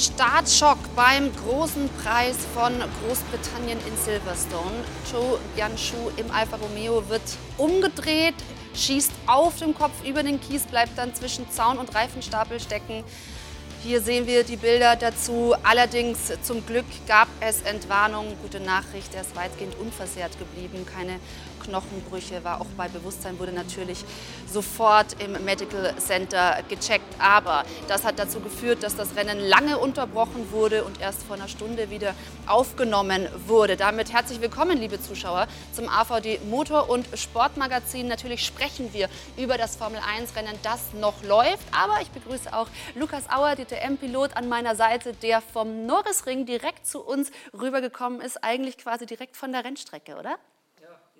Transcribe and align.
Startschock 0.00 0.78
beim 0.96 1.30
großen 1.44 1.90
Preis 2.02 2.38
von 2.54 2.72
Großbritannien 2.72 3.78
in 3.86 3.96
Silverstone. 4.02 4.72
Zhou 5.04 5.36
Yanshu 5.58 6.10
im 6.16 6.30
Alfa 6.30 6.56
Romeo 6.56 7.06
wird 7.10 7.20
umgedreht, 7.58 8.34
schießt 8.74 9.12
auf 9.26 9.58
dem 9.58 9.74
Kopf 9.74 9.92
über 10.02 10.22
den 10.22 10.40
Kies, 10.40 10.62
bleibt 10.62 10.96
dann 10.96 11.14
zwischen 11.14 11.50
Zaun 11.50 11.76
und 11.76 11.94
Reifenstapel 11.94 12.60
stecken. 12.60 13.04
Hier 13.82 14.00
sehen 14.00 14.26
wir 14.26 14.42
die 14.44 14.56
Bilder 14.56 14.96
dazu. 14.96 15.54
Allerdings 15.62 16.32
zum 16.42 16.64
Glück 16.64 16.86
gab 17.06 17.28
es 17.40 17.60
Entwarnung. 17.60 18.36
Gute 18.42 18.60
Nachricht, 18.60 19.14
er 19.14 19.20
ist 19.20 19.36
weitgehend 19.36 19.74
unversehrt 19.78 20.38
geblieben. 20.38 20.86
Keine 20.86 21.20
Knochenbrüche, 21.70 22.44
war 22.44 22.60
auch 22.60 22.66
bei 22.76 22.88
Bewusstsein, 22.88 23.38
wurde 23.38 23.52
natürlich 23.52 24.04
sofort 24.46 25.16
im 25.22 25.32
Medical 25.44 25.94
Center 25.96 26.58
gecheckt. 26.68 27.14
Aber 27.18 27.64
das 27.88 28.04
hat 28.04 28.18
dazu 28.18 28.40
geführt, 28.40 28.82
dass 28.82 28.96
das 28.96 29.16
Rennen 29.16 29.38
lange 29.38 29.78
unterbrochen 29.78 30.50
wurde 30.50 30.84
und 30.84 31.00
erst 31.00 31.22
vor 31.22 31.36
einer 31.36 31.48
Stunde 31.48 31.90
wieder 31.90 32.14
aufgenommen 32.46 33.28
wurde. 33.46 33.76
Damit 33.76 34.12
herzlich 34.12 34.40
willkommen, 34.40 34.78
liebe 34.78 35.00
Zuschauer, 35.00 35.46
zum 35.72 35.88
AVD 35.88 36.40
Motor- 36.50 36.90
und 36.90 37.06
Sportmagazin. 37.14 38.08
Natürlich 38.08 38.44
sprechen 38.44 38.92
wir 38.92 39.08
über 39.36 39.56
das 39.56 39.76
Formel-1-Rennen, 39.76 40.58
das 40.62 40.92
noch 40.94 41.22
läuft. 41.22 41.64
Aber 41.72 42.00
ich 42.02 42.10
begrüße 42.10 42.52
auch 42.52 42.66
Lukas 42.96 43.30
Auer, 43.30 43.54
DTM-Pilot 43.54 44.36
an 44.36 44.48
meiner 44.48 44.74
Seite, 44.74 45.12
der 45.12 45.40
vom 45.40 45.86
Norrisring 45.86 46.46
direkt 46.46 46.86
zu 46.86 47.00
uns 47.00 47.30
rübergekommen 47.52 48.20
ist, 48.20 48.42
eigentlich 48.42 48.76
quasi 48.78 49.06
direkt 49.06 49.36
von 49.36 49.52
der 49.52 49.64
Rennstrecke, 49.64 50.16
oder? 50.16 50.36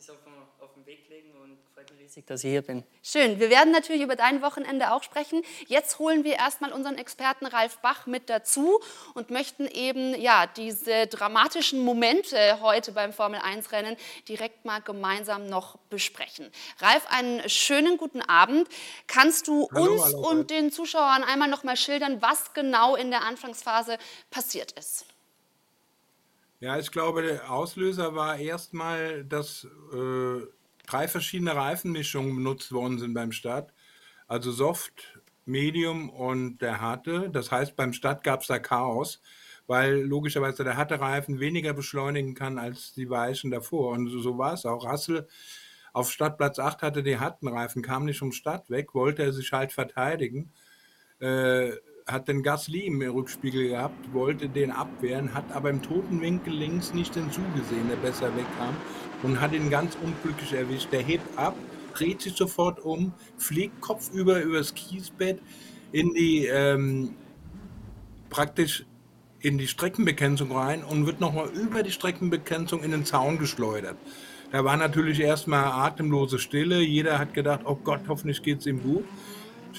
ist 0.01 0.11
auf 0.11 0.25
dem, 0.25 0.33
auf 0.61 0.73
dem 0.73 0.87
Weg 0.87 1.07
gelegen 1.07 1.31
und 1.43 1.59
freut 1.75 1.91
mich 1.91 2.00
riesig, 2.11 2.27
dass 2.27 2.43
ich 2.43 2.51
hier 2.51 2.63
bin. 2.63 2.83
Schön. 3.03 3.39
Wir 3.39 3.51
werden 3.51 3.73
natürlich 3.73 4.03
über 4.03 4.17
dein 4.17 4.43
Wochenende 4.43 4.93
auch 4.93 5.03
sprechen. 5.03 5.43
Jetzt 5.67 5.99
holen 5.99 6.25
wir 6.25 6.35
erstmal 6.35 6.73
unseren 6.73 6.99
Experten 6.99 7.47
Ralf 7.47 7.79
Bach 7.79 8.07
mit 8.07 8.29
dazu 8.29 8.81
und 9.15 9.31
möchten 9.31 9.67
eben 9.67 10.21
ja, 10.21 10.47
diese 10.47 11.07
dramatischen 11.07 11.81
Momente 11.85 12.61
heute 12.61 12.93
beim 12.93 13.13
Formel-1-Rennen 13.13 13.97
direkt 14.29 14.65
mal 14.65 14.81
gemeinsam 14.81 15.47
noch 15.47 15.77
besprechen. 15.89 16.51
Ralf, 16.81 17.07
einen 17.11 17.49
schönen 17.49 17.97
guten 17.97 18.23
Abend. 18.23 18.69
Kannst 19.07 19.47
du 19.47 19.69
hallo, 19.73 19.93
uns 19.93 20.03
hallo, 20.03 20.29
und 20.31 20.51
den 20.51 20.73
Zuschauern 20.73 21.23
einmal 21.23 21.49
noch 21.49 21.63
mal 21.63 21.77
schildern, 21.77 22.21
was 22.21 22.55
genau 22.55 22.97
in 22.97 23.11
der 23.11 23.23
Anfangsphase 23.23 23.99
passiert 24.31 24.73
ist? 24.73 25.05
Ja, 26.59 26.79
ich 26.79 26.91
glaube, 26.91 27.23
der 27.23 27.51
Auslöser 27.51 28.15
war 28.15 28.37
erstmal, 28.37 29.25
dass 29.25 29.67
äh, 29.95 30.43
drei 30.91 31.09
verschiedene 31.09 31.55
Reifenmischungen 31.55 32.35
benutzt 32.35 32.73
worden 32.73 32.99
sind 32.99 33.15
beim 33.15 33.33
Start. 33.33 33.73
Also 34.27 34.51
Soft, 34.53 35.21
Medium 35.45 36.11
und 36.11 36.59
der 36.59 36.81
harte. 36.81 37.31
Das 37.31 37.51
heißt, 37.51 37.77
beim 37.77 37.93
Start 37.93 38.25
gab 38.25 38.43
es 38.43 38.49
da 38.49 38.59
Chaos, 38.59 39.21
weil 39.67 40.01
logischerweise 40.01 40.65
der 40.65 40.77
harte 40.77 41.01
Reifen 41.01 41.41
weniger 41.41 41.73
beschleunigen 41.73 42.35
kann 42.35 42.59
als 42.59 42.93
die 42.93 43.11
weichen 43.11 43.51
davor. 43.51 43.93
Und 43.93 44.09
so, 44.09 44.21
so 44.21 44.39
war 44.39 44.55
es 44.55 44.67
auch. 44.67 44.85
Russell 44.85 45.27
auf 45.93 46.11
Startplatz 46.11 46.59
8 46.59 46.83
hatte 46.83 47.03
die 47.03 47.19
harten 47.19 47.49
Reifen, 47.49 47.83
kam 47.83 48.05
nicht 48.05 48.19
vom 48.19 48.33
Start 48.33 48.71
weg, 48.71 48.95
wollte 48.95 49.23
er 49.23 49.33
sich 49.33 49.53
halt 49.53 49.73
verteidigen. 49.73 50.53
Äh, 51.19 51.73
hat 52.07 52.29
den 52.29 52.43
Gasly 52.43 52.87
im 52.87 53.03
Rückspiegel 53.03 53.69
gehabt, 53.69 54.13
wollte 54.13 54.49
den 54.49 54.73
abwehren, 54.73 55.35
hat 55.35 55.53
aber 55.53 55.71
im 55.71 55.83
toten 55.83 56.21
Winkel 56.21 56.53
links 56.53 56.93
nicht 56.93 57.15
den 57.15 57.31
zugesehen, 57.31 57.89
der 57.89 57.97
besser 57.97 58.35
wegkam 58.37 58.75
und 59.23 59.41
hat 59.41 59.53
ihn 59.53 59.71
ganz 59.71 59.97
unglücklich 60.03 60.53
erwischt. 60.53 60.89
Der 60.93 61.03
hebt 61.03 61.39
ab, 61.39 61.55
dreht 61.95 62.21
sich 62.23 62.35
sofort 62.35 62.81
um, 62.81 63.13
fliegt 63.37 63.81
kopfüber 63.81 64.41
übers 64.41 64.75
Kiesbett 64.75 65.41
in 65.93 66.15
die 66.15 66.47
ähm, 66.47 67.15
praktisch 68.29 68.85
in 69.41 69.59
die 69.59 69.67
Streckenbegrenzung 69.67 70.53
rein 70.53 70.85
und 70.85 71.07
wird 71.07 71.21
nochmal 71.21 71.49
über 71.49 71.83
die 71.83 71.91
Streckenbegrenzung 71.91 72.83
in 72.83 72.91
den 72.91 73.05
Zaun 73.05 73.39
geschleudert. 73.39 73.97
Da 74.53 74.65
war 74.65 74.77
natürlich 74.77 75.21
erstmal 75.21 75.65
atemlose 75.65 76.39
Stille. 76.39 76.81
Jeder 76.81 77.19
hat 77.19 77.35
gedacht, 77.35 77.61
oh 77.65 77.77
Gott, 77.77 78.01
hoffentlich 78.09 78.43
geht 78.43 78.61
es 78.61 78.67
ihm 78.67 78.83
gut. 78.83 79.05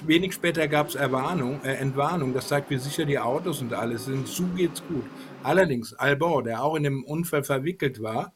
Wenig 0.06 0.34
später 0.34 0.68
gab 0.68 0.88
es 0.88 0.96
äh, 0.96 1.04
Entwarnung, 1.04 2.34
das 2.34 2.48
zeigt, 2.48 2.70
wie 2.70 2.78
sicher 2.78 3.06
die 3.06 3.20
Autos 3.20 3.62
und 3.62 3.74
alles 3.74 4.06
sind. 4.06 4.28
So 4.28 4.46
geht's 4.56 4.82
gut. 4.88 5.04
Allerdings, 5.44 5.94
Albon, 5.94 6.46
der 6.46 6.64
auch 6.64 6.76
in 6.76 6.84
dem 6.84 7.04
Unfall 7.04 7.44
verwickelt 7.44 8.02
war, 8.02 8.34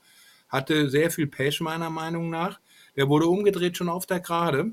hatte 0.55 0.89
sehr 0.89 1.11
viel 1.11 1.27
Pech, 1.27 1.61
meiner 1.61 1.89
Meinung 1.89 2.29
nach. 2.29 2.59
Der 2.95 3.09
wurde 3.09 3.27
umgedreht 3.27 3.77
schon 3.77 3.89
auf 3.89 4.05
der 4.05 4.19
Gerade 4.19 4.71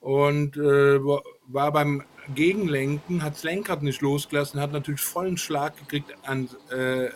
und 0.00 0.56
äh, 0.56 0.98
war 1.02 1.72
beim 1.72 2.02
Gegenlenken, 2.34 3.22
hat 3.22 3.34
das 3.34 3.44
Lenkrad 3.44 3.82
nicht 3.82 4.00
losgelassen, 4.00 4.60
hat 4.60 4.72
natürlich 4.72 5.00
vollen 5.00 5.36
Schlag 5.36 5.76
gekriegt 5.76 6.14
an, 6.22 6.48
äh, 6.70 7.10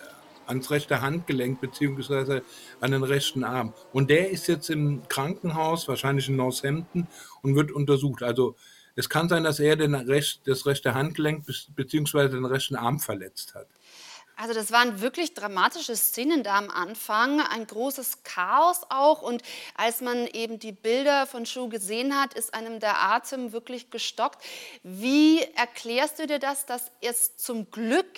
ans 0.46 0.70
rechte 0.70 1.00
Handgelenk 1.00 1.60
beziehungsweise 1.60 2.42
an 2.80 2.90
den 2.90 3.02
rechten 3.02 3.44
Arm. 3.44 3.72
Und 3.92 4.10
der 4.10 4.30
ist 4.30 4.48
jetzt 4.48 4.68
im 4.70 5.02
Krankenhaus, 5.08 5.88
wahrscheinlich 5.88 6.28
in 6.28 6.36
Northampton, 6.36 7.06
und 7.42 7.56
wird 7.56 7.72
untersucht. 7.72 8.22
Also 8.22 8.56
es 8.96 9.08
kann 9.08 9.28
sein, 9.28 9.44
dass 9.44 9.60
er 9.60 9.76
den 9.76 9.94
Rest, 9.94 10.42
das 10.44 10.66
rechte 10.66 10.94
Handgelenk 10.94 11.46
bzw. 11.74 12.28
den 12.28 12.44
rechten 12.44 12.76
Arm 12.76 13.00
verletzt 13.00 13.54
hat. 13.54 13.66
Also 14.36 14.52
das 14.52 14.72
waren 14.72 15.00
wirklich 15.00 15.34
dramatische 15.34 15.94
Szenen 15.94 16.42
da 16.42 16.56
am 16.56 16.70
Anfang, 16.70 17.40
ein 17.40 17.66
großes 17.66 18.24
Chaos 18.24 18.82
auch. 18.88 19.22
Und 19.22 19.42
als 19.76 20.00
man 20.00 20.26
eben 20.26 20.58
die 20.58 20.72
Bilder 20.72 21.26
von 21.26 21.46
Schuh 21.46 21.68
gesehen 21.68 22.18
hat, 22.20 22.34
ist 22.34 22.52
einem 22.52 22.80
der 22.80 23.00
Atem 23.00 23.52
wirklich 23.52 23.90
gestockt. 23.90 24.42
Wie 24.82 25.40
erklärst 25.54 26.18
du 26.18 26.26
dir 26.26 26.38
das, 26.38 26.66
dass 26.66 26.90
es 27.00 27.36
zum 27.36 27.70
Glück 27.70 28.08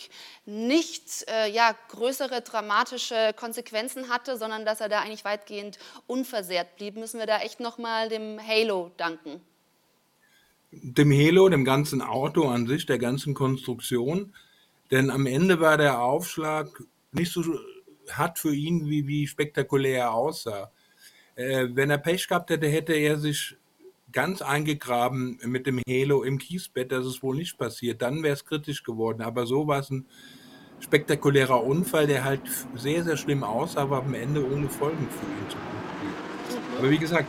nicht 0.47 1.28
äh, 1.28 1.50
ja, 1.50 1.75
größere 1.88 2.41
dramatische 2.41 3.34
Konsequenzen 3.37 4.09
hatte, 4.09 4.38
sondern 4.38 4.65
dass 4.65 4.81
er 4.81 4.88
da 4.88 5.00
eigentlich 5.00 5.25
weitgehend 5.25 5.78
unversehrt 6.06 6.77
blieb? 6.77 6.97
Müssen 6.97 7.19
wir 7.19 7.27
da 7.27 7.41
echt 7.41 7.60
nochmal 7.60 8.09
dem 8.09 8.41
Halo 8.41 8.91
danken? 8.97 9.43
dem 10.72 11.10
Helo, 11.10 11.48
dem 11.48 11.65
ganzen 11.65 12.03
Auto 12.03 12.48
an 12.48 12.66
sich, 12.66 12.87
der 12.87 12.98
ganzen 12.98 13.34
Konstruktion. 13.34 14.34
Denn 14.91 15.10
am 15.10 15.26
Ende 15.26 15.60
war 15.60 15.76
der 15.76 16.00
Aufschlag 16.00 16.69
nicht 17.12 17.32
so 17.32 17.42
hart 18.10 18.38
für 18.38 18.54
ihn, 18.54 18.88
wie, 18.88 19.06
wie 19.06 19.26
spektakulär 19.26 19.98
er 19.98 20.14
aussah. 20.14 20.70
Äh, 21.34 21.69
wenn 21.72 21.91
er 21.91 21.98
Pech 21.98 22.28
gehabt 22.28 22.50
hätte, 22.50 22.69
hätte 22.69 22.92
er 22.92 23.19
sich 23.19 23.56
ganz 24.12 24.41
eingegraben 24.42 25.38
mit 25.44 25.66
dem 25.66 25.80
Halo 25.88 26.22
im 26.22 26.38
Kiesbett. 26.38 26.92
Das 26.92 27.04
ist 27.04 27.22
wohl 27.22 27.36
nicht 27.36 27.58
passiert. 27.58 28.00
Dann 28.02 28.22
wäre 28.22 28.34
es 28.34 28.44
kritisch 28.44 28.82
geworden. 28.82 29.22
Aber 29.22 29.47
so 29.47 29.66
war 29.66 29.80
es 29.80 29.91
ein 29.91 30.06
spektakulärer 30.80 31.64
Unfall, 31.64 32.06
der 32.06 32.24
halt 32.24 32.42
sehr, 32.74 33.03
sehr 33.04 33.16
schlimm 33.16 33.42
aussah, 33.42 33.82
aber 33.82 33.98
am 33.98 34.14
Ende 34.14 34.47
ohne 34.47 34.68
Folgen 34.68 35.08
für 35.10 35.26
ihn 35.26 35.50
zu. 35.50 35.56
Aber 36.78 36.91
wie 36.91 36.98
gesagt, 36.98 37.28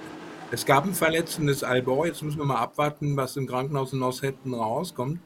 es 0.52 0.66
gab 0.66 0.86
ein 0.86 0.94
verletzendes 0.94 1.64
Albor. 1.64 2.06
Jetzt 2.06 2.22
müssen 2.22 2.38
wir 2.38 2.46
mal 2.46 2.58
abwarten, 2.58 3.18
was 3.18 3.36
im 3.36 3.48
Krankenhaus 3.48 3.94
in 3.94 4.00
Northampton 4.00 4.54
rauskommt. 4.54 5.20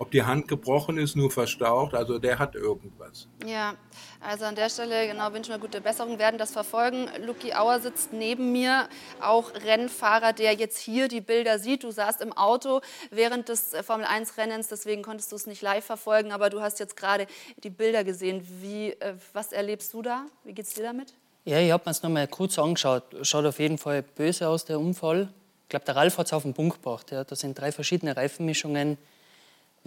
Ob 0.00 0.10
die 0.12 0.22
Hand 0.22 0.46
gebrochen 0.46 0.96
ist, 0.96 1.16
nur 1.16 1.30
verstaucht, 1.30 1.94
also 1.94 2.18
der 2.18 2.38
hat 2.38 2.54
irgendwas. 2.54 3.26
Ja, 3.44 3.74
also 4.20 4.44
an 4.44 4.54
der 4.54 4.68
Stelle 4.68 5.08
genau 5.08 5.32
wünschen 5.32 5.50
wir 5.50 5.58
gute 5.58 5.80
Besserung, 5.80 6.18
werden 6.18 6.38
das 6.38 6.52
verfolgen. 6.52 7.08
Luki 7.26 7.52
Auer 7.52 7.80
sitzt 7.80 8.12
neben 8.12 8.52
mir, 8.52 8.88
auch 9.20 9.52
Rennfahrer, 9.54 10.32
der 10.32 10.54
jetzt 10.54 10.78
hier 10.78 11.08
die 11.08 11.20
Bilder 11.20 11.58
sieht. 11.58 11.82
Du 11.82 11.90
saßt 11.90 12.20
im 12.20 12.32
Auto 12.32 12.80
während 13.10 13.48
des 13.48 13.74
Formel 13.82 14.06
1 14.06 14.36
Rennens, 14.36 14.68
deswegen 14.68 15.02
konntest 15.02 15.32
du 15.32 15.36
es 15.36 15.46
nicht 15.46 15.62
live 15.62 15.84
verfolgen, 15.84 16.30
aber 16.30 16.48
du 16.48 16.60
hast 16.60 16.78
jetzt 16.78 16.96
gerade 16.96 17.26
die 17.64 17.70
Bilder 17.70 18.04
gesehen. 18.04 18.46
Wie, 18.60 18.90
äh, 18.92 19.14
was 19.32 19.52
erlebst 19.52 19.92
du 19.94 20.02
da? 20.02 20.26
Wie 20.44 20.52
geht 20.52 20.66
es 20.66 20.74
dir 20.74 20.84
damit? 20.84 21.14
Ja, 21.44 21.58
ich 21.58 21.70
habe 21.70 21.82
mir 21.86 21.92
es 21.92 22.02
nochmal 22.02 22.28
kurz 22.28 22.58
angeschaut. 22.58 23.04
Schaut 23.22 23.46
auf 23.46 23.58
jeden 23.58 23.78
Fall 23.78 24.02
böse 24.02 24.48
aus, 24.48 24.64
der 24.64 24.78
Unfall. 24.78 25.28
Ich 25.62 25.70
glaube, 25.70 25.86
der 25.86 25.96
Ralf 25.96 26.18
hat 26.18 26.26
es 26.26 26.32
auf 26.32 26.42
den 26.42 26.54
Punkt 26.54 26.76
gebracht. 26.76 27.10
Ja. 27.10 27.24
Das 27.24 27.40
sind 27.40 27.58
drei 27.58 27.72
verschiedene 27.72 28.16
Reifenmischungen. 28.16 28.98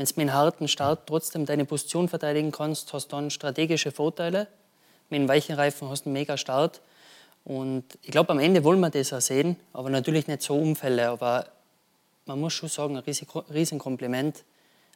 Wenn 0.01 0.07
du 0.07 0.13
mit 0.15 0.29
einem 0.29 0.33
harten 0.33 0.67
Start 0.67 1.05
trotzdem 1.05 1.45
deine 1.45 1.63
Position 1.63 2.09
verteidigen 2.09 2.51
kannst, 2.51 2.91
hast 2.91 3.11
du 3.11 3.17
dann 3.17 3.29
strategische 3.29 3.91
Vorteile. 3.91 4.47
Mit 5.11 5.19
einem 5.19 5.29
weichen 5.29 5.53
Reifen 5.53 5.89
hast 5.89 6.05
du 6.05 6.09
einen 6.09 6.13
mega 6.13 6.37
Start. 6.37 6.81
Und 7.43 7.83
ich 8.01 8.09
glaube, 8.09 8.31
am 8.31 8.39
Ende 8.39 8.63
wollen 8.63 8.79
wir 8.79 8.89
das 8.89 9.13
auch 9.13 9.21
sehen, 9.21 9.57
aber 9.73 9.91
natürlich 9.91 10.25
nicht 10.25 10.41
so 10.41 10.55
Unfälle. 10.55 11.07
Aber 11.07 11.45
man 12.25 12.39
muss 12.39 12.53
schon 12.53 12.67
sagen, 12.67 12.97
ein 12.97 13.03
riesen 13.53 13.77
Kompliment 13.77 14.43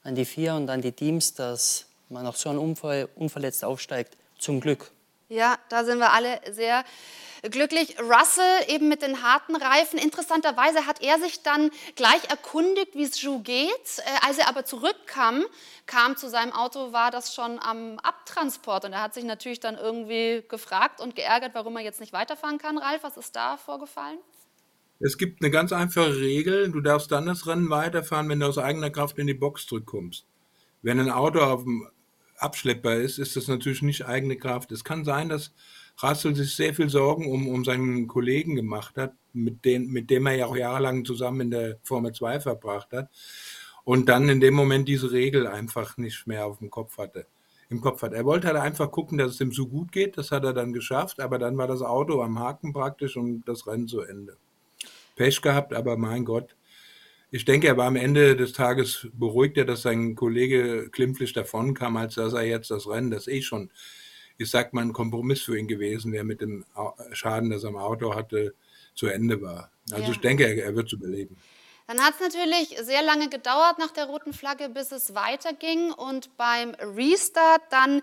an 0.02 0.16
die 0.16 0.26
vier 0.26 0.56
und 0.56 0.72
an 0.72 0.82
die 0.82 0.92
Teams, 0.92 1.36
dass 1.36 1.86
man 2.10 2.24
nach 2.24 2.36
so 2.36 2.50
einem 2.50 2.62
Unfall 2.62 3.08
unverletzt 3.16 3.64
aufsteigt. 3.64 4.18
Zum 4.40 4.60
Glück. 4.60 4.90
Ja, 5.30 5.60
da 5.70 5.84
sind 5.84 6.00
wir 6.00 6.14
alle 6.14 6.42
sehr 6.52 6.84
glücklich. 7.50 7.98
Russell 8.00 8.66
eben 8.68 8.88
mit 8.90 9.02
den 9.02 9.22
harten 9.22 9.56
Reifen. 9.56 10.00
Interessanterweise 10.00 10.86
hat 10.86 11.02
er 11.02 11.20
sich 11.20 11.44
dann 11.44 11.72
gleich 11.96 12.30
erkundigt, 12.30 12.96
wie 12.96 13.04
es 13.04 13.22
Jou 13.22 13.40
geht. 13.40 13.70
Äh, 14.00 14.28
als 14.28 14.38
er 14.38 14.50
aber 14.50 14.66
zurückkam, 14.66 15.44
kam 15.86 16.18
zu 16.18 16.30
seinem 16.30 16.52
Auto, 16.52 16.94
war 16.94 17.12
das 17.12 17.34
schon 17.34 17.60
am 17.60 18.00
Abtransport. 18.00 18.86
Und 18.86 18.94
er 18.94 19.02
hat 19.02 19.14
sich 19.14 19.24
natürlich 19.24 19.60
dann 19.60 19.78
irgendwie 19.78 20.44
gefragt 20.48 21.02
und 21.02 21.16
geärgert, 21.16 21.52
warum 21.54 21.78
er 21.78 21.84
jetzt 21.84 22.00
nicht 22.00 22.14
weiterfahren 22.14 22.58
kann. 22.58 22.78
Ralf, 22.78 23.04
was 23.04 23.18
ist 23.18 23.36
da 23.36 23.58
vorgefallen? 23.58 24.20
Es 25.00 25.18
gibt 25.18 25.42
eine 25.42 25.52
ganz 25.52 25.74
einfache 25.74 26.18
Regel. 26.18 26.72
Du 26.72 26.80
darfst 26.80 27.12
dann 27.12 27.26
das 27.26 27.48
Rennen 27.48 27.70
weiterfahren, 27.70 28.30
wenn 28.30 28.40
du 28.40 28.48
aus 28.48 28.58
eigener 28.58 28.90
Kraft 28.90 29.18
in 29.18 29.28
die 29.28 29.34
Box 29.34 29.68
zurückkommst. 29.68 30.26
Wenn 30.82 31.00
ein 31.00 31.12
Auto 31.12 31.40
auf 31.40 31.64
dem 31.64 31.88
Abschlepper 32.38 32.96
ist, 32.96 33.18
ist 33.18 33.36
das 33.36 33.48
natürlich 33.48 33.82
nicht 33.82 34.06
eigene 34.06 34.38
Kraft. 34.38 34.72
Es 34.72 34.84
kann 34.84 35.04
sein, 35.06 35.30
dass 35.30 35.52
Russell 36.02 36.36
sich 36.36 36.56
sehr 36.56 36.74
viel 36.74 36.90
Sorgen 36.90 37.32
um, 37.32 37.48
um 37.48 37.64
seinen 37.64 38.08
Kollegen 38.08 38.56
gemacht 38.56 38.98
hat, 38.98 39.14
mit, 39.34 39.64
den, 39.66 39.88
mit 39.88 40.10
dem 40.10 40.26
er 40.26 40.36
ja 40.36 40.46
auch 40.48 40.56
jahrelang 40.56 41.06
zusammen 41.06 41.42
in 41.42 41.52
der 41.52 41.78
Formel 41.84 42.12
2 42.12 42.40
verbracht 42.42 42.92
hat. 42.92 43.10
Und 43.84 44.10
dann 44.10 44.28
in 44.30 44.40
dem 44.40 44.56
Moment 44.56 44.88
diese 44.88 45.12
Regel 45.12 45.48
einfach 45.48 45.98
nicht 45.98 46.26
mehr 46.26 46.46
auf 46.46 46.58
dem 46.58 46.70
Kopf 46.70 46.98
hatte. 46.98 47.28
Im 47.70 47.82
Kopf 47.82 48.02
hat. 48.02 48.14
Er 48.14 48.26
wollte 48.26 48.48
halt 48.48 48.58
einfach 48.58 48.92
gucken, 48.92 49.18
dass 49.18 49.32
es 49.34 49.42
ihm 49.42 49.52
so 49.52 49.68
gut 49.68 49.92
geht. 49.92 50.18
Das 50.18 50.32
hat 50.32 50.44
er 50.44 50.54
dann 50.54 50.74
geschafft. 50.74 51.20
Aber 51.20 51.40
dann 51.40 51.58
war 51.58 51.68
das 51.68 51.82
Auto 51.82 52.22
am 52.22 52.40
Haken 52.40 52.74
praktisch 52.74 53.16
und 53.16 53.44
das 53.46 53.68
Rennen 53.68 53.88
zu 53.88 54.02
Ende. 54.02 54.38
Pech 55.16 55.42
gehabt, 55.42 55.74
aber 55.74 55.98
mein 55.98 56.26
Gott. 56.26 56.56
Ich 57.32 57.46
denke, 57.46 57.68
er 57.68 57.78
war 57.78 57.88
am 57.88 57.96
Ende 57.96 58.36
des 58.36 58.54
Tages 58.54 59.08
beruhigter, 59.14 59.66
dass 59.66 59.82
sein 59.82 60.16
Kollege 60.16 60.90
klimpflich 60.92 61.34
davonkam, 61.34 61.98
als 61.98 62.16
dass 62.16 62.34
er 62.34 62.44
jetzt 62.44 62.72
das 62.72 62.88
Rennen, 62.88 63.12
das 63.12 63.28
eh 63.28 63.42
schon 63.42 63.72
ich 64.38 64.50
sag 64.50 64.74
mal, 64.74 64.82
ein 64.82 64.94
Kompromiss 64.94 65.42
für 65.42 65.58
ihn 65.58 65.68
gewesen, 65.68 66.12
der 66.12 66.24
mit 66.24 66.42
dem 66.42 66.66
Schaden, 67.12 67.50
das 67.50 67.64
er 67.64 67.70
am 67.70 67.78
Auto 67.78 68.16
hatte, 68.16 68.54
zu 68.94 69.08
Ende 69.08 69.42
war. 69.42 69.72
Also 69.92 70.04
ja. 70.04 70.12
ich 70.12 70.20
denke, 70.20 70.46
er, 70.46 70.64
er 70.64 70.76
wird 70.76 70.88
es 70.88 70.94
überleben. 70.94 71.38
Dann 71.88 72.04
hat 72.04 72.16
es 72.16 72.20
natürlich 72.20 72.76
sehr 72.82 73.04
lange 73.04 73.30
gedauert 73.30 73.78
nach 73.78 73.92
der 73.92 74.06
roten 74.06 74.34
Flagge, 74.34 74.70
bis 74.70 74.92
es 74.92 75.14
weiterging 75.14 75.92
und 75.92 76.36
beim 76.36 76.72
Restart 76.80 77.62
dann 77.70 78.02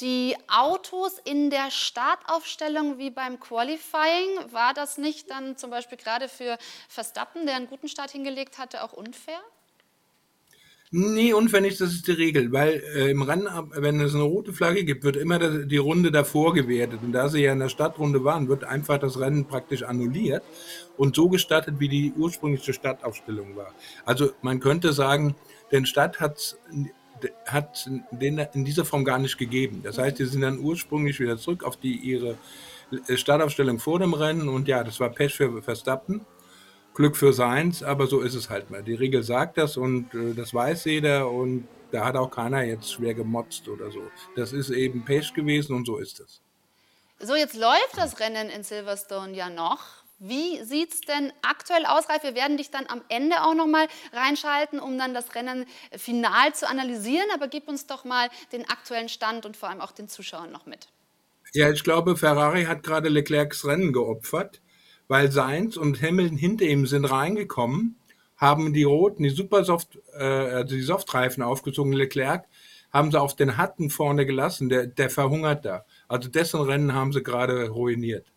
die 0.00 0.36
Autos 0.46 1.18
in 1.24 1.50
der 1.50 1.72
Startaufstellung 1.72 2.98
wie 2.98 3.10
beim 3.10 3.40
Qualifying. 3.40 4.52
War 4.52 4.72
das 4.72 4.98
nicht 4.98 5.30
dann 5.30 5.56
zum 5.56 5.70
Beispiel 5.70 5.98
gerade 5.98 6.28
für 6.28 6.58
Verstappen, 6.88 7.46
der 7.46 7.56
einen 7.56 7.66
guten 7.66 7.88
Start 7.88 8.12
hingelegt 8.12 8.58
hatte, 8.58 8.84
auch 8.84 8.92
unfair? 8.92 9.40
Nee, 10.96 11.32
unfair 11.32 11.60
das 11.60 11.80
ist 11.80 12.06
die 12.06 12.12
Regel, 12.12 12.52
weil 12.52 12.80
äh, 12.94 13.10
im 13.10 13.22
Rennen, 13.22 13.48
wenn 13.74 13.98
es 13.98 14.14
eine 14.14 14.22
rote 14.22 14.52
Flagge 14.52 14.84
gibt, 14.84 15.02
wird 15.02 15.16
immer 15.16 15.40
das, 15.40 15.66
die 15.66 15.76
Runde 15.76 16.12
davor 16.12 16.54
gewertet. 16.54 17.00
Und 17.02 17.10
da 17.10 17.28
sie 17.28 17.40
ja 17.40 17.52
in 17.52 17.58
der 17.58 17.68
Stadtrunde 17.68 18.22
waren, 18.22 18.46
wird 18.46 18.62
einfach 18.62 18.98
das 18.98 19.18
Rennen 19.18 19.44
praktisch 19.44 19.82
annulliert 19.82 20.44
und 20.96 21.16
so 21.16 21.28
gestartet, 21.28 21.80
wie 21.80 21.88
die 21.88 22.12
ursprüngliche 22.16 22.72
Startaufstellung 22.72 23.56
war. 23.56 23.74
Also 24.04 24.30
man 24.40 24.60
könnte 24.60 24.92
sagen, 24.92 25.34
den 25.72 25.84
Start 25.84 26.20
hat 26.20 26.56
hat 27.46 27.90
den 28.12 28.38
in 28.52 28.64
dieser 28.64 28.84
Form 28.84 29.04
gar 29.04 29.18
nicht 29.18 29.36
gegeben. 29.36 29.80
Das 29.82 29.98
heißt, 29.98 30.20
die 30.20 30.26
sind 30.26 30.42
dann 30.42 30.60
ursprünglich 30.60 31.18
wieder 31.18 31.38
zurück 31.38 31.64
auf 31.64 31.76
die 31.76 31.96
ihre 31.96 32.36
Startaufstellung 33.12 33.80
vor 33.80 33.98
dem 33.98 34.14
Rennen 34.14 34.48
und 34.48 34.68
ja, 34.68 34.84
das 34.84 35.00
war 35.00 35.08
Pech 35.08 35.34
für 35.34 35.60
Verstappen. 35.60 36.20
Glück 36.94 37.16
für 37.16 37.32
seins, 37.32 37.82
aber 37.82 38.06
so 38.06 38.20
ist 38.20 38.34
es 38.34 38.50
halt 38.50 38.70
mal. 38.70 38.82
Die 38.82 38.94
Regel 38.94 39.22
sagt 39.22 39.58
das 39.58 39.76
und 39.76 40.14
äh, 40.14 40.34
das 40.34 40.54
weiß 40.54 40.84
jeder 40.84 41.28
und 41.28 41.66
da 41.90 42.04
hat 42.04 42.16
auch 42.16 42.30
keiner 42.30 42.62
jetzt 42.62 42.92
schwer 42.92 43.14
gemotzt 43.14 43.68
oder 43.68 43.90
so. 43.90 44.02
Das 44.36 44.52
ist 44.52 44.70
eben 44.70 45.04
Pech 45.04 45.34
gewesen 45.34 45.76
und 45.76 45.86
so 45.86 45.98
ist 45.98 46.20
es. 46.20 46.40
So, 47.20 47.36
jetzt 47.36 47.54
läuft 47.54 47.96
das 47.96 48.20
Rennen 48.20 48.48
in 48.48 48.64
Silverstone 48.64 49.34
ja 49.34 49.50
noch. 49.50 49.80
Wie 50.18 50.62
sieht 50.62 50.92
es 50.92 51.00
denn 51.02 51.32
aktuell 51.42 51.84
aus, 51.86 52.08
Ralf? 52.08 52.22
Wir 52.22 52.34
werden 52.34 52.56
dich 52.56 52.70
dann 52.70 52.86
am 52.88 53.02
Ende 53.08 53.42
auch 53.42 53.54
noch 53.54 53.66
mal 53.66 53.86
reinschalten, 54.12 54.80
um 54.80 54.96
dann 54.96 55.14
das 55.14 55.34
Rennen 55.34 55.66
final 55.96 56.54
zu 56.54 56.68
analysieren. 56.68 57.26
Aber 57.34 57.48
gib 57.48 57.68
uns 57.68 57.86
doch 57.86 58.04
mal 58.04 58.28
den 58.52 58.68
aktuellen 58.68 59.08
Stand 59.08 59.44
und 59.46 59.56
vor 59.56 59.68
allem 59.68 59.80
auch 59.80 59.92
den 59.92 60.08
Zuschauern 60.08 60.50
noch 60.50 60.66
mit. 60.66 60.88
Ja, 61.52 61.70
ich 61.70 61.84
glaube, 61.84 62.16
Ferrari 62.16 62.64
hat 62.64 62.82
gerade 62.82 63.08
Leclercs 63.08 63.64
Rennen 63.64 63.92
geopfert 63.92 64.60
weil 65.14 65.30
Sainz 65.30 65.76
und 65.76 66.02
Hamilton 66.02 66.36
hinter 66.36 66.64
ihm 66.64 66.86
sind 66.86 67.04
reingekommen, 67.04 67.94
haben 68.36 68.72
die 68.72 68.82
roten, 68.82 69.22
die 69.22 69.30
Supersoft, 69.30 70.00
äh, 70.12 70.24
also 70.24 70.74
die 70.74 70.82
Softreifen 70.82 71.40
aufgezogen, 71.40 71.92
Leclerc, 71.92 72.48
haben 72.92 73.12
sie 73.12 73.20
auf 73.20 73.36
den 73.36 73.56
Hatten 73.56 73.90
vorne 73.90 74.26
gelassen, 74.26 74.68
der, 74.68 74.88
der 74.88 75.10
verhungert 75.10 75.64
da. 75.64 75.84
Also 76.08 76.28
dessen 76.28 76.60
Rennen 76.62 76.94
haben 76.94 77.12
sie 77.12 77.22
gerade 77.22 77.68
ruiniert. 77.68 78.32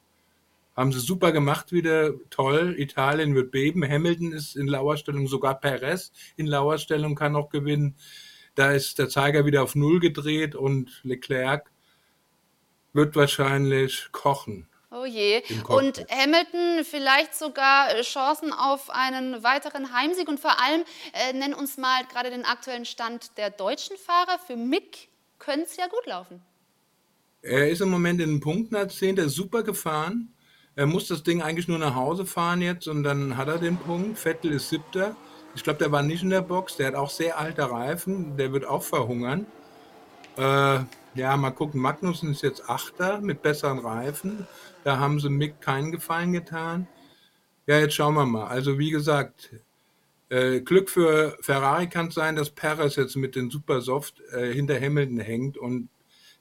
Haben 0.75 0.91
sie 0.91 0.99
super 0.99 1.31
gemacht 1.31 1.71
wieder, 1.71 2.13
toll. 2.29 2.75
Italien 2.77 3.33
wird 3.33 3.49
beben. 3.49 3.83
Hamilton 3.83 4.31
ist 4.31 4.55
in 4.55 4.67
Lauerstellung, 4.67 5.27
sogar 5.27 5.59
Perez 5.59 6.11
in 6.35 6.45
Lauerstellung 6.45 7.15
kann 7.15 7.31
noch 7.31 7.49
gewinnen. 7.49 7.95
Da 8.53 8.71
ist 8.71 8.99
der 8.99 9.09
Zeiger 9.09 9.47
wieder 9.47 9.63
auf 9.63 9.73
Null 9.73 9.99
gedreht 9.99 10.53
und 10.53 11.01
Leclerc 11.01 11.71
wird 12.93 13.15
wahrscheinlich 13.15 14.09
kochen. 14.11 14.67
Oh 14.89 15.05
je. 15.05 15.43
Und 15.67 16.05
Hamilton 16.09 16.85
vielleicht 16.85 17.35
sogar 17.35 17.93
äh, 17.93 18.01
Chancen 18.03 18.53
auf 18.53 18.89
einen 18.89 19.43
weiteren 19.43 19.93
Heimsieg. 19.93 20.29
Und 20.29 20.39
vor 20.39 20.61
allem 20.61 20.83
äh, 21.13 21.33
nenn 21.33 21.53
uns 21.53 21.77
mal 21.77 22.05
gerade 22.05 22.29
den 22.29 22.45
aktuellen 22.45 22.85
Stand 22.85 23.37
der 23.37 23.49
deutschen 23.49 23.97
Fahrer. 23.97 24.39
Für 24.39 24.55
Mick 24.55 25.09
könnte 25.39 25.65
es 25.65 25.75
ja 25.75 25.87
gut 25.87 26.05
laufen. 26.05 26.41
Er 27.41 27.69
ist 27.69 27.81
im 27.81 27.89
Moment 27.89 28.21
in 28.21 28.29
den 28.29 28.39
Punkten 28.39 28.75
als 28.75 28.97
Zehnter 28.97 29.29
super 29.29 29.63
gefahren. 29.63 30.33
Er 30.75 30.85
muss 30.85 31.07
das 31.07 31.23
Ding 31.23 31.41
eigentlich 31.41 31.67
nur 31.67 31.79
nach 31.79 31.95
Hause 31.95 32.25
fahren 32.25 32.61
jetzt 32.61 32.87
und 32.87 33.03
dann 33.03 33.35
hat 33.35 33.47
er 33.47 33.57
den 33.57 33.77
Punkt. 33.77 34.17
Vettel 34.19 34.53
ist 34.53 34.69
siebter. 34.69 35.15
Ich 35.55 35.63
glaube, 35.63 35.79
der 35.79 35.91
war 35.91 36.03
nicht 36.03 36.23
in 36.23 36.29
der 36.29 36.41
Box. 36.41 36.77
Der 36.77 36.87
hat 36.87 36.95
auch 36.95 37.09
sehr 37.09 37.37
alte 37.39 37.69
Reifen. 37.69 38.37
Der 38.37 38.53
wird 38.53 38.65
auch 38.65 38.83
verhungern. 38.83 39.47
Äh, 40.37 40.79
ja, 41.15 41.35
mal 41.35 41.49
gucken. 41.49 41.81
Magnussen 41.81 42.31
ist 42.31 42.43
jetzt 42.43 42.69
Achter 42.69 43.21
mit 43.21 43.41
besseren 43.41 43.79
Reifen. 43.79 44.47
Da 44.87 44.99
haben 44.99 45.19
sie 45.19 45.27
Mick 45.27 45.59
keinen 45.59 45.91
Gefallen 45.91 46.31
getan. 46.31 46.87
Ja, 47.65 47.77
jetzt 47.77 47.93
schauen 47.93 48.13
wir 48.13 48.25
mal. 48.25 48.47
Also 48.47 48.79
wie 48.79 48.89
gesagt, 48.89 49.49
äh, 50.29 50.61
Glück 50.61 50.89
für 50.89 51.37
Ferrari 51.41 51.89
kann 51.89 52.07
es 52.07 52.13
sein, 52.13 52.37
dass 52.37 52.51
Perez 52.51 52.95
jetzt 52.95 53.17
mit 53.17 53.35
den 53.35 53.49
Supersoft 53.49 54.21
äh, 54.31 54.53
hinter 54.53 54.79
Hamilton 54.79 55.19
hängt 55.19 55.57
und 55.57 55.89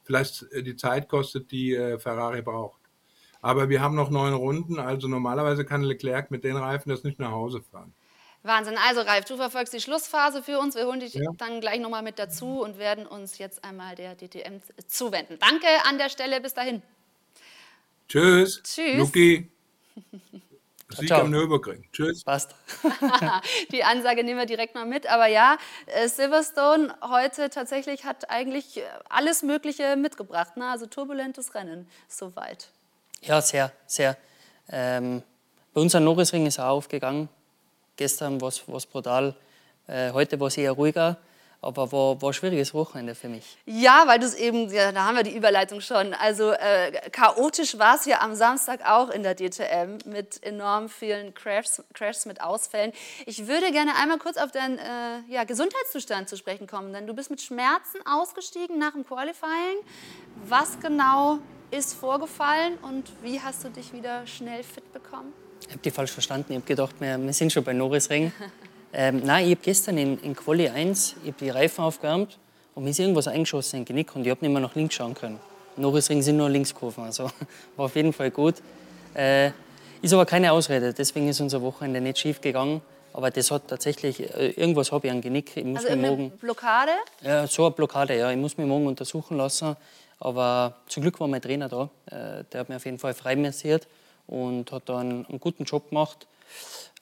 vielleicht 0.04 0.44
äh, 0.52 0.62
die 0.62 0.76
Zeit 0.76 1.08
kostet, 1.08 1.50
die 1.50 1.74
äh, 1.74 1.98
Ferrari 1.98 2.40
braucht. 2.40 2.80
Aber 3.42 3.68
wir 3.68 3.80
haben 3.80 3.96
noch 3.96 4.10
neun 4.10 4.34
Runden, 4.34 4.78
also 4.78 5.08
normalerweise 5.08 5.64
kann 5.64 5.82
Leclerc 5.82 6.30
mit 6.30 6.44
den 6.44 6.56
Reifen 6.56 6.90
das 6.90 7.02
nicht 7.02 7.18
nach 7.18 7.32
Hause 7.32 7.62
fahren. 7.62 7.94
Wahnsinn. 8.44 8.76
Also 8.86 9.00
Ralf, 9.00 9.24
du 9.24 9.36
verfolgst 9.36 9.74
die 9.74 9.80
Schlussphase 9.80 10.40
für 10.44 10.60
uns. 10.60 10.76
Wir 10.76 10.86
holen 10.86 11.00
dich 11.00 11.14
ja. 11.14 11.28
dann 11.36 11.60
gleich 11.60 11.80
nochmal 11.80 12.04
mit 12.04 12.20
dazu 12.20 12.62
und 12.62 12.78
werden 12.78 13.08
uns 13.08 13.38
jetzt 13.38 13.64
einmal 13.64 13.96
der 13.96 14.14
DTM 14.14 14.60
zuwenden. 14.86 15.36
Danke 15.40 15.66
an 15.88 15.98
der 15.98 16.10
Stelle. 16.10 16.40
Bis 16.40 16.54
dahin. 16.54 16.80
Tschüss. 18.08 18.62
Tschüss. 18.62 18.98
Luki. 18.98 19.50
Sieg 20.96 21.10
am 21.10 21.30
Nürburgring. 21.30 21.84
Tschüss. 21.92 22.22
Passt. 22.22 22.54
Die 23.72 23.82
Ansage 23.82 24.22
nehmen 24.22 24.38
wir 24.38 24.46
direkt 24.46 24.74
mal 24.74 24.86
mit. 24.86 25.06
Aber 25.08 25.26
ja, 25.26 25.58
äh, 25.86 26.08
Silverstone 26.08 26.94
heute 27.02 27.50
tatsächlich 27.50 28.04
hat 28.04 28.30
eigentlich 28.30 28.82
alles 29.08 29.42
Mögliche 29.42 29.96
mitgebracht. 29.96 30.56
Ne? 30.56 30.68
Also 30.68 30.86
turbulentes 30.86 31.54
Rennen, 31.54 31.88
soweit. 32.08 32.68
Ja, 33.22 33.40
sehr, 33.40 33.72
sehr. 33.86 34.16
Ähm, 34.70 35.22
bei 35.74 35.80
uns 35.80 35.94
am 35.94 36.04
Norrisring 36.04 36.46
ist 36.46 36.60
auch 36.60 36.76
aufgegangen. 36.76 37.28
Gestern 37.96 38.40
war 38.40 38.48
es 38.48 38.86
brutal. 38.86 39.34
Äh, 39.88 40.12
heute 40.12 40.38
war 40.38 40.46
es 40.46 40.56
eher 40.56 40.72
ruhiger 40.72 41.18
aber 41.60 41.90
war, 41.92 42.20
war 42.20 42.30
ein 42.30 42.32
schwieriges 42.32 42.74
Wochenende 42.74 43.14
für 43.14 43.28
mich. 43.28 43.56
Ja, 43.66 44.04
weil 44.06 44.18
du 44.18 44.26
es 44.26 44.34
eben, 44.34 44.70
ja, 44.70 44.92
da 44.92 45.04
haben 45.04 45.16
wir 45.16 45.22
die 45.22 45.34
Überleitung 45.34 45.80
schon. 45.80 46.14
Also 46.14 46.52
äh, 46.52 46.92
chaotisch 47.10 47.78
war 47.78 47.96
es 47.96 48.04
ja 48.04 48.20
am 48.20 48.34
Samstag 48.34 48.80
auch 48.88 49.10
in 49.10 49.22
der 49.22 49.34
DTM 49.34 49.98
mit 50.04 50.42
enorm 50.42 50.88
vielen 50.88 51.34
Crashs, 51.34 51.82
Crashs 51.94 52.26
mit 52.26 52.40
Ausfällen. 52.40 52.92
Ich 53.26 53.46
würde 53.46 53.72
gerne 53.72 53.92
einmal 53.96 54.18
kurz 54.18 54.36
auf 54.36 54.52
deinen 54.52 54.78
äh, 54.78 54.82
ja, 55.28 55.44
Gesundheitszustand 55.44 56.28
zu 56.28 56.36
sprechen 56.36 56.66
kommen, 56.66 56.92
denn 56.92 57.06
du 57.06 57.14
bist 57.14 57.30
mit 57.30 57.40
Schmerzen 57.40 57.98
ausgestiegen 58.06 58.78
nach 58.78 58.92
dem 58.92 59.06
Qualifying. 59.06 59.78
Was 60.44 60.78
genau 60.80 61.38
ist 61.70 61.94
vorgefallen 61.94 62.78
und 62.82 63.10
wie 63.22 63.40
hast 63.40 63.64
du 63.64 63.70
dich 63.70 63.92
wieder 63.92 64.26
schnell 64.26 64.62
fit 64.62 64.92
bekommen? 64.92 65.32
Ich 65.62 65.72
habe 65.72 65.80
die 65.80 65.90
falsch 65.90 66.12
verstanden. 66.12 66.52
Ich 66.52 66.56
habe 66.56 66.66
gedacht, 66.66 66.94
wir, 67.00 67.18
wir 67.18 67.32
sind 67.32 67.52
schon 67.52 67.64
bei 67.64 67.72
Norrisring. 67.72 68.32
Ähm, 68.92 69.22
nein, 69.24 69.44
ich 69.46 69.52
habe 69.52 69.60
gestern 69.62 69.98
in, 69.98 70.18
in 70.20 70.34
Quali 70.34 70.68
1 70.68 71.16
ich 71.24 71.34
die 71.36 71.50
Reifen 71.50 71.84
aufgewärmt 71.84 72.38
und 72.74 72.84
mir 72.84 72.90
ist 72.90 72.98
irgendwas 72.98 73.28
eingeschossen 73.28 73.78
in 73.78 73.84
den 73.84 73.88
Genick 73.88 74.14
und 74.14 74.24
ich 74.24 74.30
habe 74.30 74.44
nicht 74.44 74.52
mehr 74.52 74.62
nach 74.62 74.74
links 74.74 74.94
schauen 74.94 75.14
können. 75.14 75.38
Norrisring 75.76 76.22
sind 76.22 76.36
nur 76.38 76.48
Linkskurven, 76.48 77.04
also 77.04 77.24
war 77.76 77.86
auf 77.86 77.96
jeden 77.96 78.12
Fall 78.12 78.30
gut. 78.30 78.56
Äh, 79.14 79.50
ist 80.02 80.12
aber 80.12 80.26
keine 80.26 80.52
Ausrede, 80.52 80.92
deswegen 80.92 81.28
ist 81.28 81.40
unser 81.40 81.60
Wochenende 81.62 82.00
nicht 82.00 82.18
schief 82.18 82.40
gegangen. 82.40 82.80
Aber 83.16 83.30
das 83.30 83.50
hat 83.50 83.68
tatsächlich, 83.68 84.20
äh, 84.20 84.50
irgendwas 84.50 84.92
habe 84.92 85.06
ich 85.06 85.12
am 85.12 85.22
Genick. 85.22 85.56
Ich 85.56 85.64
muss 85.64 85.86
also 85.86 85.96
mir 85.96 86.08
morgen, 86.08 86.30
Blockade? 86.32 86.92
Ja, 87.22 87.46
so 87.46 87.64
eine 87.64 87.74
Blockade, 87.74 88.14
ja. 88.18 88.30
Ich 88.30 88.36
muss 88.36 88.58
mich 88.58 88.66
morgen 88.66 88.86
untersuchen 88.86 89.38
lassen. 89.38 89.74
Aber 90.20 90.74
zum 90.86 91.02
Glück 91.02 91.18
war 91.18 91.26
mein 91.26 91.40
Trainer 91.40 91.70
da. 91.70 91.88
Äh, 92.10 92.44
der 92.52 92.60
hat 92.60 92.68
mir 92.68 92.76
auf 92.76 92.84
jeden 92.84 92.98
Fall 92.98 93.14
freimassiert 93.14 93.88
und 94.26 94.70
hat 94.70 94.82
da 94.90 94.98
einen, 94.98 95.24
einen 95.26 95.40
guten 95.40 95.64
Job 95.64 95.88
gemacht. 95.88 96.26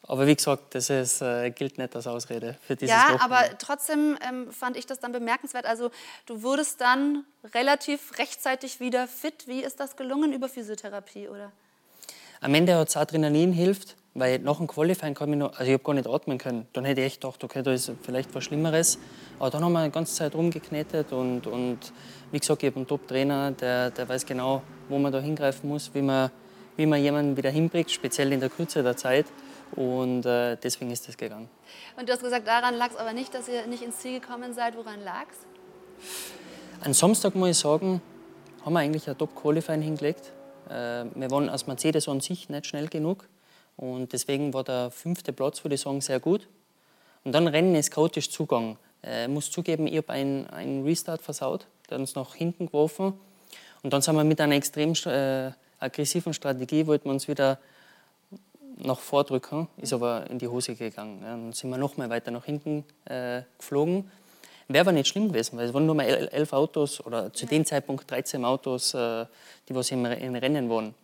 Aber 0.07 0.27
wie 0.27 0.35
gesagt, 0.37 0.75
das 0.75 0.91
ist, 0.91 1.23
äh, 1.23 1.51
gilt 1.51 1.79
nicht 1.79 1.97
als 1.97 2.07
Ausrede 2.07 2.57
für 2.67 2.77
dieses 2.77 2.95
Ja, 2.95 3.05
Wochenende. 3.15 3.25
aber 3.25 3.59
trotzdem 3.59 4.19
ähm, 4.29 4.53
fand 4.53 4.77
ich 4.77 4.87
das 4.87 5.01
dann 5.01 5.13
bemerkenswert. 5.13 5.65
Also 5.67 5.91
du 6.27 6.43
wurdest 6.43 6.81
dann 6.81 7.25
relativ 7.55 8.19
rechtzeitig 8.19 8.81
wieder 8.81 9.09
fit. 9.09 9.47
Wie 9.47 9.61
ist 9.63 9.81
das 9.81 9.97
gelungen 9.97 10.33
über 10.33 10.49
Physiotherapie, 10.49 11.29
oder? 11.29 11.53
Am 12.41 12.55
Ende 12.55 12.77
hat 12.77 12.89
es 12.89 12.97
Adrenalin 12.97 13.53
hilft. 13.53 13.97
Weil 14.17 14.39
nach 14.39 14.59
dem 14.59 14.69
Qualifying 14.69 15.15
kann 15.15 15.33
ich 15.33 15.39
noch, 15.41 15.59
also 15.59 15.65
ich 15.65 15.73
habe 15.73 15.83
gar 15.83 15.93
nicht 15.93 16.07
atmen 16.07 16.39
können. 16.39 16.69
Dann 16.73 16.85
hätte 16.85 17.01
ich 17.01 17.07
echt 17.09 17.21
gedacht, 17.21 17.43
okay, 17.43 17.65
da 17.65 17.73
ist 17.73 17.91
vielleicht 18.03 18.33
was 18.33 18.45
Schlimmeres. 18.45 18.97
Aber 19.41 19.51
dann 19.51 19.65
haben 19.65 19.73
wir 19.73 19.85
die 19.87 19.91
ganze 19.91 20.15
Zeit 20.15 20.37
rumgeknetet 20.37 21.11
und, 21.13 21.49
und 21.49 21.79
wie 22.31 22.39
gesagt, 22.39 22.63
ich 22.63 22.69
habe 22.69 22.77
einen 22.77 22.87
Top-Trainer, 22.87 23.51
der, 23.51 23.91
der 23.91 24.09
weiß 24.09 24.25
genau, 24.25 24.63
wo 24.89 24.99
man 24.99 25.11
da 25.11 25.19
hingreifen 25.19 25.69
muss, 25.69 25.93
wie 25.95 26.03
man, 26.03 26.31
wie 26.77 26.87
man 26.87 27.03
jemanden 27.03 27.37
wieder 27.37 27.51
hinbringt, 27.51 27.91
speziell 27.91 28.33
in 28.33 28.39
der 28.39 28.51
Kürze 28.51 28.85
der 28.85 28.97
Zeit. 28.97 29.27
Und 29.77 30.25
äh, 30.25 30.57
deswegen 30.57 30.91
ist 30.91 31.09
das 31.09 31.17
gegangen. 31.17 31.49
Und 31.97 32.09
du 32.09 32.13
hast 32.13 32.23
gesagt, 32.23 32.47
daran 32.47 32.77
lag 32.77 32.91
es 32.91 32.97
aber 32.97 33.13
nicht, 33.13 33.35
dass 33.35 33.49
ihr 33.49 33.67
nicht 33.67 33.83
ins 33.83 33.99
Ziel 33.99 34.21
gekommen 34.21 34.55
seid. 34.55 34.77
Woran 34.77 35.03
lag 35.03 35.27
es? 35.31 36.85
Am 36.85 36.93
Samstag 36.93 37.35
muss 37.35 37.51
ich 37.51 37.59
sagen, 37.59 38.01
haben 38.65 38.73
wir 38.73 38.81
eigentlich 38.81 39.09
ein 39.09 39.19
Top-Qualifying 39.19 39.83
hingelegt. 39.83 40.33
Äh, 40.69 41.05
wir 41.15 41.31
waren 41.31 41.49
als 41.49 41.67
Mercedes 41.67 42.09
an 42.09 42.21
sich 42.21 42.49
nicht 42.49 42.67
schnell 42.67 42.89
genug. 42.89 43.29
Und 43.77 44.13
deswegen 44.13 44.55
war 44.55 44.65
der 44.65 44.91
fünfte 44.91 45.33
Platz, 45.33 45.65
würde 45.65 45.75
ich 45.75 45.81
sagen, 45.81 46.01
sehr 46.01 46.21
gut. 46.21 46.49
Und 47.25 47.33
dann 47.33 47.49
Rennen 47.49 47.75
ist 47.75 47.91
chaotisch 47.91 48.31
zugegangen. 48.31 48.77
Äh, 49.03 49.25
ich 49.25 49.31
muss 49.31 49.51
zugeben, 49.51 49.87
ich 49.87 49.97
habe 49.97 50.11
einen, 50.11 50.47
einen 50.49 50.85
Restart 50.85 51.23
versaut, 51.23 51.67
der 51.89 51.97
hat 51.97 52.01
uns 52.01 52.15
nach 52.15 52.35
hinten 52.35 52.67
geworfen. 52.67 53.15
Und 53.83 53.93
dann 53.93 54.03
sind 54.03 54.15
wir 54.15 54.25
mit 54.25 54.41
einer 54.41 54.55
extrem 54.55 54.93
äh, 55.07 55.51
aggressiven 55.79 56.33
Strategie, 56.33 56.87
wollten 56.87 57.07
wir 57.07 57.13
uns 57.13 57.29
wieder 57.29 57.59
nach 58.77 58.99
vordrücken, 58.99 59.69
ist 59.77 59.93
aber 59.93 60.29
in 60.31 60.39
die 60.39 60.49
Hose 60.49 60.75
gegangen. 60.75 61.21
Ja. 61.23 61.31
Dann 61.31 61.53
sind 61.53 61.71
wir 61.71 61.79
noch 61.79 61.97
mal 61.97 62.11
weiter 62.11 62.31
nach 62.31 62.45
hinten 62.45 62.85
äh, 63.05 63.43
geflogen. 63.59 64.11
Wäre 64.67 64.81
aber 64.83 64.93
nicht 64.93 65.09
schlimm 65.09 65.29
gewesen, 65.29 65.59
weil 65.59 65.67
es 65.67 65.75
waren 65.75 65.85
nur 65.85 65.95
mal 65.95 66.05
elf 66.05 66.53
Autos 66.53 67.05
oder 67.05 67.33
zu 67.33 67.47
dem 67.47 67.65
Zeitpunkt 67.67 68.11
13 68.11 68.45
Autos, 68.45 68.95
äh, 68.95 69.27
die 69.69 69.75
was 69.75 69.91
im, 69.91 70.05
im 70.07 70.35
Rennen 70.35 70.71
waren. 70.71 70.95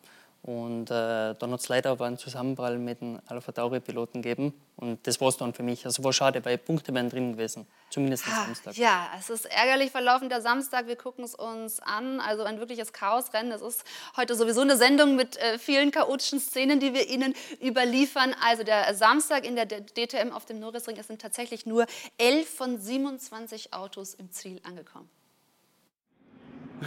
Und 0.43 0.91
äh, 0.91 1.35
dann 1.35 1.53
hat 1.53 1.61
es 1.61 1.69
leider 1.69 1.91
aber 1.91 2.07
einen 2.07 2.17
Zusammenprall 2.17 2.79
mit 2.79 3.03
dem 3.03 3.21
Alpha 3.27 3.53
Tauri-Piloten 3.53 4.23
gegeben. 4.23 4.55
Und 4.77 5.07
das 5.07 5.21
war 5.21 5.29
es 5.29 5.37
dann 5.37 5.53
für 5.53 5.63
mich. 5.63 5.85
Also 5.85 6.03
war 6.03 6.15
schade, 6.15 6.43
weil 6.47 6.57
Punkte 6.57 6.95
wären 6.95 7.11
drin 7.11 7.33
gewesen. 7.33 7.67
Zumindest 7.91 8.27
am 8.27 8.47
Samstag. 8.47 8.77
Ja, 8.79 9.11
es 9.19 9.29
ist 9.29 9.45
ärgerlich 9.45 9.91
verlaufen 9.91 10.31
der 10.31 10.41
Samstag. 10.41 10.87
Wir 10.87 10.97
gucken 10.97 11.25
es 11.25 11.35
uns 11.35 11.81
an. 11.81 12.21
Also 12.21 12.45
ein 12.45 12.59
wirkliches 12.59 12.95
Chaosrennen. 12.95 13.53
Es 13.53 13.61
ist 13.61 13.85
heute 14.17 14.35
sowieso 14.35 14.63
eine 14.63 14.79
Sendung 14.79 15.15
mit 15.15 15.37
äh, 15.37 15.59
vielen 15.59 15.91
chaotischen 15.91 16.41
Szenen, 16.41 16.81
die 16.81 16.95
wir 16.95 17.11
Ihnen 17.11 17.35
überliefern. 17.63 18.35
Also 18.43 18.63
der 18.63 18.95
Samstag 18.95 19.45
in 19.45 19.57
der 19.57 19.67
DTM 19.67 20.33
auf 20.33 20.47
dem 20.47 20.59
Norrisring. 20.59 20.97
Es 20.97 21.09
sind 21.09 21.21
tatsächlich 21.21 21.67
nur 21.67 21.85
11 22.17 22.49
von 22.49 22.79
27 22.79 23.75
Autos 23.75 24.15
im 24.15 24.31
Ziel 24.31 24.59
angekommen. 24.65 25.11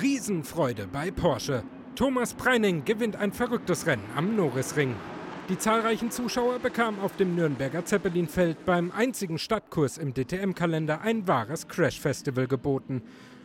Riesenfreude 0.02 0.88
bei 0.88 1.12
Porsche. 1.12 1.64
Thomas 1.96 2.34
Preining 2.34 2.86
gewinnt 2.86 3.18
ein 3.18 3.32
verrücktes 3.32 3.86
Rennen 3.86 4.10
am 4.16 4.36
Norrisring. 4.36 4.96
Die 5.48 5.60
zahlreichen 5.60 6.10
Zuschauer 6.10 6.58
bekamen 6.58 7.00
auf 7.00 7.16
dem 7.18 7.36
Nürnberger 7.36 7.86
Zeppelinfeld 7.86 8.66
beim 8.66 8.92
einzigen 8.92 9.38
Stadtkurs 9.38 10.00
im 10.00 10.12
DTM-Kalender 10.16 11.02
ein 11.02 11.28
wahres 11.28 11.68
Crash-Festival 11.68 12.48
geboten. 12.48 13.04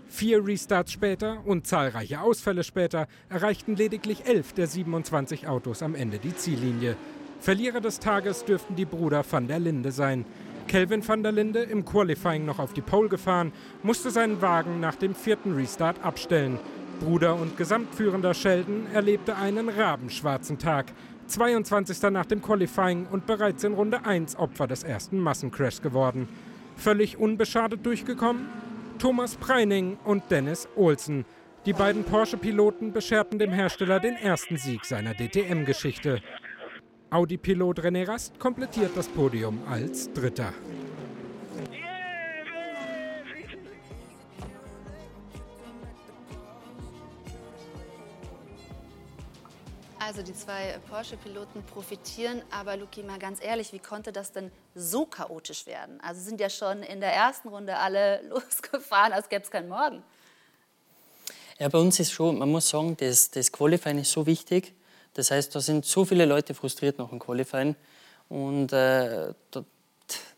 Vier 0.08 0.46
Restarts 0.46 0.92
später 0.92 1.42
und 1.44 1.66
zahlreiche 1.66 2.22
Ausfälle 2.22 2.64
später 2.64 3.06
erreichten 3.28 3.76
lediglich 3.76 4.24
elf 4.24 4.54
der 4.54 4.66
27 4.66 5.46
Autos 5.46 5.82
am 5.82 5.94
Ende 5.94 6.18
die 6.18 6.34
Ziellinie. 6.34 6.96
Verlierer 7.40 7.82
des 7.82 8.00
Tages 8.00 8.46
dürften 8.46 8.76
die 8.76 8.86
Brüder 8.86 9.24
van 9.30 9.46
der 9.46 9.58
Linde 9.58 9.92
sein. 9.92 10.24
Kelvin 10.68 11.06
van 11.06 11.22
der 11.22 11.32
Linde, 11.32 11.64
im 11.64 11.84
Qualifying 11.84 12.46
noch 12.46 12.58
auf 12.58 12.72
die 12.72 12.80
Pole 12.80 13.10
gefahren, 13.10 13.52
musste 13.82 14.10
seinen 14.10 14.40
Wagen 14.40 14.80
nach 14.80 14.94
dem 14.94 15.14
vierten 15.14 15.54
Restart 15.54 16.02
abstellen. 16.02 16.58
Bruder 17.00 17.36
und 17.36 17.56
Gesamtführender 17.56 18.34
Sheldon 18.34 18.86
erlebte 18.92 19.36
einen 19.36 19.68
rabenschwarzen 19.68 20.58
Tag. 20.58 20.86
22. 21.26 22.02
nach 22.10 22.26
dem 22.26 22.42
Qualifying 22.42 23.06
und 23.06 23.26
bereits 23.26 23.62
in 23.64 23.74
Runde 23.74 24.04
1 24.04 24.36
Opfer 24.36 24.66
des 24.66 24.82
ersten 24.82 25.18
Massencrashs 25.18 25.82
geworden. 25.82 26.28
Völlig 26.76 27.18
unbeschadet 27.18 27.84
durchgekommen? 27.84 28.46
Thomas 28.98 29.36
Preining 29.36 29.96
und 30.04 30.24
Dennis 30.30 30.68
Olsen. 30.74 31.24
Die 31.66 31.72
beiden 31.72 32.04
Porsche-Piloten 32.04 32.92
bescherten 32.92 33.38
dem 33.38 33.52
Hersteller 33.52 34.00
den 34.00 34.14
ersten 34.14 34.56
Sieg 34.56 34.84
seiner 34.84 35.14
DTM-Geschichte. 35.14 36.20
Audi-Pilot 37.10 37.80
René 37.80 38.08
Rast 38.08 38.38
komplettiert 38.38 38.90
das 38.94 39.08
Podium 39.08 39.60
als 39.70 40.12
Dritter. 40.12 40.52
Also 50.08 50.22
die 50.22 50.32
zwei 50.32 50.78
Porsche-Piloten 50.88 51.62
profitieren, 51.64 52.40
aber 52.50 52.78
Luki, 52.78 53.02
mal 53.02 53.18
ganz 53.18 53.44
ehrlich, 53.44 53.74
wie 53.74 53.78
konnte 53.78 54.10
das 54.10 54.32
denn 54.32 54.50
so 54.74 55.04
chaotisch 55.04 55.66
werden? 55.66 56.00
Also 56.00 56.22
sind 56.22 56.40
ja 56.40 56.48
schon 56.48 56.82
in 56.82 57.00
der 57.00 57.12
ersten 57.12 57.48
Runde 57.48 57.76
alle 57.76 58.22
losgefahren, 58.30 59.12
als 59.12 59.28
gäbe 59.28 59.42
es 59.42 59.50
keinen 59.50 59.68
Morgen. 59.68 60.02
Ja, 61.58 61.68
bei 61.68 61.76
uns 61.76 62.00
ist 62.00 62.10
schon, 62.10 62.38
man 62.38 62.50
muss 62.50 62.70
sagen, 62.70 62.96
das, 62.96 63.30
das 63.32 63.52
Qualifying 63.52 63.98
ist 63.98 64.10
so 64.10 64.24
wichtig. 64.24 64.72
Das 65.12 65.30
heißt, 65.30 65.54
da 65.54 65.60
sind 65.60 65.84
so 65.84 66.06
viele 66.06 66.24
Leute 66.24 66.54
frustriert 66.54 66.98
nach 66.98 67.10
dem 67.10 67.18
Qualifying. 67.18 67.76
Und 68.30 68.72
äh, 68.72 69.34
der 69.52 69.64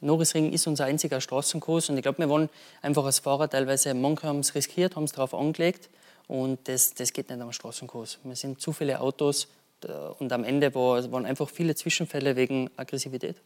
Norrisring 0.00 0.52
ist 0.52 0.66
unser 0.66 0.86
einziger 0.86 1.20
Straßenkurs. 1.20 1.90
Und 1.90 1.96
ich 1.96 2.02
glaube, 2.02 2.18
wir 2.18 2.28
waren 2.28 2.48
einfach 2.82 3.04
als 3.04 3.20
Fahrer 3.20 3.48
teilweise, 3.48 3.94
manche 3.94 4.26
haben 4.26 4.40
es 4.40 4.52
riskiert, 4.52 4.96
haben 4.96 5.04
es 5.04 5.12
darauf 5.12 5.32
angelegt. 5.32 5.90
Und 6.26 6.68
das, 6.68 6.94
das 6.94 7.12
geht 7.12 7.28
nicht 7.28 7.40
am 7.40 7.52
Straßenkurs. 7.52 8.18
Wir 8.22 8.36
sind 8.36 8.60
zu 8.60 8.72
viele 8.72 9.00
Autos, 9.00 9.48
und 9.84 10.32
am 10.32 10.44
Ende 10.44 10.74
waren 10.74 11.26
einfach 11.26 11.48
viele 11.48 11.74
Zwischenfälle 11.74 12.36
wegen 12.36 12.70
Aggressivität. 12.76 13.36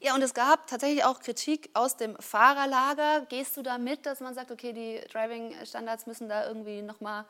Ja, 0.00 0.14
und 0.14 0.22
es 0.22 0.34
gab 0.34 0.66
tatsächlich 0.66 1.04
auch 1.04 1.20
Kritik 1.20 1.70
aus 1.74 1.96
dem 1.96 2.16
Fahrerlager. 2.16 3.26
Gehst 3.28 3.56
du 3.56 3.62
da 3.62 3.78
mit, 3.78 4.06
dass 4.06 4.20
man 4.20 4.34
sagt, 4.34 4.50
okay, 4.50 4.72
die 4.72 5.00
Driving-Standards 5.12 6.06
müssen 6.06 6.28
da 6.28 6.46
irgendwie 6.46 6.82
nochmal 6.82 7.24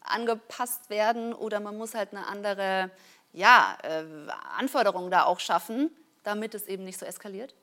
angepasst 0.00 0.90
werden 0.90 1.32
oder 1.32 1.60
man 1.60 1.76
muss 1.76 1.94
halt 1.94 2.12
eine 2.12 2.26
andere 2.26 2.90
ja, 3.32 3.76
äh, 3.82 4.04
Anforderung 4.56 5.10
da 5.10 5.24
auch 5.24 5.40
schaffen, 5.40 5.90
damit 6.22 6.54
es 6.54 6.66
eben 6.66 6.84
nicht 6.84 6.98
so 6.98 7.06
eskaliert? 7.06 7.54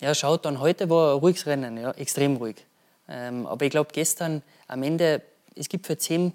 Ja, 0.00 0.14
schaut, 0.14 0.44
dann 0.44 0.60
heute 0.60 0.88
war 0.88 1.14
ein 1.14 1.18
ruhiges 1.18 1.46
Rennen, 1.46 1.76
ja, 1.76 1.90
extrem 1.92 2.36
ruhig. 2.36 2.64
Ähm, 3.08 3.46
aber 3.46 3.64
ich 3.64 3.70
glaube, 3.70 3.90
gestern 3.92 4.42
am 4.66 4.82
Ende, 4.82 5.22
es 5.54 5.68
gibt 5.68 5.86
für 5.86 5.98
10, 5.98 6.32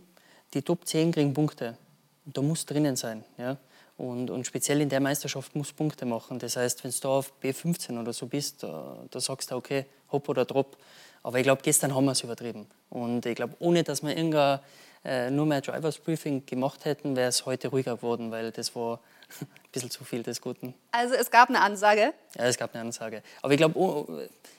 die 0.54 0.62
Top 0.62 0.86
10 0.86 1.12
kriegen 1.12 1.34
Punkte 1.34 1.78
da 2.26 2.42
muss 2.42 2.66
drinnen 2.66 2.96
sein. 2.96 3.24
Ja? 3.38 3.58
Und, 3.98 4.30
und, 4.30 4.46
speziell 4.46 4.82
in 4.82 4.90
der 4.90 5.00
Meisterschaft 5.00 5.56
muss 5.56 5.72
Punkte 5.72 6.06
machen. 6.06 6.40
Das 6.40 6.58
heißt, 6.58 6.84
wenn 6.84 6.92
du 6.92 6.98
da 7.00 7.10
auf 7.10 7.34
B15 7.42 8.00
oder 8.00 8.12
so 8.12 8.26
bist, 8.26 8.64
da, 8.64 8.98
da 9.10 9.20
sagst 9.20 9.52
du, 9.52 9.56
okay, 9.56 9.86
hopp 10.12 10.28
oder 10.28 10.44
drop. 10.44 10.78
Aber 11.24 11.38
ich 11.38 11.44
glaube, 11.44 11.62
gestern 11.64 11.96
haben 11.96 12.06
wir 12.06 12.12
es 12.12 12.22
übertrieben. 12.22 12.68
Und 12.90 13.26
ich 13.26 13.36
glaube, 13.36 13.56
ohne 13.60 13.84
dass 13.84 14.04
wir 14.04 14.16
irgendein, 14.16 14.60
äh, 15.04 15.32
nur 15.32 15.46
mehr 15.46 15.62
Drivers 15.62 15.98
Briefing 16.00 16.46
gemacht 16.46 16.84
hätten, 16.86 17.16
wäre 17.16 17.30
es 17.30 17.46
heute 17.46 17.70
ruhiger 17.70 17.96
geworden, 17.96 18.32
weil 18.32 18.52
das 18.52 18.76
war 18.76 19.00
ein 19.42 19.48
bisschen 19.72 19.90
zu 19.90 20.04
viel 20.04 20.24
des 20.24 20.42
Guten. 20.42 20.74
Also 20.92 21.16
es 21.16 21.32
gab 21.32 21.50
eine 21.50 21.62
Ansage? 21.62 22.14
Ja, 22.38 22.46
es 22.46 22.58
gab 22.58 22.74
eine 22.76 22.82
Ansage. 22.82 23.24
Aber 23.42 23.54
ich 23.54 23.58
glaube, 23.58 23.80
oh, 23.80 24.08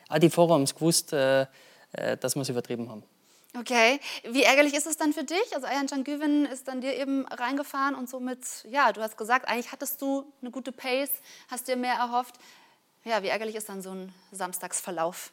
auch 0.08 0.18
die 0.18 0.30
Fahrer 0.30 0.54
haben 0.54 0.62
es 0.62 0.74
gewusst, 0.74 1.12
äh, 1.12 1.42
äh, 1.92 2.16
dass 2.18 2.34
wir 2.34 2.42
es 2.42 2.48
übertrieben 2.48 2.88
haben. 2.88 3.02
Okay, 3.58 4.00
wie 4.24 4.42
ärgerlich 4.42 4.74
ist 4.74 4.86
es 4.86 4.98
dann 4.98 5.14
für 5.14 5.24
dich? 5.24 5.54
Also 5.54 5.66
Ayan 5.66 6.04
Güven 6.04 6.44
ist 6.46 6.68
dann 6.68 6.82
dir 6.82 6.94
eben 6.94 7.26
reingefahren 7.26 7.94
und 7.94 8.10
somit, 8.10 8.40
ja, 8.68 8.92
du 8.92 9.00
hast 9.00 9.16
gesagt, 9.16 9.48
eigentlich 9.48 9.72
hattest 9.72 10.02
du 10.02 10.30
eine 10.42 10.50
gute 10.50 10.72
Pace, 10.72 11.10
hast 11.48 11.66
dir 11.66 11.76
mehr 11.76 11.94
erhofft. 11.94 12.34
Ja, 13.04 13.22
wie 13.22 13.28
ärgerlich 13.28 13.54
ist 13.54 13.68
dann 13.68 13.80
so 13.80 13.90
ein 13.90 14.12
Samstagsverlauf? 14.30 15.32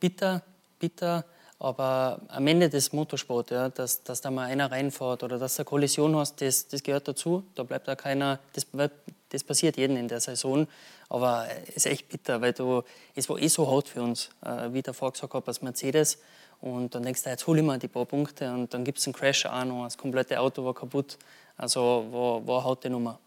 Bitter, 0.00 0.42
bitter, 0.78 1.24
aber 1.58 2.20
am 2.28 2.46
Ende 2.46 2.68
des 2.68 2.92
Motorsports, 2.92 3.50
ja, 3.50 3.68
dass, 3.70 4.02
dass 4.02 4.20
da 4.20 4.30
mal 4.30 4.46
einer 4.46 4.70
reinfährt 4.70 5.22
oder 5.22 5.38
dass 5.38 5.56
du 5.56 5.60
eine 5.60 5.66
Kollision 5.66 6.16
hast, 6.16 6.40
das, 6.42 6.68
das 6.68 6.82
gehört 6.82 7.08
dazu. 7.08 7.44
Da 7.54 7.62
bleibt 7.62 7.88
da 7.88 7.96
keiner, 7.96 8.38
das, 8.52 8.66
das 9.28 9.44
passiert 9.44 9.76
jedem 9.76 9.96
in 9.96 10.08
der 10.08 10.20
Saison. 10.20 10.66
Aber 11.08 11.46
es 11.68 11.76
ist 11.76 11.86
echt 11.86 12.08
bitter, 12.08 12.40
weil 12.40 12.52
du, 12.52 12.82
es 13.14 13.28
war 13.28 13.38
eh 13.38 13.48
so 13.48 13.70
hart 13.70 13.88
für 13.88 14.02
uns, 14.02 14.30
äh, 14.42 14.72
wie 14.72 14.82
der 14.82 14.94
vorher 14.94 15.12
gesagt 15.12 15.32
hat, 15.32 15.48
als 15.48 15.62
Mercedes. 15.62 16.18
Und 16.60 16.94
dann 16.94 17.02
denkst 17.02 17.22
du, 17.22 17.30
jetzt 17.30 17.46
hole 17.46 17.60
ich 17.60 17.66
mir 17.66 17.78
die 17.78 17.88
paar 17.88 18.04
Punkte 18.04 18.52
und 18.52 18.72
dann 18.74 18.84
gibt 18.84 18.98
es 18.98 19.06
einen 19.06 19.14
Crash 19.14 19.46
auch 19.46 19.64
noch. 19.64 19.84
Das 19.84 19.96
komplette 19.96 20.38
Auto 20.38 20.64
war 20.64 20.74
kaputt. 20.74 21.16
Also 21.56 22.06
war, 22.10 22.46
war 22.46 22.58
eine 22.60 22.68
harte 22.68 22.90
Nummer. 22.90 23.18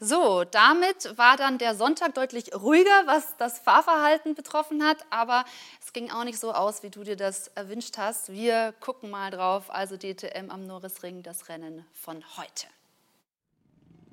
So, 0.00 0.44
damit 0.44 1.18
war 1.18 1.36
dann 1.36 1.58
der 1.58 1.74
Sonntag 1.74 2.14
deutlich 2.14 2.54
ruhiger, 2.54 3.02
was 3.06 3.36
das 3.36 3.58
Fahrverhalten 3.58 4.36
betroffen 4.36 4.84
hat. 4.84 4.98
Aber 5.10 5.44
es 5.84 5.92
ging 5.92 6.10
auch 6.10 6.22
nicht 6.22 6.38
so 6.38 6.52
aus, 6.52 6.84
wie 6.84 6.90
du 6.90 7.02
dir 7.02 7.16
das 7.16 7.48
erwünscht 7.48 7.98
hast. 7.98 8.32
Wir 8.32 8.74
gucken 8.80 9.10
mal 9.10 9.32
drauf. 9.32 9.70
Also 9.70 9.96
DTM 9.96 10.50
am 10.50 10.66
Norrisring, 10.66 11.24
das 11.24 11.48
Rennen 11.48 11.84
von 11.92 12.22
heute. 12.36 12.66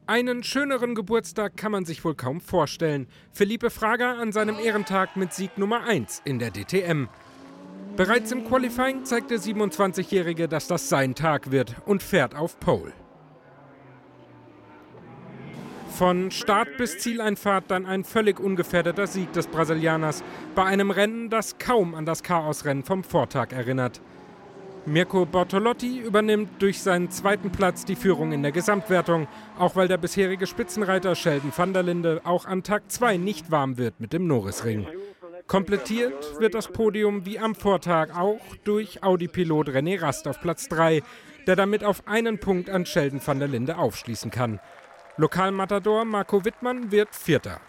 Einen 0.08 0.44
schöneren 0.44 0.94
Geburtstag 0.94 1.58
kann 1.58 1.72
man 1.72 1.86
sich 1.86 2.04
wohl 2.04 2.16
kaum 2.16 2.42
vorstellen. 2.42 3.08
Philippe 3.32 3.70
Frager 3.70 4.18
an 4.18 4.32
seinem 4.32 4.60
Ehrentag 4.60 5.16
mit 5.16 5.34
Sieg 5.34 5.58
Nummer 5.58 5.84
1 5.84 6.22
in 6.26 6.38
der 6.40 6.52
DTM. 6.52 7.10
Bereits 7.98 8.32
im 8.34 8.44
Qualifying 8.44 9.06
zeigt 9.06 9.32
der 9.32 9.40
27-Jährige, 9.40 10.50
dass 10.50 10.68
das 10.68 10.90
sein 10.90 11.16
Tag 11.16 11.52
wird 11.52 11.76
und 11.86 12.04
fährt 12.04 12.36
auf 12.36 12.60
Pole. 12.60 12.92
Von 15.92 16.30
Start 16.30 16.76
bis 16.78 17.00
Zieleinfahrt 17.00 17.72
dann 17.72 17.86
ein 17.86 18.04
völlig 18.04 18.38
ungefährdeter 18.38 19.08
Sieg 19.08 19.32
des 19.32 19.48
Brasilianers 19.48 20.26
bei 20.56 20.66
einem 20.66 20.92
Rennen, 20.92 21.30
das 21.30 21.58
kaum 21.58 21.96
an 21.96 22.06
das 22.06 22.22
Chaosrennen 22.22 22.84
vom 22.84 23.06
Vortag 23.06 23.54
erinnert. 23.54 24.02
Mirko 24.86 25.26
Bortolotti 25.26 26.00
übernimmt 26.00 26.62
durch 26.62 26.82
seinen 26.82 27.10
zweiten 27.12 27.50
Platz 27.50 27.86
die 27.86 27.96
Führung 27.96 28.34
in 28.34 28.44
der 28.44 28.52
Gesamtwertung, 28.52 29.28
auch 29.58 29.78
weil 29.78 29.88
der 29.88 29.98
bisherige 29.98 30.48
Spitzenreiter 30.48 31.16
Sheldon 31.16 31.54
van 31.56 31.72
der 31.72 31.84
Linde 31.84 32.20
auch 32.26 32.46
an 32.46 32.62
Tag 32.62 32.92
2 32.92 33.16
nicht 33.16 33.52
warm 33.52 33.78
wird 33.78 34.02
mit 34.02 34.12
dem 34.12 34.28
Norrisring. 34.28 34.86
Komplettiert 35.48 36.40
wird 36.40 36.56
das 36.56 36.68
Podium 36.68 37.26
wie 37.26 37.38
am 37.38 37.54
Vortag 37.54 38.16
auch 38.18 38.42
durch 38.64 39.04
Audi-Pilot 39.04 39.70
René 39.70 40.02
Rast 40.02 40.28
auf 40.28 40.42
Platz 40.42 40.68
3, 40.70 41.04
der 41.46 41.56
damit 41.56 41.84
auf 41.84 42.08
einen 42.08 42.40
Punkt 42.40 42.68
an 42.70 42.88
Sheldon 42.88 43.22
van 43.24 43.38
der 43.38 43.48
Linde 43.48 43.78
aufschließen 43.78 44.32
kann. 44.32 44.60
Lokalmatador 45.18 46.04
Marco 46.04 46.44
Wittmann 46.44 46.92
wird 46.92 47.14
Vierter. 47.14 47.62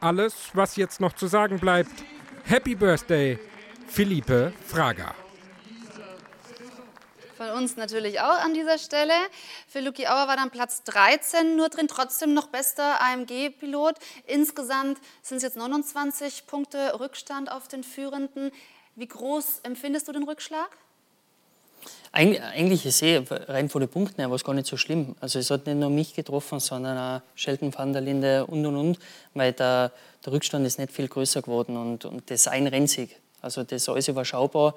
Alles, 0.00 0.50
was 0.54 0.76
jetzt 0.76 1.00
noch 1.00 1.12
zu 1.12 1.26
sagen 1.26 1.58
bleibt, 1.58 1.92
Happy 2.44 2.74
Birthday, 2.74 3.38
Philippe 3.86 4.52
Fraga. 4.66 5.14
Von 7.38 7.50
uns 7.50 7.76
natürlich 7.76 8.18
auch 8.18 8.40
an 8.40 8.52
dieser 8.52 8.78
Stelle. 8.78 9.14
Für 9.68 9.78
Luki 9.78 10.08
Auer 10.08 10.26
war 10.26 10.34
dann 10.34 10.50
Platz 10.50 10.82
13 10.82 11.54
nur 11.54 11.68
drin, 11.68 11.86
trotzdem 11.86 12.34
noch 12.34 12.48
bester 12.48 13.00
AMG-Pilot. 13.00 13.94
Insgesamt 14.26 14.98
sind 15.22 15.36
es 15.36 15.44
jetzt 15.44 15.56
29 15.56 16.48
Punkte 16.48 16.98
Rückstand 16.98 17.48
auf 17.52 17.68
den 17.68 17.84
Führenden. 17.84 18.50
Wie 18.96 19.06
groß 19.06 19.60
empfindest 19.62 20.08
du 20.08 20.12
den 20.12 20.24
Rückschlag? 20.24 20.68
Eig 22.10 22.42
eigentlich 22.42 22.84
ist 22.84 23.02
eh 23.02 23.22
rein 23.28 23.68
von 23.68 23.82
den 23.82 23.88
Punkten 23.88 24.20
her 24.20 24.32
was 24.32 24.42
gar 24.42 24.54
nicht 24.54 24.66
so 24.66 24.76
schlimm. 24.76 25.14
Also 25.20 25.38
es 25.38 25.48
hat 25.52 25.64
nicht 25.64 25.76
nur 25.76 25.90
mich 25.90 26.14
getroffen, 26.14 26.58
sondern 26.58 26.98
auch 26.98 27.22
Sheldon 27.36 27.72
van 27.72 27.92
der 27.92 28.02
Linde 28.02 28.46
und 28.46 28.66
und 28.66 28.74
und, 28.74 28.98
weil 29.34 29.52
der, 29.52 29.92
der 30.26 30.32
Rückstand 30.32 30.66
ist 30.66 30.80
nicht 30.80 30.90
viel 30.90 31.06
größer 31.06 31.42
geworden 31.42 31.76
und, 31.76 32.04
und 32.04 32.28
das 32.32 32.48
ein 32.48 32.66
Rennsieg. 32.66 33.14
Also 33.40 33.62
das 33.62 33.82
ist 33.82 33.88
alles 33.88 34.08
überschaubar. 34.08 34.74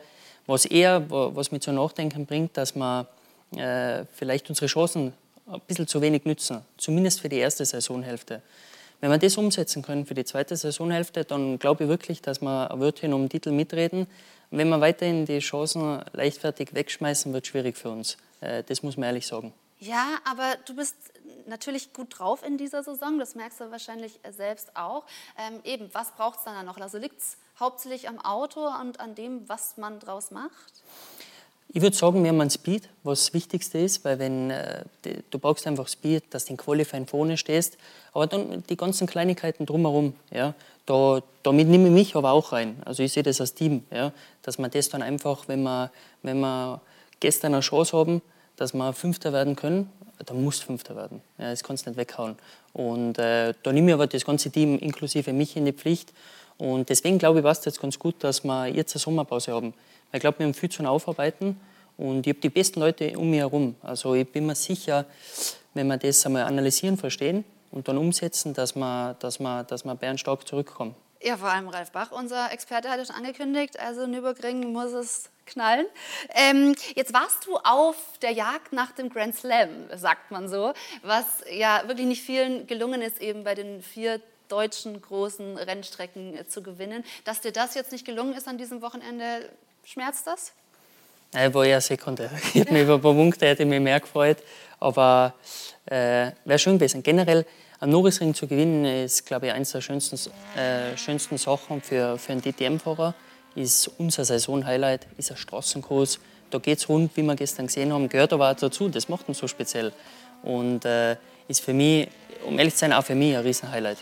Was 0.47 0.65
eher, 0.65 1.09
was 1.09 1.51
mich 1.51 1.61
zu 1.61 1.71
nachdenken 1.71 2.25
bringt, 2.25 2.57
dass 2.57 2.75
wir 2.75 3.07
äh, 3.55 4.05
vielleicht 4.13 4.49
unsere 4.49 4.67
Chancen 4.67 5.13
ein 5.47 5.61
bisschen 5.67 5.87
zu 5.87 6.01
wenig 6.01 6.25
nützen, 6.25 6.61
zumindest 6.77 7.21
für 7.21 7.29
die 7.29 7.37
erste 7.37 7.65
Saisonhälfte. 7.65 8.41
Wenn 9.01 9.09
wir 9.09 9.17
das 9.17 9.37
umsetzen 9.37 9.81
können 9.81 10.05
für 10.05 10.13
die 10.13 10.25
zweite 10.25 10.55
Saisonhälfte, 10.55 11.25
dann 11.25 11.57
glaube 11.57 11.83
ich 11.83 11.89
wirklich, 11.89 12.21
dass 12.21 12.41
wir 12.41 12.69
Wörtchen 12.75 13.13
um 13.13 13.23
den 13.23 13.29
Titel 13.29 13.51
mitreden. 13.51 14.07
Wenn 14.51 14.69
wir 14.69 14.79
weiterhin 14.79 15.25
die 15.25 15.39
Chancen 15.39 16.01
leichtfertig 16.13 16.73
wegschmeißen, 16.73 17.33
wird 17.33 17.43
es 17.43 17.49
schwierig 17.49 17.77
für 17.77 17.89
uns. 17.89 18.17
Äh, 18.41 18.63
das 18.63 18.83
muss 18.83 18.97
man 18.97 19.07
ehrlich 19.07 19.25
sagen. 19.25 19.53
Ja, 19.79 20.19
aber 20.23 20.57
du 20.65 20.75
bist 20.75 20.95
natürlich 21.47 21.93
gut 21.93 22.19
drauf 22.19 22.43
in 22.45 22.57
dieser 22.57 22.83
Saison, 22.83 23.19
das 23.19 23.35
merkst 23.35 23.59
du 23.61 23.71
wahrscheinlich 23.71 24.19
selbst 24.31 24.75
auch. 24.75 25.03
Ähm, 25.37 25.59
eben, 25.63 25.89
was 25.93 26.11
braucht 26.11 26.39
es 26.39 26.45
dann 26.45 26.65
noch? 26.65 26.77
Also 26.77 26.97
liegt 26.97 27.19
es 27.19 27.37
hauptsächlich 27.59 28.07
am 28.07 28.19
Auto 28.19 28.67
und 28.81 28.99
an 28.99 29.15
dem, 29.15 29.47
was 29.47 29.77
man 29.77 29.99
draus 29.99 30.31
macht? 30.31 30.83
Ich 31.73 31.81
würde 31.81 31.95
sagen, 31.95 32.21
wir 32.21 32.31
haben 32.31 32.49
Speed, 32.49 32.89
was 33.03 33.25
das 33.25 33.33
Wichtigste 33.33 33.77
ist, 33.77 34.03
weil 34.03 34.19
wenn 34.19 34.51
äh, 34.51 34.83
du 35.29 35.39
brauchst 35.39 35.65
einfach 35.67 35.87
Speed, 35.87 36.23
dass 36.31 36.43
du 36.43 36.51
in 36.51 36.57
Qualifying 36.57 37.07
vorne 37.07 37.37
stehst, 37.37 37.77
aber 38.11 38.27
dann 38.27 38.63
die 38.67 38.75
ganzen 38.75 39.07
Kleinigkeiten 39.07 39.65
drumherum, 39.65 40.13
ja, 40.31 40.53
da, 40.85 41.21
damit 41.43 41.69
nehme 41.69 41.87
ich 41.87 41.93
mich 41.93 42.15
aber 42.17 42.31
auch 42.31 42.51
rein. 42.51 42.75
Also 42.83 43.03
ich 43.03 43.13
sehe 43.13 43.23
das 43.23 43.39
als 43.39 43.53
Team, 43.53 43.85
ja, 43.89 44.11
dass 44.41 44.57
man 44.57 44.69
das 44.69 44.89
dann 44.89 45.01
einfach, 45.01 45.47
wenn 45.47 45.63
wir, 45.63 45.91
wenn 46.23 46.41
wir 46.41 46.81
gestern 47.21 47.53
eine 47.53 47.61
Chance 47.61 47.95
haben, 47.95 48.21
dass 48.57 48.73
wir 48.73 48.91
Fünfter 48.91 49.31
werden 49.31 49.55
können, 49.55 49.89
dann 50.23 50.43
muss 50.43 50.59
Fünfter 50.59 50.95
werden. 50.95 51.21
Ja, 51.37 51.49
das 51.51 51.63
kannst 51.63 51.85
du 51.85 51.89
nicht 51.89 51.97
weghauen. 51.97 52.35
Und 52.73 53.17
äh, 53.19 53.53
da 53.63 53.71
nehme 53.71 53.89
ich 53.89 53.93
aber 53.93 54.07
das 54.07 54.25
ganze 54.25 54.49
Team 54.49 54.77
inklusive 54.79 55.33
mich 55.33 55.55
in 55.55 55.65
die 55.65 55.73
Pflicht 55.73 56.13
und 56.61 56.89
deswegen 56.89 57.17
glaube 57.17 57.39
ich, 57.39 57.43
passt 57.43 57.65
jetzt 57.65 57.81
ganz 57.81 57.97
gut, 57.97 58.23
dass 58.23 58.43
wir 58.43 58.67
jetzt 58.67 58.93
eine 58.93 58.99
Sommerpause 58.99 59.51
haben. 59.51 59.73
Weil 60.11 60.17
ich 60.17 60.21
glaube, 60.21 60.37
wir 60.37 60.45
haben 60.45 60.53
viel 60.53 60.69
zu 60.69 60.85
aufarbeiten 60.85 61.59
und 61.97 62.27
ich 62.27 62.33
habe 62.33 62.39
die 62.39 62.49
besten 62.49 62.81
Leute 62.81 63.17
um 63.17 63.31
mich 63.31 63.39
herum. 63.39 63.75
Also 63.81 64.13
ich 64.13 64.31
bin 64.31 64.45
mir 64.45 64.53
sicher, 64.53 65.05
wenn 65.73 65.87
wir 65.87 65.97
das 65.97 66.23
einmal 66.23 66.43
analysieren, 66.43 66.97
verstehen 66.97 67.45
und 67.71 67.87
dann 67.87 67.97
umsetzen, 67.97 68.53
dass 68.53 68.75
wir, 68.75 69.15
dass 69.17 69.39
wir, 69.39 69.63
dass 69.63 69.85
wir 69.85 69.95
bärenstark 69.95 70.47
zurückkommen. 70.47 70.93
Ja, 71.23 71.35
vor 71.35 71.49
allem 71.49 71.67
Ralf 71.67 71.91
Bach, 71.91 72.11
unser 72.11 72.51
Experte, 72.51 72.89
hat 72.89 73.05
schon 73.07 73.15
angekündigt, 73.15 73.79
also 73.79 74.05
Nürburgring 74.05 74.71
muss 74.71 74.91
es 74.91 75.29
knallen. 75.51 75.85
Ähm, 76.33 76.75
jetzt 76.95 77.13
warst 77.13 77.45
du 77.45 77.57
auf 77.57 77.95
der 78.21 78.31
Jagd 78.31 78.73
nach 78.73 78.91
dem 78.91 79.09
Grand 79.09 79.35
Slam, 79.35 79.69
sagt 79.95 80.31
man 80.31 80.47
so, 80.47 80.73
was 81.03 81.25
ja 81.51 81.83
wirklich 81.87 82.07
nicht 82.07 82.23
vielen 82.23 82.67
gelungen 82.67 83.01
ist, 83.01 83.21
eben 83.21 83.43
bei 83.43 83.55
den 83.55 83.81
vier 83.81 84.21
deutschen 84.47 85.01
großen 85.01 85.57
Rennstrecken 85.57 86.37
äh, 86.37 86.47
zu 86.47 86.61
gewinnen. 86.61 87.03
Dass 87.23 87.41
dir 87.41 87.51
das 87.51 87.75
jetzt 87.75 87.91
nicht 87.91 88.05
gelungen 88.05 88.33
ist 88.33 88.47
an 88.47 88.57
diesem 88.57 88.81
Wochenende, 88.81 89.49
schmerzt 89.85 90.27
das? 90.27 90.53
Ich 91.33 91.53
war 91.53 91.65
ja 91.65 91.79
Sekunde. 91.79 92.29
Ich 92.53 92.55
hätte 92.55 92.73
mich 92.73 92.83
über 92.83 92.95
ein 92.95 93.01
paar 93.01 93.13
Punkte 93.13 93.47
hätte 93.47 93.65
mich 93.65 93.79
mehr 93.79 93.99
gefreut. 93.99 94.37
Aber 94.79 95.33
äh, 95.85 96.31
wäre 96.43 96.59
schön 96.59 96.77
gewesen. 96.77 97.03
Generell, 97.03 97.45
am 97.79 97.89
Norrisring 97.89 98.33
zu 98.33 98.47
gewinnen, 98.47 98.85
ist, 98.85 99.25
glaube 99.25 99.47
ich, 99.47 99.53
eines 99.53 99.71
der 99.71 99.81
schönsten, 99.81 100.17
äh, 100.57 100.97
schönsten 100.97 101.37
Sachen 101.37 101.81
für, 101.81 102.17
für 102.17 102.33
einen 102.33 102.41
DTM-Fahrer. 102.41 103.13
Ist 103.55 103.91
unser 103.97 104.23
Saisonhighlight, 104.23 105.07
ist 105.17 105.31
ein 105.31 105.37
Straßenkurs. 105.37 106.19
Da 106.49 106.57
geht 106.57 106.77
es 106.77 106.89
rund, 106.89 107.15
wie 107.15 107.23
wir 107.23 107.35
gestern 107.35 107.67
gesehen 107.67 107.91
haben, 107.91 108.09
gehört 108.09 108.33
aber 108.33 108.51
auch 108.51 108.55
dazu. 108.55 108.89
Das 108.89 109.09
macht 109.09 109.27
ihn 109.27 109.33
so 109.33 109.47
speziell. 109.47 109.91
Und 110.43 110.85
äh, 110.85 111.17
ist 111.47 111.61
für 111.61 111.73
mich, 111.73 112.07
um 112.45 112.57
ehrlich 112.57 112.73
zu 112.73 112.79
sein, 112.79 112.93
auch 112.93 113.03
für 113.03 113.15
mich 113.15 113.35
ein 113.35 113.43
Riesenhighlight. 113.43 113.97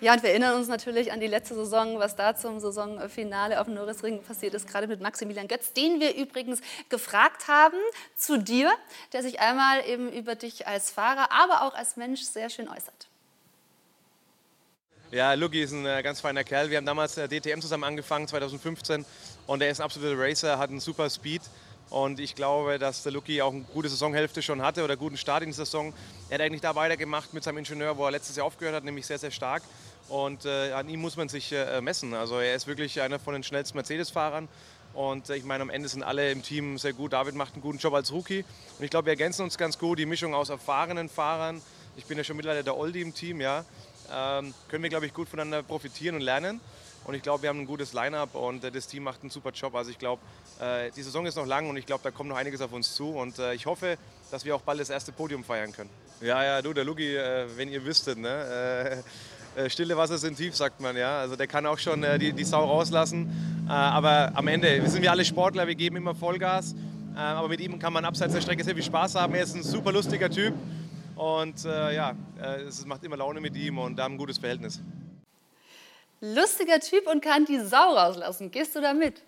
Ja, 0.00 0.14
und 0.14 0.22
wir 0.22 0.30
erinnern 0.30 0.56
uns 0.56 0.68
natürlich 0.68 1.12
an 1.12 1.20
die 1.20 1.26
letzte 1.26 1.54
Saison, 1.54 1.98
was 1.98 2.16
da 2.16 2.34
zum 2.34 2.58
Saisonfinale 2.58 3.60
auf 3.60 3.66
dem 3.66 3.74
Norrisring 3.74 4.22
passiert 4.22 4.54
ist, 4.54 4.66
gerade 4.66 4.86
mit 4.86 5.02
Maximilian 5.02 5.46
Götz, 5.46 5.74
den 5.74 6.00
wir 6.00 6.16
übrigens 6.16 6.60
gefragt 6.88 7.48
haben 7.48 7.76
zu 8.16 8.38
dir, 8.38 8.70
der 9.12 9.22
sich 9.22 9.40
einmal 9.40 9.86
eben 9.86 10.10
über 10.10 10.36
dich 10.36 10.66
als 10.66 10.90
Fahrer, 10.90 11.30
aber 11.30 11.66
auch 11.66 11.74
als 11.74 11.96
Mensch 11.96 12.22
sehr 12.22 12.48
schön 12.48 12.66
äußert. 12.66 13.09
Ja, 15.12 15.34
Lucky 15.34 15.60
ist 15.60 15.72
ein 15.72 15.84
äh, 15.86 16.04
ganz 16.04 16.20
feiner 16.20 16.44
Kerl. 16.44 16.70
Wir 16.70 16.76
haben 16.76 16.86
damals 16.86 17.16
äh, 17.16 17.26
DTM 17.26 17.60
zusammen 17.60 17.82
angefangen, 17.82 18.28
2015. 18.28 19.04
Und 19.48 19.60
er 19.60 19.68
ist 19.68 19.80
ein 19.80 19.84
absoluter 19.84 20.16
Racer, 20.16 20.56
hat 20.56 20.70
einen 20.70 20.78
super 20.78 21.10
Speed. 21.10 21.42
Und 21.88 22.20
ich 22.20 22.36
glaube, 22.36 22.78
dass 22.78 23.02
der 23.02 23.10
Lucky 23.10 23.42
auch 23.42 23.52
eine 23.52 23.62
gute 23.62 23.88
Saisonhälfte 23.88 24.40
schon 24.40 24.62
hatte 24.62 24.84
oder 24.84 24.92
einen 24.92 25.00
guten 25.00 25.16
Start 25.16 25.42
in 25.42 25.48
die 25.48 25.54
Saison. 25.54 25.92
Er 26.28 26.34
hat 26.34 26.42
eigentlich 26.42 26.60
da 26.60 26.76
weitergemacht 26.76 27.34
mit 27.34 27.42
seinem 27.42 27.58
Ingenieur, 27.58 27.96
wo 27.96 28.04
er 28.04 28.12
letztes 28.12 28.36
Jahr 28.36 28.46
aufgehört 28.46 28.76
hat, 28.76 28.84
nämlich 28.84 29.04
sehr, 29.04 29.18
sehr 29.18 29.32
stark. 29.32 29.64
Und 30.08 30.44
äh, 30.44 30.70
an 30.70 30.88
ihm 30.88 31.00
muss 31.00 31.16
man 31.16 31.28
sich 31.28 31.50
äh, 31.50 31.80
messen. 31.80 32.14
Also 32.14 32.38
er 32.38 32.54
ist 32.54 32.68
wirklich 32.68 33.00
einer 33.00 33.18
von 33.18 33.34
den 33.34 33.42
schnellsten 33.42 33.78
Mercedes-Fahrern. 33.78 34.46
Und 34.94 35.28
äh, 35.28 35.34
ich 35.34 35.44
meine, 35.44 35.62
am 35.62 35.70
Ende 35.70 35.88
sind 35.88 36.04
alle 36.04 36.30
im 36.30 36.44
Team 36.44 36.78
sehr 36.78 36.92
gut. 36.92 37.14
David 37.14 37.34
macht 37.34 37.54
einen 37.54 37.62
guten 37.62 37.78
Job 37.78 37.94
als 37.94 38.12
Rookie. 38.12 38.44
Und 38.78 38.84
ich 38.84 38.90
glaube, 38.90 39.06
wir 39.06 39.14
ergänzen 39.14 39.42
uns 39.42 39.58
ganz 39.58 39.76
gut. 39.76 39.98
Die 39.98 40.06
Mischung 40.06 40.36
aus 40.36 40.50
erfahrenen 40.50 41.08
Fahrern. 41.08 41.60
Ich 41.96 42.04
bin 42.06 42.16
ja 42.16 42.22
schon 42.22 42.36
mittlerweile 42.36 42.62
der 42.62 42.76
Oldie 42.76 43.00
im 43.00 43.12
Team, 43.12 43.40
ja. 43.40 43.64
Ähm, 44.12 44.54
können 44.68 44.82
wir, 44.82 44.90
glaube 44.90 45.06
ich, 45.06 45.14
gut 45.14 45.28
voneinander 45.28 45.62
profitieren 45.62 46.16
und 46.16 46.22
lernen. 46.22 46.60
Und 47.04 47.14
ich 47.14 47.22
glaube, 47.22 47.42
wir 47.42 47.48
haben 47.48 47.60
ein 47.60 47.66
gutes 47.66 47.92
Line-up 47.92 48.34
und 48.34 48.62
äh, 48.62 48.70
das 48.70 48.86
Team 48.86 49.04
macht 49.04 49.22
einen 49.22 49.30
super 49.30 49.50
Job. 49.50 49.74
Also 49.74 49.90
ich 49.90 49.98
glaube, 49.98 50.20
äh, 50.60 50.90
die 50.90 51.02
Saison 51.02 51.24
ist 51.26 51.36
noch 51.36 51.46
lang 51.46 51.68
und 51.68 51.76
ich 51.76 51.86
glaube, 51.86 52.02
da 52.04 52.10
kommt 52.10 52.28
noch 52.28 52.36
einiges 52.36 52.60
auf 52.60 52.72
uns 52.72 52.94
zu. 52.94 53.10
Und 53.10 53.38
äh, 53.38 53.54
ich 53.54 53.66
hoffe, 53.66 53.96
dass 54.30 54.44
wir 54.44 54.54
auch 54.54 54.60
bald 54.60 54.80
das 54.80 54.90
erste 54.90 55.10
Podium 55.12 55.42
feiern 55.42 55.72
können. 55.72 55.90
Ja, 56.20 56.44
ja, 56.44 56.62
du, 56.62 56.72
der 56.72 56.84
Lugi, 56.84 57.16
äh, 57.16 57.46
wenn 57.56 57.70
ihr 57.70 57.84
wüsstet, 57.84 58.18
ne? 58.18 59.02
Äh, 59.56 59.64
äh, 59.64 59.70
stille 59.70 59.96
Wasser 59.96 60.18
sind 60.18 60.36
tief, 60.36 60.54
sagt 60.54 60.80
man, 60.80 60.96
ja. 60.96 61.18
Also 61.18 61.34
der 61.34 61.46
kann 61.46 61.66
auch 61.66 61.78
schon 61.78 62.04
die, 62.20 62.32
die 62.32 62.44
Sau 62.44 62.64
rauslassen. 62.64 63.66
aber 63.66 64.30
am 64.34 64.46
Ende, 64.46 64.88
sind 64.88 65.02
wir 65.02 65.10
alle 65.10 65.24
Sportler, 65.24 65.66
wir 65.66 65.74
geben 65.74 65.96
immer 65.96 66.14
Vollgas. 66.14 66.76
aber 67.16 67.48
mit 67.48 67.60
ihm 67.60 67.76
kann 67.80 67.92
man 67.92 68.04
abseits 68.04 68.32
der 68.32 68.42
Strecke 68.42 68.62
sehr 68.62 68.74
viel 68.74 68.84
Spaß 68.84 69.16
haben. 69.16 69.34
Er 69.34 69.42
ist 69.42 69.56
ein 69.56 69.64
super 69.64 69.90
lustiger 69.90 70.30
Typ. 70.30 70.54
Und 71.20 71.64
ja, 71.64 72.14
es 72.66 72.86
macht 72.86 73.04
immer 73.04 73.18
Laune 73.18 73.42
mit 73.42 73.54
ihm 73.54 73.76
und 73.76 73.96
da 73.96 74.04
haben 74.04 74.14
ein 74.14 74.18
gutes 74.18 74.38
Verhältnis. 74.38 74.80
Lustiger 76.22 76.80
Typ 76.80 77.06
und 77.06 77.22
kann 77.22 77.44
die 77.44 77.60
Sau 77.60 77.94
rauslassen. 77.94 78.50
Gehst 78.50 78.74
du 78.74 78.80
da 78.80 78.94
mit? 78.94 79.20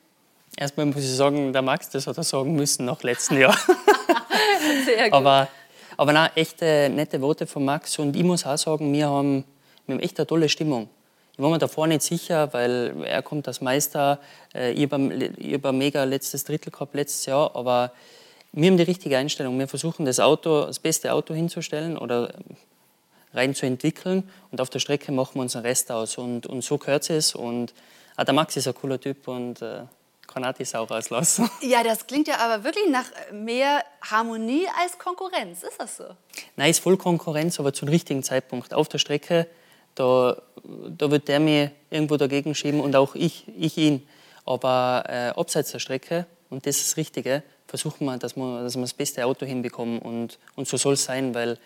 Erstmal 0.57 0.87
muss 0.87 1.05
ich 1.05 1.15
sagen, 1.15 1.53
der 1.53 1.61
Max, 1.61 1.91
das 1.91 2.07
hat 2.07 2.17
er 2.17 2.23
sagen 2.23 2.55
müssen 2.55 2.87
nach 2.87 3.03
letztem 3.03 3.41
Jahr. 3.41 3.57
Sehr 4.87 5.05
gut. 5.05 5.13
Aber, 5.13 5.49
aber 5.99 6.13
nein, 6.15 6.31
echte 6.35 6.91
nette 6.91 7.21
Worte 7.21 7.47
von 7.47 7.63
Max. 7.63 7.99
Und 7.99 8.17
ich 8.17 8.25
muss 8.25 8.47
auch 8.47 8.57
sagen, 8.57 8.91
wir 8.93 9.11
haben, 9.11 9.45
wir 9.87 9.95
haben 9.95 10.03
echt 10.03 10.19
eine 10.19 10.27
tolle 10.27 10.49
Stimmung. 10.49 10.89
Ich 11.35 11.41
war 11.41 11.51
mir 11.51 11.59
davor 11.59 11.87
nicht 11.87 12.03
sicher, 12.03 12.53
weil 12.55 13.05
er 13.05 13.23
kommt 13.23 13.49
als 13.49 13.61
Meister. 13.61 14.19
Äh, 14.55 14.73
ich 14.73 14.85
habe 14.85 14.97
ein 14.97 15.79
mega 15.79 16.05
letztes 16.05 16.45
Drittel 16.45 16.71
gehabt 16.71 16.95
letztes 16.95 17.27
Jahr, 17.27 17.55
aber 17.55 17.93
wir 18.53 18.71
haben 18.71 18.77
die 18.77 18.83
richtige 18.83 19.17
Einstellung. 19.17 19.59
Wir 19.59 19.69
versuchen 19.69 20.05
das 20.05 20.21
Auto, 20.21 20.67
das 20.67 20.79
beste 20.79 21.13
Auto 21.13 21.35
hinzustellen 21.35 21.97
oder 21.97 22.35
rein 23.33 23.55
zu 23.55 23.67
entwickeln 23.67 24.29
und 24.51 24.61
auf 24.61 24.69
der 24.69 24.79
Strecke 24.79 25.11
machen 25.11 25.37
wir 25.37 25.43
unseren 25.43 25.63
Rest 25.63 25.91
aus. 25.91 26.19
Und, 26.19 26.47
und 26.47 26.63
so 26.63 26.79
gehört 26.79 27.09
es. 27.11 27.35
Und 27.35 27.73
auch 28.17 28.25
der 28.25 28.35
Max 28.35 28.57
ist 28.57 28.69
ein 28.69 28.75
cooler 28.75 29.01
Typ 29.01 29.27
und 29.27 29.63
äh, 29.63 29.85
kann 30.27 30.45
auch 30.45 30.53
die 30.53 30.65
Sau 30.65 30.85
rauslassen. 30.85 31.49
Ja, 31.63 31.83
das 31.83 32.07
klingt 32.07 32.29
ja 32.29 32.39
aber 32.39 32.65
wirklich 32.65 32.89
nach 32.91 33.07
mehr 33.33 33.83
Harmonie 34.03 34.67
als 34.81 34.99
Konkurrenz. 34.99 35.63
Ist 35.63 35.79
das 35.79 35.97
so? 35.97 36.05
Nein, 36.57 36.71
ist 36.71 36.81
voll 36.81 36.97
Konkurrenz, 36.97 37.59
aber 37.59 37.73
zum 37.73 37.89
richtigen 37.89 38.23
Zeitpunkt. 38.23 38.75
Auf 38.75 38.89
der 38.89 38.99
Strecke, 38.99 39.47
da, 39.95 40.41
da 40.65 41.11
wird 41.11 41.29
der 41.29 41.41
mir 41.41 41.71
irgendwo 41.91 42.17
dagegen 42.17 42.55
schieben 42.55 42.81
und 42.81 42.97
auch 42.97 43.15
ich, 43.15 43.47
ich 43.59 43.77
ihn. 43.79 44.07
Aber 44.45 45.05
äh, 45.09 45.29
abseits 45.39 45.71
der 45.71 45.79
Strecke, 45.79 46.27
und 46.51 46.67
das 46.67 46.77
ist 46.77 46.91
das 46.91 46.97
Richtige, 46.97 47.43
versuchen 47.73 48.05
wir, 48.05 48.19
dass 48.19 48.37
wir, 48.37 48.63
dass 48.63 48.75
wir 48.75 48.83
das 48.83 48.93
beste 48.93 49.25
Auto 49.25 49.47
hinbekommen. 49.47 49.99
Und, 49.99 50.39
und 50.57 50.69
so 50.69 50.77
soll 50.77 50.93
es 50.93 51.05
sein, 51.05 51.35
weil 51.35 51.59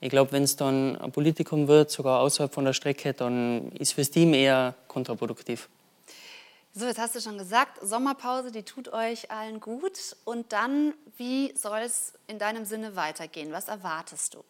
ich 0.00 0.08
glaube, 0.08 0.32
wenn 0.32 0.44
es 0.44 0.56
dann 0.56 0.96
ein 0.96 1.12
Politikum 1.12 1.68
wird, 1.68 1.90
sogar 1.90 2.20
außerhalb 2.20 2.54
von 2.54 2.64
der 2.64 2.72
Strecke, 2.72 3.12
dann 3.12 3.70
ist 3.72 3.92
fürs 3.92 4.10
Team 4.10 4.32
eher 4.32 4.74
kontraproduktiv. 4.88 5.68
So, 6.72 6.86
jetzt 6.86 6.98
hast 6.98 7.16
du 7.16 7.20
schon 7.20 7.36
gesagt, 7.36 7.80
Sommerpause, 7.82 8.50
die 8.50 8.62
tut 8.62 8.90
euch 8.94 9.30
allen 9.30 9.60
gut. 9.60 10.16
Und 10.24 10.54
dann, 10.54 10.94
wie 11.18 11.54
soll 11.54 11.80
es 11.80 12.14
in 12.28 12.38
deinem 12.38 12.64
Sinne 12.64 12.96
weitergehen? 12.96 13.52
Was 13.52 13.68
erwartest 13.68 14.32
du? 14.32 14.44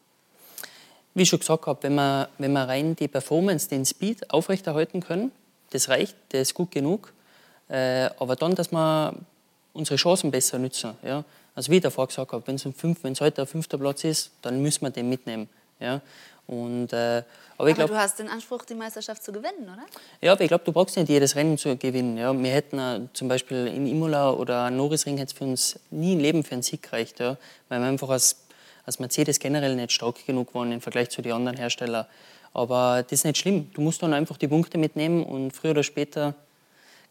Wie 1.14 1.22
ich 1.22 1.28
schon 1.28 1.40
gesagt 1.40 1.66
habe, 1.66 1.82
wenn 1.82 1.96
wir, 1.96 2.28
wenn 2.38 2.52
wir 2.52 2.68
rein 2.68 2.94
die 2.94 3.08
Performance, 3.08 3.68
den 3.68 3.84
Speed 3.84 4.30
aufrechterhalten 4.30 5.00
können, 5.00 5.32
das 5.70 5.88
reicht, 5.88 6.16
der 6.30 6.42
ist 6.42 6.54
gut 6.54 6.70
genug. 6.70 7.12
Äh, 7.68 8.10
aber 8.20 8.36
dann, 8.36 8.54
dass 8.54 8.70
wir 8.70 9.14
unsere 9.76 9.96
Chancen 9.96 10.30
besser 10.30 10.58
nutzen. 10.58 10.96
Ja? 11.02 11.24
Also 11.54 11.70
wie 11.70 11.76
ich 11.76 11.82
davor 11.82 12.06
gesagt 12.06 12.32
habe, 12.32 12.46
wenn 12.46 12.56
es 12.56 12.62
fünf, 12.76 13.02
wenn 13.04 13.12
es 13.12 13.20
heute 13.20 13.36
der 13.36 13.46
fünfte 13.46 13.78
Platz 13.78 14.04
ist, 14.04 14.30
dann 14.42 14.60
müssen 14.60 14.82
wir 14.82 14.90
den 14.90 15.08
mitnehmen. 15.08 15.48
Ja? 15.78 16.00
Und, 16.46 16.92
äh, 16.92 17.22
aber, 17.58 17.70
aber 17.70 17.72
glaub, 17.72 17.88
du 17.88 17.96
hast 17.96 18.18
den 18.18 18.28
Anspruch, 18.28 18.64
die 18.64 18.74
Meisterschaft 18.74 19.22
zu 19.22 19.32
gewinnen, 19.32 19.64
oder? 19.64 19.84
Ja, 20.20 20.32
aber 20.32 20.42
ich 20.42 20.48
glaube, 20.48 20.64
du 20.64 20.72
brauchst 20.72 20.96
nicht 20.96 21.08
jedes 21.08 21.34
Rennen 21.34 21.58
zu 21.58 21.76
gewinnen. 21.76 22.16
Ja. 22.16 22.32
Wir 22.32 22.50
hätten 22.50 22.78
äh, 22.78 23.00
zum 23.14 23.28
Beispiel 23.28 23.66
in 23.66 23.86
Imola 23.86 24.30
oder 24.30 24.70
Norrisring 24.70 25.16
hätte 25.16 25.32
es 25.32 25.38
für 25.38 25.44
uns 25.44 25.80
nie 25.90 26.12
im 26.12 26.20
Leben 26.20 26.44
für 26.44 26.52
einen 26.52 26.62
Sieg 26.62 26.82
gereicht, 26.82 27.18
ja. 27.18 27.36
weil 27.68 27.80
wir 27.80 27.86
einfach 27.86 28.10
als, 28.10 28.36
als 28.84 29.00
Mercedes 29.00 29.40
generell 29.40 29.74
nicht 29.74 29.90
stark 29.92 30.24
genug 30.24 30.54
waren 30.54 30.70
im 30.70 30.80
Vergleich 30.80 31.10
zu 31.10 31.20
den 31.20 31.32
anderen 31.32 31.56
Herstellern. 31.56 32.06
Aber 32.52 33.02
das 33.02 33.12
ist 33.12 33.24
nicht 33.24 33.38
schlimm. 33.38 33.70
Du 33.74 33.80
musst 33.80 34.02
dann 34.02 34.14
einfach 34.14 34.36
die 34.36 34.48
Punkte 34.48 34.78
mitnehmen 34.78 35.24
und 35.24 35.50
früher 35.50 35.72
oder 35.72 35.82
später 35.82 36.34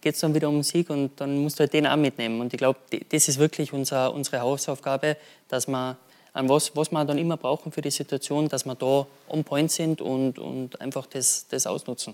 geht 0.06 0.14
es 0.14 0.22
dann 0.22 0.36
wieder 0.36 0.50
um 0.50 0.62
Sieg 0.62 0.92
und 0.92 1.20
dann 1.20 1.40
musst 1.40 1.58
du 1.58 1.62
halt 1.62 1.74
den 1.74 1.88
auch 1.88 1.96
mitnehmen. 1.96 2.40
Und 2.40 2.54
ich 2.54 2.60
glaube, 2.60 2.78
das 3.10 3.28
ist 3.28 3.40
wirklich 3.40 3.74
unser, 3.74 4.14
unsere 4.14 4.40
Hausaufgabe, 4.40 5.18
dass 5.48 5.68
wir 5.68 5.98
an 6.32 6.48
was, 6.48 6.76
was 6.76 6.92
wir 6.92 7.04
dann 7.06 7.18
immer 7.18 7.38
brauchen 7.38 7.72
für 7.72 7.82
die 7.82 7.90
Situation, 7.90 8.48
dass 8.48 8.66
wir 8.66 8.76
da 8.76 9.08
on 9.28 9.44
point 9.44 9.72
sind 9.72 10.02
und, 10.02 10.38
und 10.38 10.80
einfach 10.80 11.08
das, 11.08 11.48
das 11.50 11.66
ausnutzen. 11.66 12.14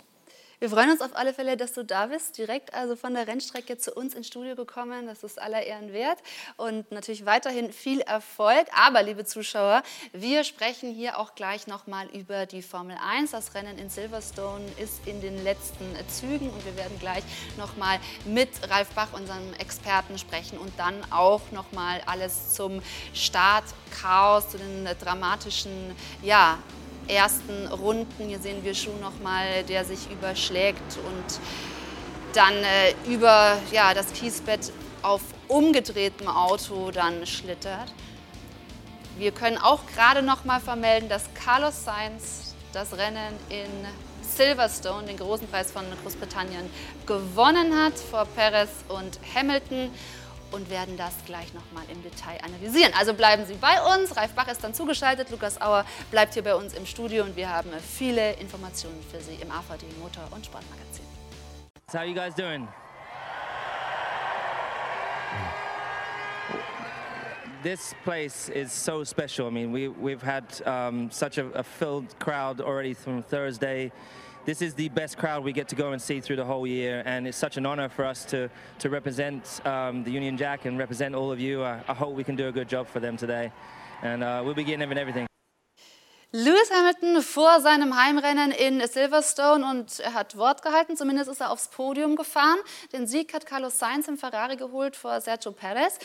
Wir 0.62 0.69
freuen 0.69 0.91
uns 0.91 1.02
auf 1.02 1.15
alle 1.15 1.34
Fälle, 1.34 1.58
dass 1.58 1.74
du 1.74 1.84
da 1.84 2.06
bist, 2.06 2.38
direkt 2.38 2.76
also 2.76 2.95
von 2.95 3.15
der 3.15 3.28
Rennstrecke 3.28 3.80
zu 3.80 3.95
uns 3.95 4.13
ins 4.13 4.28
Studio 4.28 4.56
gekommen. 4.56 5.08
Das 5.08 5.24
ist 5.24 5.41
aller 5.41 5.63
Ehren 5.63 5.91
wert 5.91 6.19
und 6.56 6.91
natürlich 6.91 7.26
weiterhin 7.26 7.74
viel 7.74 8.02
Erfolg. 8.02 8.67
Aber, 8.71 9.02
liebe 9.02 9.26
Zuschauer, 9.26 9.82
wir 10.13 10.43
sprechen 10.43 10.93
hier 10.93 11.17
auch 11.17 11.34
gleich 11.34 11.65
nochmal 11.65 12.06
über 12.10 12.45
die 12.45 12.62
Formel 12.62 12.95
1. 13.04 13.32
Das 13.32 13.56
Rennen 13.56 13.80
in 13.80 13.89
Silverstone 13.89 14.63
ist 14.78 15.08
in 15.08 15.19
den 15.19 15.43
letzten 15.43 15.95
Zügen 16.08 16.52
und 16.52 16.63
wir 16.63 16.78
werden 16.78 17.00
gleich 17.00 17.24
nochmal 17.58 18.00
mit 18.26 18.50
Ralf 18.69 18.89
Bach, 18.89 19.13
unserem 19.13 19.56
Experten, 19.56 20.19
sprechen 20.19 20.60
und 20.60 20.78
dann 20.78 20.93
auch 21.10 21.41
nochmal 21.52 22.04
alles 22.06 22.54
zum 22.54 22.84
Startchaos, 23.15 24.52
zu 24.52 24.60
den 24.60 24.88
dramatischen, 25.00 25.95
ja, 26.21 26.60
ersten 27.12 27.67
Runden. 27.67 28.28
Hier 28.28 28.39
sehen 28.39 28.63
wir 28.63 28.74
Schuh 28.74 28.95
nochmal, 29.02 29.63
der 29.67 29.86
sich 29.86 30.10
überschlägt 30.10 30.97
und 30.97 31.39
dann 32.34 32.54
äh, 32.54 32.93
über 33.13 33.58
ja, 33.71 33.93
das 33.93 34.13
Kiesbett 34.13 34.71
auf 35.02 35.21
umgedrehtem 35.47 36.28
Auto 36.28 36.91
dann 36.91 37.26
schlittert. 37.26 37.93
Wir 39.17 39.32
können 39.32 39.58
auch 39.58 39.82
gerade 39.93 40.21
noch 40.21 40.45
mal 40.45 40.62
vermelden, 40.62 41.10
dass 41.10 41.26
Carlos 41.34 41.84
Sainz 41.84 42.56
das 42.71 42.97
Rennen 42.97 43.36
in 43.50 43.69
Silverstone, 44.24 45.08
den 45.08 45.17
großen 45.17 45.47
Preis 45.47 45.71
von 45.71 45.84
Großbritannien, 46.04 46.69
gewonnen 47.06 47.76
hat 47.78 48.00
vor 48.00 48.26
Perez 48.26 48.69
und 48.88 49.19
Hamilton 49.36 49.91
und 50.51 50.69
werden 50.69 50.97
das 50.97 51.13
gleich 51.25 51.53
nochmal 51.53 51.83
im 51.91 52.01
Detail 52.03 52.39
analysieren. 52.43 52.93
Also 52.97 53.13
bleiben 53.13 53.45
Sie 53.45 53.55
bei 53.55 53.81
uns. 53.95 54.15
Ralf 54.15 54.33
Bach 54.33 54.47
ist 54.47 54.63
dann 54.63 54.73
zugeschaltet. 54.73 55.29
Lukas 55.29 55.61
Auer 55.61 55.85
bleibt 56.11 56.33
hier 56.33 56.43
bei 56.43 56.55
uns 56.55 56.73
im 56.73 56.85
Studio 56.85 57.23
und 57.23 57.35
wir 57.35 57.49
haben 57.49 57.69
viele 57.79 58.33
Informationen 58.33 59.01
für 59.11 59.19
Sie 59.21 59.35
im 59.35 59.51
AVD 59.51 59.85
Motor- 59.99 60.27
und 60.31 60.45
Sportmagazin. 60.45 61.05
How 61.93 62.03
you 62.03 62.13
guys 62.13 62.33
doing? 62.33 62.67
This 67.63 67.93
place 68.03 68.49
is 68.49 68.71
so 68.71 69.03
special. 69.03 69.47
I 69.47 69.51
mean, 69.51 69.71
we, 69.71 69.87
we've 69.87 70.21
had 70.21 70.45
um, 70.65 71.11
such 71.11 71.37
a, 71.37 71.45
a 71.53 71.63
filled 71.63 72.17
crowd 72.17 72.59
already 72.59 72.93
from 72.93 73.21
Thursday. 73.21 73.91
This 74.45 74.62
is 74.62 74.73
the 74.73 74.89
best 74.89 75.17
crowd 75.17 75.43
we 75.43 75.54
get 75.54 75.67
to 75.69 75.75
go 75.75 75.91
and 75.91 76.01
see 76.01 76.19
through 76.19 76.38
the 76.38 76.45
whole 76.45 76.65
year, 76.65 77.04
and 77.06 77.27
it's 77.27 77.38
such 77.38 77.58
an 77.58 77.65
honor 77.65 77.89
for 77.89 78.06
us 78.06 78.25
to, 78.25 78.49
to 78.80 78.89
represent 78.89 79.62
um, 79.65 80.04
the 80.04 80.12
Union 80.12 80.38
Jack 80.38 80.65
and 80.65 80.77
represent 80.77 81.13
all 81.13 81.32
of 81.32 81.39
you. 81.39 81.63
I, 81.63 81.82
I, 81.88 81.93
hope 81.93 82.15
we 82.15 82.23
can 82.23 82.36
do 82.36 82.47
a 82.47 82.51
good 82.51 82.67
job 82.67 82.88
for 82.88 82.99
them 82.99 83.17
today, 83.17 83.51
and 84.01 84.23
uh, 84.23 84.41
we'll 84.43 84.56
be 84.56 84.63
getting 84.63 84.89
in 84.89 84.97
everything. 84.97 85.27
Lewis 86.34 86.71
Hamilton 86.71 87.21
vor 87.21 87.60
seinem 87.60 87.93
Heimrennen 87.93 88.51
in 88.51 88.80
Silverstone 88.88 89.65
und 89.65 89.99
er 89.99 90.13
hat 90.13 90.38
Wort 90.38 90.62
gehalten, 90.62 90.95
zumindest 90.95 91.30
ist 91.30 91.41
er 91.41 91.51
aufs 91.51 91.67
Podium 91.67 92.15
gefahren. 92.15 92.60
Den 92.93 93.06
Sieg 93.06 93.34
hat 93.34 93.45
Carlos 93.45 93.77
Sainz 93.77 94.08
im 94.08 94.17
Ferrari 94.17 94.56
geholt 94.56 94.95
vor 94.95 95.19
Sergio 95.19 95.51
Perez. 95.51 95.99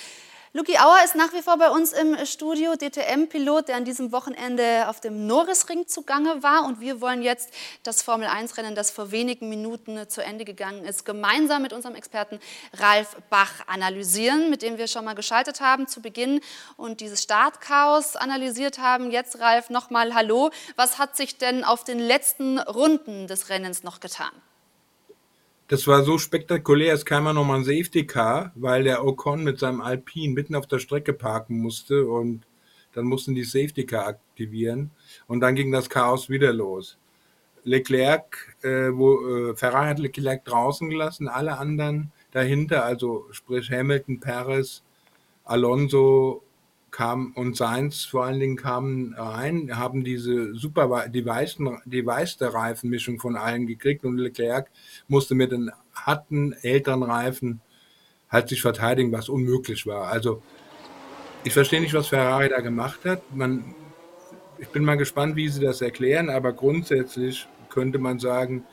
Luki 0.56 0.78
Auer 0.78 1.04
ist 1.04 1.14
nach 1.14 1.34
wie 1.34 1.42
vor 1.42 1.58
bei 1.58 1.68
uns 1.68 1.92
im 1.92 2.16
Studio, 2.24 2.76
DTM-Pilot, 2.76 3.68
der 3.68 3.76
an 3.76 3.84
diesem 3.84 4.10
Wochenende 4.10 4.88
auf 4.88 5.00
dem 5.00 5.26
Norrisring 5.26 5.86
zugange 5.86 6.42
war. 6.42 6.64
Und 6.64 6.80
wir 6.80 7.02
wollen 7.02 7.20
jetzt 7.20 7.50
das 7.82 8.00
Formel-1-Rennen, 8.00 8.74
das 8.74 8.90
vor 8.90 9.10
wenigen 9.10 9.50
Minuten 9.50 10.08
zu 10.08 10.24
Ende 10.24 10.46
gegangen 10.46 10.86
ist, 10.86 11.04
gemeinsam 11.04 11.60
mit 11.60 11.74
unserem 11.74 11.94
Experten 11.94 12.40
Ralf 12.72 13.18
Bach 13.28 13.52
analysieren, 13.66 14.48
mit 14.48 14.62
dem 14.62 14.78
wir 14.78 14.88
schon 14.88 15.04
mal 15.04 15.14
geschaltet 15.14 15.60
haben 15.60 15.88
zu 15.88 16.00
Beginn 16.00 16.40
und 16.78 17.02
dieses 17.02 17.22
Startchaos 17.22 18.16
analysiert 18.16 18.78
haben. 18.78 19.10
Jetzt, 19.10 19.38
Ralf, 19.40 19.68
nochmal 19.68 20.14
Hallo. 20.14 20.50
Was 20.74 20.98
hat 20.98 21.18
sich 21.18 21.36
denn 21.36 21.64
auf 21.64 21.84
den 21.84 21.98
letzten 21.98 22.58
Runden 22.60 23.26
des 23.26 23.50
Rennens 23.50 23.82
noch 23.82 24.00
getan? 24.00 24.32
Das 25.68 25.88
war 25.88 26.04
so 26.04 26.16
spektakulär, 26.16 26.94
es 26.94 27.04
kam 27.04 27.24
ja 27.24 27.32
nochmal 27.32 27.58
ein 27.58 27.64
Safety 27.64 28.06
Car, 28.06 28.52
weil 28.54 28.84
der 28.84 29.04
Ocon 29.04 29.42
mit 29.42 29.58
seinem 29.58 29.80
Alpine 29.80 30.32
mitten 30.32 30.54
auf 30.54 30.68
der 30.68 30.78
Strecke 30.78 31.12
parken 31.12 31.58
musste 31.58 32.06
und 32.06 32.46
dann 32.92 33.04
mussten 33.04 33.34
die 33.34 33.42
Safety 33.42 33.84
Car 33.84 34.06
aktivieren 34.06 34.92
und 35.26 35.40
dann 35.40 35.56
ging 35.56 35.72
das 35.72 35.90
Chaos 35.90 36.30
wieder 36.30 36.52
los. 36.52 36.98
Leclerc, 37.64 38.56
äh, 38.62 38.90
wo, 38.92 39.50
äh, 39.50 39.56
Ferrari 39.56 39.88
hat 39.88 39.98
Leclerc 39.98 40.44
draußen 40.44 40.88
gelassen, 40.88 41.26
alle 41.26 41.58
anderen 41.58 42.12
dahinter, 42.30 42.84
also 42.84 43.26
sprich 43.32 43.68
Hamilton, 43.72 44.20
Perez, 44.20 44.84
Alonso 45.44 46.44
kam 46.96 47.32
und 47.34 47.58
Sainz 47.58 48.06
vor 48.06 48.24
allen 48.24 48.40
Dingen 48.40 48.56
kamen 48.56 49.12
rein, 49.18 49.76
haben 49.76 50.02
diese 50.02 50.54
super, 50.54 51.10
die, 51.10 51.26
weißen, 51.26 51.82
die 51.84 52.06
weiße 52.06 52.54
Reifenmischung 52.54 53.20
von 53.20 53.36
allen 53.36 53.66
gekriegt 53.66 54.06
und 54.06 54.16
Leclerc 54.16 54.70
musste 55.06 55.34
mit 55.34 55.52
den 55.52 55.70
harten, 55.92 56.54
älteren 56.62 57.02
Reifen 57.02 57.60
halt 58.30 58.48
sich 58.48 58.62
verteidigen, 58.62 59.12
was 59.12 59.28
unmöglich 59.28 59.86
war. 59.86 60.08
Also 60.08 60.42
ich 61.44 61.52
verstehe 61.52 61.82
nicht, 61.82 61.92
was 61.92 62.06
Ferrari 62.06 62.48
da 62.48 62.60
gemacht 62.60 63.00
hat. 63.04 63.20
Man, 63.34 63.74
ich 64.56 64.68
bin 64.68 64.82
mal 64.82 64.96
gespannt, 64.96 65.36
wie 65.36 65.50
sie 65.50 65.60
das 65.60 65.82
erklären, 65.82 66.30
aber 66.30 66.54
grundsätzlich 66.54 67.46
könnte 67.68 67.98
man 67.98 68.18
sagen, 68.18 68.64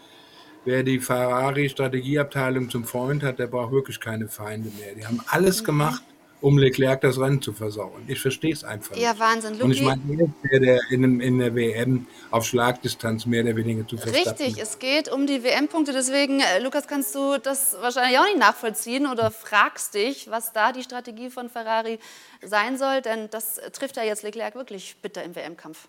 wer 0.63 0.83
die 0.83 0.99
Ferrari-Strategieabteilung 1.01 2.69
zum 2.69 2.85
Freund 2.85 3.21
hat, 3.21 3.39
der 3.39 3.47
braucht 3.47 3.73
wirklich 3.73 3.99
keine 3.99 4.29
Feinde 4.29 4.71
mehr. 4.79 4.95
Die 4.95 5.05
haben 5.05 5.19
alles 5.27 5.61
mhm. 5.61 5.65
gemacht, 5.65 6.03
um 6.43 6.57
Leclerc 6.57 6.99
das 6.99 7.17
Rennen 7.17 7.41
zu 7.41 7.53
versauen. 7.53 8.03
Ich 8.07 8.19
verstehe 8.19 8.51
es 8.51 8.65
einfach 8.65 8.97
Ja, 8.97 9.17
Wahnsinn. 9.17 9.53
Luki. 9.53 9.63
Und 9.63 9.71
ich 9.71 9.81
meine, 9.81 10.33
der, 10.51 10.59
der 10.59 10.79
in, 10.91 11.21
in, 11.21 11.39
der 11.39 11.55
WM 11.55 12.05
auf 12.31 12.43
Schlagdistanz 12.43 13.25
mehr 13.25 13.45
oder 13.45 13.55
weniger 13.55 13.87
zu 13.87 13.95
verstappen. 13.95 14.43
Richtig, 14.43 14.61
es 14.61 14.77
geht 14.77 15.09
um 15.09 15.25
die 15.25 15.41
WM-Punkte. 15.41 15.93
Deswegen, 15.93 16.41
äh, 16.41 16.59
Lukas, 16.59 16.85
kannst 16.85 17.15
du 17.15 17.37
das 17.37 17.77
wahrscheinlich 17.79 18.19
auch 18.19 18.25
nicht 18.25 18.39
nachvollziehen 18.39 19.07
oder 19.07 19.31
fragst 19.31 19.93
dich, 19.93 20.29
was 20.29 20.51
da 20.51 20.73
die 20.73 20.83
Strategie 20.83 21.29
von 21.29 21.47
Ferrari 21.47 21.97
sein 22.41 22.77
soll. 22.77 23.01
Denn 23.01 23.29
das 23.29 23.61
trifft 23.71 23.95
ja 23.95 24.03
jetzt 24.03 24.23
Leclerc 24.23 24.55
wirklich 24.55 24.97
bitter 25.01 25.23
im 25.23 25.37
WM-Kampf. 25.37 25.87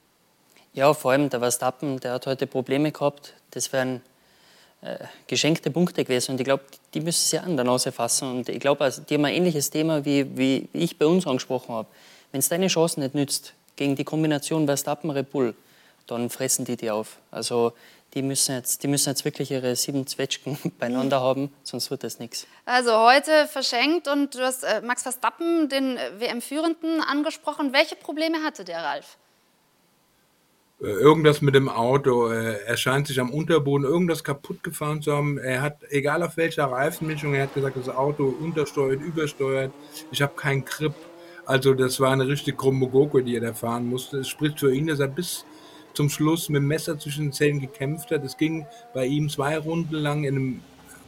Ja, 0.72 0.94
vor 0.94 1.10
allem 1.10 1.30
der 1.30 1.40
Verstappen, 1.40 1.98
der 1.98 2.12
hat 2.12 2.26
heute 2.26 2.46
Probleme 2.46 2.92
gehabt. 2.92 3.34
Das 3.50 3.72
wären 3.72 4.02
äh, 4.84 4.98
geschenkte 5.26 5.70
Punkte 5.70 6.04
gewesen. 6.04 6.32
Und 6.32 6.40
ich 6.40 6.44
glaube, 6.44 6.64
die 6.92 7.00
müssen 7.00 7.26
sie 7.26 7.38
an 7.38 7.56
der 7.56 7.64
Nase 7.64 7.90
fassen. 7.90 8.30
Und 8.30 8.48
ich 8.48 8.60
glaube, 8.60 8.84
also, 8.84 9.02
die 9.02 9.14
haben 9.14 9.24
ein 9.24 9.34
ähnliches 9.34 9.70
Thema, 9.70 10.04
wie, 10.04 10.36
wie 10.36 10.68
ich 10.72 10.98
bei 10.98 11.06
uns 11.06 11.26
angesprochen 11.26 11.74
habe. 11.74 11.88
Wenn 12.32 12.40
es 12.40 12.48
deine 12.48 12.66
Chancen 12.66 13.00
nicht 13.00 13.14
nützt, 13.14 13.54
gegen 13.76 13.96
die 13.96 14.04
Kombination 14.04 14.66
Verstappen-Red 14.66 15.30
Bull, 15.30 15.54
dann 16.06 16.30
fressen 16.30 16.64
die 16.64 16.76
die 16.76 16.90
auf. 16.90 17.16
Also 17.30 17.72
die 18.14 18.22
müssen 18.22 18.54
jetzt, 18.54 18.82
die 18.82 18.88
müssen 18.88 19.08
jetzt 19.08 19.24
wirklich 19.24 19.50
ihre 19.50 19.74
sieben 19.74 20.06
Zwetschgen 20.06 20.58
beieinander 20.78 21.20
haben, 21.20 21.52
sonst 21.62 21.90
wird 21.90 22.04
das 22.04 22.18
nichts. 22.18 22.46
Also 22.64 22.96
heute 22.96 23.46
verschenkt 23.48 24.06
und 24.06 24.34
du 24.34 24.40
hast 24.40 24.64
äh, 24.64 24.80
Max 24.82 25.02
Verstappen, 25.02 25.68
den 25.68 25.96
äh, 25.96 26.20
WM-Führenden, 26.20 27.00
angesprochen. 27.00 27.72
Welche 27.72 27.96
Probleme 27.96 28.42
hatte 28.44 28.64
der 28.64 28.82
Ralf? 28.82 29.16
Äh, 30.80 30.86
irgendwas 30.86 31.40
mit 31.40 31.54
dem 31.54 31.68
Auto. 31.68 32.28
Äh, 32.28 32.58
er 32.66 32.76
scheint 32.76 33.06
sich 33.06 33.20
am 33.20 33.30
Unterboden 33.30 33.86
irgendwas 33.86 34.24
kaputt 34.24 34.62
gefahren 34.62 35.02
zu 35.02 35.12
haben. 35.12 35.38
Er 35.38 35.62
hat, 35.62 35.78
egal 35.90 36.22
auf 36.22 36.36
welcher 36.36 36.64
Reifenmischung, 36.64 37.34
er 37.34 37.44
hat 37.44 37.54
gesagt, 37.54 37.76
das 37.76 37.88
Auto 37.88 38.24
untersteuert, 38.24 39.00
übersteuert. 39.00 39.72
Ich 40.10 40.20
habe 40.22 40.34
keinen 40.34 40.64
Grip. 40.64 40.94
Also 41.46 41.74
das 41.74 42.00
war 42.00 42.12
eine 42.12 42.26
richtig 42.26 42.56
krumme 42.56 42.88
Gurke, 42.88 43.22
die 43.22 43.34
er 43.36 43.40
da 43.40 43.52
fahren 43.52 43.86
musste. 43.86 44.18
Es 44.18 44.28
spricht 44.28 44.60
für 44.60 44.74
ihn, 44.74 44.86
dass 44.86 45.00
er 45.00 45.08
bis 45.08 45.44
zum 45.92 46.08
Schluss 46.08 46.48
mit 46.48 46.60
dem 46.60 46.66
Messer 46.66 46.98
zwischen 46.98 47.26
den 47.26 47.32
Zähnen 47.32 47.60
gekämpft 47.60 48.10
hat. 48.10 48.24
Es 48.24 48.36
ging 48.36 48.66
bei 48.94 49.06
ihm 49.06 49.28
zwei 49.28 49.58
Runden 49.58 49.94
lang 49.94 50.24
in 50.24 50.34
einem 50.34 50.60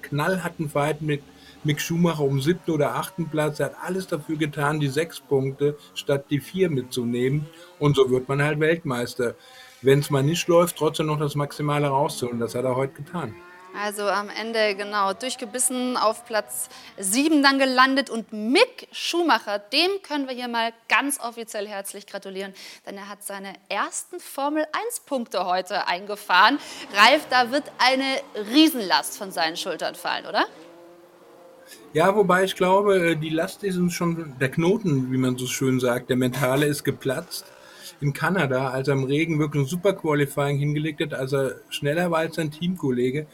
knallharten 0.02 0.68
Fight 0.68 1.02
mit 1.02 1.22
Mick 1.66 1.80
Schumacher 1.80 2.22
um 2.22 2.40
siebten 2.40 2.70
oder 2.70 2.94
achten 2.94 3.28
Platz. 3.28 3.58
Er 3.58 3.66
hat 3.66 3.76
alles 3.82 4.06
dafür 4.06 4.36
getan, 4.36 4.78
die 4.78 4.88
sechs 4.88 5.20
Punkte 5.20 5.76
statt 5.94 6.26
die 6.30 6.40
vier 6.40 6.70
mitzunehmen. 6.70 7.46
Und 7.80 7.96
so 7.96 8.08
wird 8.08 8.28
man 8.28 8.40
halt 8.40 8.60
Weltmeister. 8.60 9.34
Wenn 9.82 9.98
es 9.98 10.08
mal 10.08 10.22
nicht 10.22 10.46
läuft, 10.46 10.76
trotzdem 10.76 11.06
noch 11.06 11.18
das 11.18 11.34
Maximale 11.34 11.88
rauszuholen. 11.88 12.38
Das 12.38 12.54
hat 12.54 12.64
er 12.64 12.76
heute 12.76 12.94
getan. 12.94 13.34
Also 13.78 14.08
am 14.08 14.30
Ende 14.30 14.74
genau 14.74 15.12
durchgebissen 15.12 15.98
auf 15.98 16.24
Platz 16.24 16.70
7 16.96 17.42
dann 17.42 17.58
gelandet 17.58 18.08
und 18.08 18.32
Mick 18.32 18.88
Schumacher, 18.90 19.58
dem 19.58 19.90
können 20.02 20.28
wir 20.28 20.34
hier 20.34 20.48
mal 20.48 20.72
ganz 20.88 21.20
offiziell 21.20 21.68
herzlich 21.68 22.06
gratulieren, 22.06 22.54
denn 22.86 22.96
er 22.96 23.10
hat 23.10 23.22
seine 23.22 23.52
ersten 23.68 24.18
Formel 24.18 24.66
1 24.72 25.00
Punkte 25.00 25.44
heute 25.44 25.86
eingefahren. 25.88 26.58
Ralf, 26.94 27.26
da 27.28 27.50
wird 27.50 27.64
eine 27.76 28.20
Riesenlast 28.50 29.18
von 29.18 29.30
seinen 29.30 29.58
Schultern 29.58 29.94
fallen, 29.94 30.24
oder? 30.24 30.46
Ja, 31.92 32.14
wobei 32.14 32.44
ich 32.44 32.56
glaube, 32.56 33.12
äh, 33.12 33.16
die 33.16 33.30
Last 33.30 33.64
ist 33.64 33.76
uns 33.76 33.94
schon, 33.94 34.34
der 34.40 34.50
Knoten, 34.50 35.10
wie 35.12 35.16
man 35.16 35.36
so 35.36 35.46
schön 35.46 35.80
sagt, 35.80 36.10
der 36.10 36.16
mentale 36.16 36.66
ist 36.66 36.84
geplatzt. 36.84 37.46
In 38.00 38.12
Kanada, 38.12 38.70
als 38.70 38.88
er 38.88 38.94
im 38.94 39.04
Regen 39.04 39.38
wirklich 39.38 39.64
ein 39.64 39.66
super 39.66 39.94
Qualifying 39.94 40.58
hingelegt 40.58 41.00
hat, 41.00 41.14
als 41.14 41.32
er 41.32 41.56
schneller 41.70 42.10
war 42.10 42.18
als 42.18 42.36
sein 42.36 42.50
Teamkollege 42.50 43.26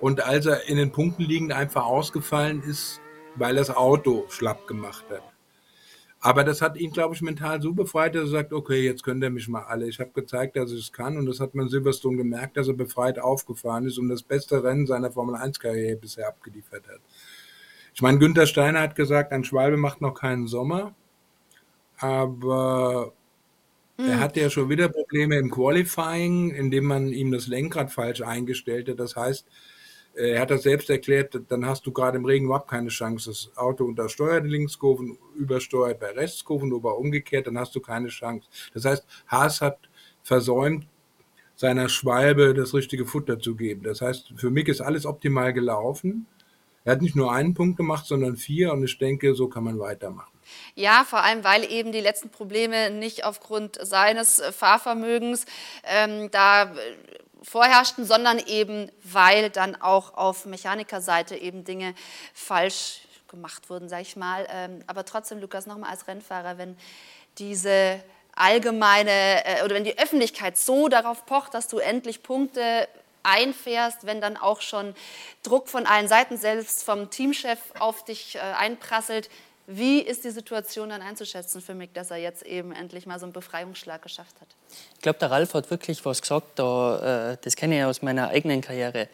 und 0.00 0.24
als 0.24 0.46
er 0.46 0.68
in 0.68 0.78
den 0.78 0.92
Punkten 0.92 1.24
liegend 1.24 1.52
einfach 1.52 1.84
ausgefallen 1.84 2.62
ist, 2.62 3.00
weil 3.34 3.56
das 3.56 3.70
Auto 3.70 4.24
schlapp 4.30 4.66
gemacht 4.66 5.04
hat. 5.10 5.22
Aber 6.20 6.42
das 6.42 6.62
hat 6.62 6.76
ihn, 6.76 6.90
glaube 6.90 7.14
ich, 7.14 7.22
mental 7.22 7.60
so 7.62 7.72
befreit, 7.72 8.14
dass 8.14 8.24
er 8.24 8.28
sagt, 8.28 8.52
okay, 8.52 8.82
jetzt 8.82 9.04
könnt 9.04 9.22
ihr 9.22 9.30
mich 9.30 9.48
mal 9.48 9.62
alle. 9.64 9.86
Ich 9.86 10.00
habe 10.00 10.10
gezeigt, 10.12 10.56
dass 10.56 10.72
ich 10.72 10.80
es 10.80 10.92
kann 10.92 11.18
und 11.18 11.26
das 11.26 11.40
hat 11.40 11.54
man 11.54 11.68
Silverstone 11.68 12.16
gemerkt, 12.16 12.56
dass 12.56 12.68
er 12.68 12.74
befreit 12.74 13.18
aufgefahren 13.18 13.86
ist 13.86 13.98
und 13.98 14.08
das 14.08 14.22
beste 14.22 14.64
Rennen 14.64 14.86
seiner 14.86 15.12
Formel-1-Karriere 15.12 15.96
bisher 15.96 16.26
abgeliefert 16.28 16.88
hat. 16.88 17.00
Ich 17.96 18.02
meine, 18.02 18.18
Günther 18.18 18.46
Steiner 18.46 18.82
hat 18.82 18.94
gesagt, 18.94 19.32
ein 19.32 19.42
Schwalbe 19.42 19.78
macht 19.78 20.02
noch 20.02 20.12
keinen 20.12 20.48
Sommer, 20.48 20.94
aber 21.96 23.14
hm. 23.96 24.06
er 24.06 24.20
hatte 24.20 24.38
ja 24.38 24.50
schon 24.50 24.68
wieder 24.68 24.90
Probleme 24.90 25.38
im 25.38 25.50
Qualifying, 25.50 26.50
indem 26.50 26.84
man 26.84 27.08
ihm 27.08 27.32
das 27.32 27.46
Lenkrad 27.46 27.90
falsch 27.90 28.20
eingestellt 28.20 28.90
hat. 28.90 29.00
Das 29.00 29.16
heißt, 29.16 29.46
äh, 30.14 30.32
er 30.32 30.42
hat 30.42 30.50
das 30.50 30.64
selbst 30.64 30.90
erklärt, 30.90 31.40
dann 31.48 31.64
hast 31.64 31.86
du 31.86 31.90
gerade 31.90 32.18
im 32.18 32.26
Regen 32.26 32.44
überhaupt 32.44 32.68
keine 32.68 32.90
Chance. 32.90 33.30
Das 33.30 33.56
Auto 33.56 33.86
untersteuert 33.86 34.44
Linkskurven, 34.44 35.16
übersteuert 35.34 35.98
bei 35.98 36.10
Rechtskurven, 36.10 36.74
aber 36.74 36.98
umgekehrt, 36.98 37.46
dann 37.46 37.58
hast 37.58 37.74
du 37.74 37.80
keine 37.80 38.08
Chance. 38.08 38.46
Das 38.74 38.84
heißt, 38.84 39.06
Haas 39.26 39.62
hat 39.62 39.78
versäumt, 40.22 40.86
seiner 41.54 41.88
Schwalbe 41.88 42.52
das 42.52 42.74
richtige 42.74 43.06
Futter 43.06 43.38
zu 43.38 43.56
geben. 43.56 43.84
Das 43.84 44.02
heißt, 44.02 44.34
für 44.36 44.50
Mick 44.50 44.68
ist 44.68 44.82
alles 44.82 45.06
optimal 45.06 45.54
gelaufen. 45.54 46.26
Er 46.86 46.92
hat 46.92 47.02
nicht 47.02 47.16
nur 47.16 47.32
einen 47.32 47.52
Punkt 47.52 47.76
gemacht, 47.76 48.06
sondern 48.06 48.36
vier 48.36 48.72
und 48.72 48.84
ich 48.84 48.96
denke, 48.96 49.34
so 49.34 49.48
kann 49.48 49.64
man 49.64 49.80
weitermachen. 49.80 50.30
Ja, 50.76 51.04
vor 51.04 51.20
allem, 51.20 51.42
weil 51.42 51.64
eben 51.64 51.90
die 51.90 52.00
letzten 52.00 52.30
Probleme 52.30 52.90
nicht 52.90 53.24
aufgrund 53.24 53.76
seines 53.84 54.40
Fahrvermögens 54.56 55.46
ähm, 55.82 56.30
da 56.30 56.72
vorherrschten, 57.42 58.04
sondern 58.04 58.38
eben, 58.38 58.88
weil 59.02 59.50
dann 59.50 59.74
auch 59.74 60.14
auf 60.14 60.46
Mechanikerseite 60.46 61.34
eben 61.34 61.64
Dinge 61.64 61.92
falsch 62.32 63.00
gemacht 63.26 63.68
wurden, 63.68 63.88
sage 63.88 64.02
ich 64.02 64.14
mal. 64.14 64.46
Ähm, 64.48 64.84
aber 64.86 65.04
trotzdem, 65.04 65.40
Lukas, 65.40 65.66
nochmal 65.66 65.90
als 65.90 66.06
Rennfahrer, 66.06 66.56
wenn 66.56 66.76
diese 67.38 68.00
allgemeine 68.36 69.44
äh, 69.44 69.64
oder 69.64 69.74
wenn 69.74 69.82
die 69.82 69.98
Öffentlichkeit 69.98 70.56
so 70.56 70.86
darauf 70.86 71.26
pocht, 71.26 71.52
dass 71.52 71.66
du 71.66 71.78
endlich 71.78 72.22
Punkte 72.22 72.86
einfährst, 73.26 74.06
wenn 74.06 74.20
dann 74.20 74.36
auch 74.36 74.60
schon 74.60 74.94
Druck 75.42 75.68
von 75.68 75.86
allen 75.86 76.08
Seiten, 76.08 76.36
selbst 76.36 76.84
vom 76.84 77.10
Teamchef 77.10 77.58
auf 77.78 78.04
dich 78.04 78.36
äh, 78.36 78.38
einprasselt, 78.38 79.28
wie 79.66 79.98
ist 79.98 80.24
die 80.24 80.30
Situation 80.30 80.90
dann 80.90 81.02
einzuschätzen 81.02 81.60
für 81.60 81.74
Mick, 81.74 81.92
dass 81.92 82.12
er 82.12 82.18
jetzt 82.18 82.44
eben 82.44 82.72
endlich 82.72 83.04
mal 83.04 83.18
so 83.18 83.26
einen 83.26 83.32
Befreiungsschlag 83.32 84.00
geschafft 84.00 84.36
hat? 84.40 84.46
Ich 84.94 85.02
glaube, 85.02 85.18
der 85.18 85.30
Ralf 85.30 85.54
hat 85.54 85.70
wirklich 85.70 86.04
was 86.04 86.20
gesagt. 86.20 86.46
Da, 86.54 87.32
äh, 87.32 87.36
das 87.42 87.56
kenne 87.56 87.78
ich 87.78 87.84
aus 87.84 88.00
meiner 88.00 88.28
eigenen 88.28 88.60
Karriere. 88.60 89.08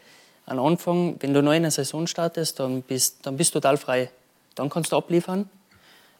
Am 0.45 0.59
Anfang, 0.59 1.15
wenn 1.21 1.33
du 1.33 1.41
neu 1.41 1.55
in 1.55 1.63
einer 1.63 1.71
Saison 1.71 2.05
startest, 2.05 2.59
dann 2.59 2.83
bist, 2.83 3.25
dann 3.25 3.35
bist 3.35 3.55
du 3.55 3.59
total 3.59 3.77
frei. 3.77 4.11
Dann 4.53 4.69
kannst 4.69 4.91
du 4.91 4.97
abliefern. 4.97 5.49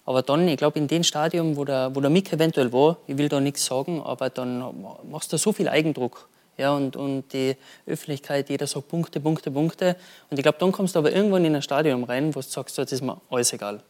Aber 0.05 0.21
dann, 0.21 0.47
ich 0.47 0.57
glaube, 0.57 0.79
in 0.79 0.87
dem 0.87 1.03
Stadium, 1.03 1.55
wo 1.55 1.63
der, 1.63 1.95
wo 1.95 2.01
der 2.01 2.09
Mick 2.09 2.33
eventuell 2.33 2.73
war, 2.73 2.97
ich 3.07 3.17
will 3.17 3.29
da 3.29 3.39
nichts 3.39 3.65
sagen, 3.65 4.01
aber 4.01 4.29
dann 4.29 4.85
machst 5.09 5.31
du 5.31 5.37
so 5.37 5.53
viel 5.53 5.69
Eigendruck. 5.69 6.27
Ja, 6.57 6.75
und, 6.75 6.95
und 6.95 7.33
die 7.33 7.55
Öffentlichkeit, 7.87 8.49
jeder 8.49 8.67
sagt 8.67 8.87
Punkte, 8.87 9.19
Punkte, 9.19 9.49
Punkte. 9.49 9.95
Und 10.29 10.37
ich 10.37 10.43
glaube, 10.43 10.57
dann 10.59 10.71
kommst 10.71 10.95
du 10.95 10.99
aber 10.99 11.11
irgendwann 11.11 11.43
in 11.45 11.55
ein 11.55 11.61
Stadium 11.61 12.03
rein, 12.03 12.35
wo 12.35 12.41
du 12.41 12.47
sagst, 12.47 12.77
jetzt 12.77 12.91
ist 12.91 13.01
mir 13.01 13.19
alles 13.29 13.53
egal. 13.53 13.81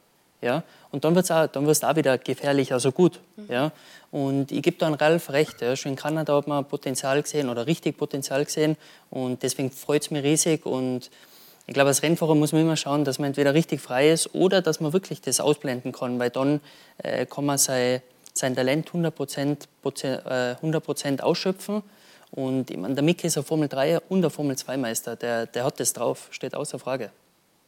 Ja? 0.44 0.64
Und 0.92 1.04
dann 1.04 1.16
wird 1.16 1.26
es 1.26 1.32
auch, 1.32 1.48
auch 1.56 1.96
wieder 1.96 2.18
gefährlich, 2.18 2.72
also 2.74 2.92
gut. 2.92 3.20
Mhm. 3.36 3.46
Ja? 3.50 3.72
Und 4.12 4.52
ich 4.52 4.62
gebe 4.62 4.78
da 4.78 4.88
an 4.88 4.94
Ralf 4.94 5.30
recht. 5.32 5.62
Ja? 5.62 5.76
Schon 5.76 5.94
in 5.94 5.96
Kanada 5.96 6.36
hat 6.36 6.48
man 6.48 6.66
Potenzial 6.66 7.22
gesehen 7.22 7.50
oder 7.50 7.66
richtig 7.66 7.98
Potenzial 7.98 8.46
gesehen. 8.46 8.78
Und 9.10 9.42
deswegen 9.44 9.72
freut 9.72 10.04
es 10.04 10.12
mich 10.12 10.24
riesig. 10.24 10.66
Und 10.66 11.10
ich 11.66 11.74
glaube, 11.74 11.88
als 11.88 12.04
Rennfahrer 12.04 12.36
muss 12.36 12.52
man 12.52 12.62
immer 12.62 12.76
schauen, 12.76 13.06
dass 13.06 13.20
man 13.20 13.28
entweder 13.28 13.54
richtig 13.54 13.80
frei 13.82 14.12
ist 14.12 14.36
oder 14.36 14.62
dass 14.62 14.82
man 14.82 14.92
wirklich 14.94 15.22
das 15.22 15.40
ausblenden 15.40 15.94
kann, 15.94 16.20
weil 16.20 16.30
dann 16.30 16.60
äh, 16.98 17.26
kann 17.26 17.46
man 17.46 17.58
sein, 17.58 18.02
sein 18.34 18.56
Talent 18.56 18.90
100%, 18.90 19.68
äh, 20.04 20.56
100 20.56 21.24
ausschöpfen. 21.24 21.84
Und 22.36 22.72
ich 22.72 22.78
meine, 22.78 22.96
der 22.96 23.04
Mick 23.04 23.24
ist 23.24 23.38
ein 23.38 23.44
Formel 23.44 23.68
3 23.68 24.00
und 24.10 24.26
ein 24.26 24.32
Formel 24.32 24.58
2 24.58 24.78
Meister. 24.78 25.16
Der, 25.16 25.46
der 25.46 25.66
hat 25.66 25.80
das 25.80 25.94
drauf, 25.94 26.30
steht 26.32 26.56
außer 26.56 26.80
Frage. 26.80 27.12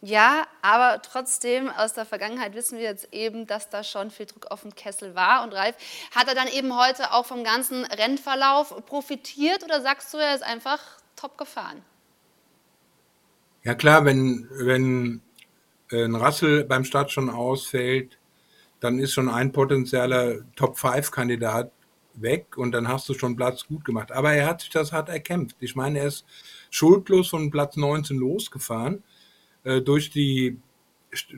Ja, 0.01 0.47
aber 0.63 1.03
trotzdem 1.03 1.69
aus 1.69 1.93
der 1.93 2.05
Vergangenheit 2.05 2.55
wissen 2.55 2.79
wir 2.79 2.85
jetzt 2.85 3.13
eben, 3.13 3.45
dass 3.45 3.69
da 3.69 3.83
schon 3.83 4.09
viel 4.09 4.25
Druck 4.25 4.47
auf 4.49 4.63
dem 4.63 4.73
Kessel 4.73 5.13
war. 5.13 5.43
Und 5.43 5.53
Ralf, 5.53 5.75
hat 6.15 6.27
er 6.27 6.33
dann 6.33 6.47
eben 6.47 6.75
heute 6.75 7.13
auch 7.13 7.27
vom 7.27 7.43
ganzen 7.43 7.85
Rennverlauf 7.85 8.85
profitiert 8.87 9.63
oder 9.63 9.81
sagst 9.81 10.11
du, 10.13 10.17
er 10.17 10.33
ist 10.33 10.43
einfach 10.43 10.79
top 11.15 11.37
gefahren? 11.37 11.83
Ja 13.63 13.75
klar, 13.75 14.03
wenn, 14.03 14.47
wenn 14.51 15.21
äh, 15.91 16.05
ein 16.05 16.15
Rassel 16.15 16.63
beim 16.63 16.85
Start 16.85 17.11
schon 17.11 17.29
ausfällt, 17.29 18.17
dann 18.79 18.97
ist 18.97 19.13
schon 19.13 19.29
ein 19.29 19.51
potenzieller 19.51 20.37
Top-5-Kandidat 20.55 21.71
weg 22.21 22.57
und 22.57 22.71
dann 22.71 22.87
hast 22.87 23.07
du 23.09 23.13
schon 23.13 23.35
Platz 23.35 23.65
gut 23.67 23.85
gemacht. 23.85 24.11
Aber 24.11 24.33
er 24.33 24.47
hat 24.47 24.61
sich 24.61 24.69
das 24.69 24.91
hart 24.91 25.09
erkämpft. 25.09 25.57
Ich 25.59 25.75
meine, 25.75 25.99
er 25.99 26.07
ist 26.07 26.25
schuldlos 26.69 27.29
von 27.29 27.51
Platz 27.51 27.77
19 27.77 28.17
losgefahren 28.17 29.03
äh, 29.65 29.81
durch, 29.81 30.09
die, 30.11 30.57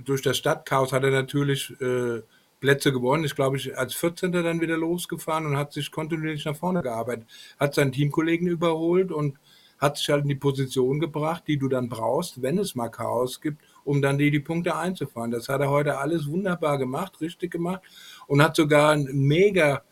durch 0.06 0.22
das 0.22 0.38
Stadtchaos 0.38 0.92
hat 0.92 1.04
er 1.04 1.12
natürlich 1.12 1.74
äh, 1.82 2.22
Plätze 2.60 2.92
gewonnen. 2.92 3.24
Ich 3.24 3.36
glaube, 3.36 3.58
ich 3.58 3.78
als 3.78 3.96
14. 3.96 4.32
dann 4.32 4.62
wieder 4.62 4.78
losgefahren 4.78 5.46
und 5.46 5.58
hat 5.58 5.74
sich 5.74 5.92
kontinuierlich 5.92 6.46
nach 6.46 6.56
vorne 6.56 6.82
gearbeitet. 6.82 7.28
Hat 7.60 7.74
seinen 7.74 7.92
Teamkollegen 7.92 8.48
überholt 8.48 9.12
und 9.12 9.38
hat 9.80 9.98
sich 9.98 10.10
halt 10.10 10.24
in 10.24 10.30
die 10.30 10.36
Position 10.36 11.00
gebracht, 11.00 11.44
die 11.48 11.58
du 11.58 11.68
dann 11.68 11.88
brauchst, 11.88 12.42
wenn 12.42 12.58
es 12.58 12.76
mal 12.76 12.90
Chaos 12.90 13.42
gibt, 13.42 13.62
um 13.84 14.02
dann 14.02 14.18
die, 14.18 14.32
die 14.32 14.40
Punkte 14.40 14.76
einzufahren. 14.76 15.32
Das 15.32 15.50
hat 15.50 15.62
er 15.62 15.70
heute 15.70 16.00
alles 16.00 16.28
wunderbar 16.28 16.80
gemacht, 16.80 17.22
richtig 17.22 17.52
gemacht 17.52 17.84
und 18.26 18.42
hat 18.42 18.56
sogar 18.56 18.92
ein 18.92 19.06
mega 19.14 19.84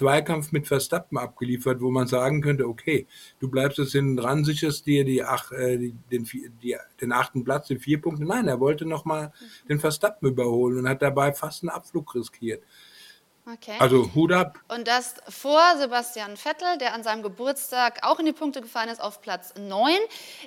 Zweikampf 0.00 0.50
mit 0.50 0.66
Verstappen 0.66 1.18
abgeliefert, 1.18 1.82
wo 1.82 1.90
man 1.90 2.06
sagen 2.06 2.40
könnte, 2.40 2.66
okay, 2.66 3.06
du 3.38 3.50
bleibst 3.50 3.76
jetzt 3.76 3.92
hinten 3.92 4.16
dran, 4.16 4.46
sicherst 4.46 4.86
dir 4.86 5.04
die 5.04 5.22
ach, 5.22 5.52
äh, 5.52 5.92
den, 6.10 6.26
die, 6.62 6.74
den 7.02 7.12
achten 7.12 7.44
Platz, 7.44 7.68
den 7.68 7.80
vier 7.80 8.00
Punkte. 8.00 8.24
Nein, 8.24 8.48
er 8.48 8.60
wollte 8.60 8.86
nochmal 8.86 9.30
den 9.68 9.78
Verstappen 9.78 10.26
überholen 10.26 10.78
und 10.78 10.88
hat 10.88 11.02
dabei 11.02 11.34
fast 11.34 11.62
einen 11.62 11.68
Abflug 11.68 12.14
riskiert. 12.14 12.62
Okay. 13.54 13.76
Also 13.78 14.10
Hut 14.14 14.32
ab. 14.32 14.58
Und 14.68 14.86
das 14.86 15.14
vor 15.28 15.60
Sebastian 15.78 16.36
Vettel, 16.36 16.78
der 16.78 16.94
an 16.94 17.02
seinem 17.02 17.22
Geburtstag 17.22 18.00
auch 18.02 18.20
in 18.20 18.26
die 18.26 18.32
Punkte 18.32 18.60
gefallen 18.60 18.88
ist, 18.88 19.00
auf 19.00 19.20
Platz 19.22 19.54
9. 19.58 19.92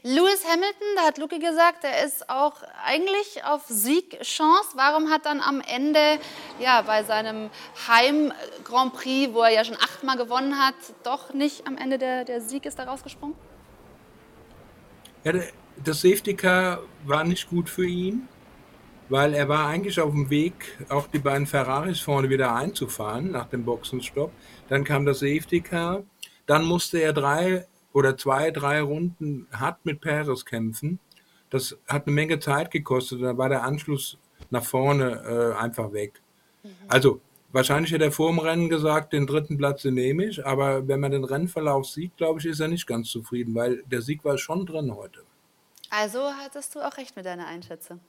Lewis 0.04 0.46
Hamilton, 0.46 0.88
da 0.96 1.02
hat 1.04 1.18
Luki 1.18 1.40
gesagt, 1.40 1.84
der 1.84 2.06
ist 2.06 2.30
auch 2.30 2.64
eigentlich 2.86 3.44
auf 3.44 3.64
Siegchance. 3.68 4.70
Warum 4.76 5.10
hat 5.10 5.26
dann 5.26 5.42
am 5.42 5.62
Ende, 5.62 6.20
ja, 6.60 6.82
bei 6.84 7.04
seinem 7.04 7.50
Heim-Grand 7.88 8.94
Prix, 8.94 9.34
wo 9.34 9.42
er 9.42 9.50
ja 9.50 9.66
schon 9.66 9.78
achtmal 9.78 10.16
gewonnen 10.16 10.58
hat, 10.58 10.76
doch 11.04 11.34
nicht 11.34 11.68
am 11.68 11.78
Ende 11.78 11.98
der, 11.98 12.24
der 12.24 12.42
Sieg 12.42 12.66
ist 12.66 12.80
da 12.80 12.86
rausgesprungen? 12.86 13.36
Ja, 15.26 15.34
das 15.84 16.02
Safety 16.02 16.36
Car 16.36 16.80
war 17.06 17.24
nicht 17.24 17.50
gut 17.50 17.70
für 17.70 17.86
ihn 17.86 18.28
weil 19.10 19.34
er 19.34 19.50
war 19.50 19.68
eigentlich 19.68 20.00
auf 20.00 20.12
dem 20.12 20.30
Weg, 20.30 20.78
auch 20.90 21.08
die 21.08 21.20
beiden 21.20 21.48
Ferraris 21.48 22.00
vorne 22.00 22.30
wieder 22.30 22.56
einzufahren 22.56 23.32
nach 23.32 23.48
dem 23.48 23.66
Boxenstopp. 23.66 24.32
Dann 24.70 24.84
kam 24.84 25.06
das 25.06 25.20
Safety 25.20 25.62
Car. 25.62 26.04
Dann 26.46 26.66
musste 26.66 27.00
er 27.00 27.14
drei 27.14 27.66
oder 27.94 28.18
zwei, 28.18 28.52
drei 28.52 28.82
Runden 28.82 29.48
hart 29.52 29.86
mit 29.86 30.02
Perez 30.02 30.46
kämpfen. 30.46 31.00
Das 31.50 31.78
hat 31.88 32.08
eine 32.08 32.16
Menge 32.16 32.40
Zeit 32.40 32.72
gekostet. 32.72 33.22
Da 33.22 33.38
war 33.38 33.50
der 33.50 33.64
Anschluss 33.64 34.18
nach 34.50 34.64
vorne 34.64 35.54
äh, 35.56 35.62
einfach 35.62 35.94
weg. 35.94 36.22
Mhm. 36.64 36.70
Also 36.88 37.22
wahrscheinlich 37.52 37.92
hätte 37.92 38.06
er 38.06 38.12
vor 38.12 38.30
dem 38.30 38.40
Rennen 38.40 38.70
gesagt, 38.70 39.14
den 39.14 39.28
dritten 39.28 39.58
Platz 39.58 39.84
nehme 39.86 40.26
ich. 40.26 40.46
Aber 40.46 40.88
wenn 40.88 41.00
man 41.00 41.12
den 41.12 41.24
Rennverlauf 41.24 41.86
sieht, 41.86 42.18
glaube 42.18 42.40
ich, 42.40 42.46
ist 42.46 42.60
er 42.60 42.68
nicht 42.68 42.88
ganz 42.88 43.10
zufrieden, 43.10 43.54
weil 43.54 43.84
der 43.86 44.02
Sieg 44.02 44.26
war 44.26 44.38
schon 44.38 44.66
drin 44.66 44.96
heute. 44.96 45.22
Also 45.90 46.20
hattest 46.42 46.74
du 46.74 46.80
auch 46.80 46.98
recht 46.98 47.16
mit 47.16 47.26
deiner 47.26 47.46
Einschätzung. 47.46 48.00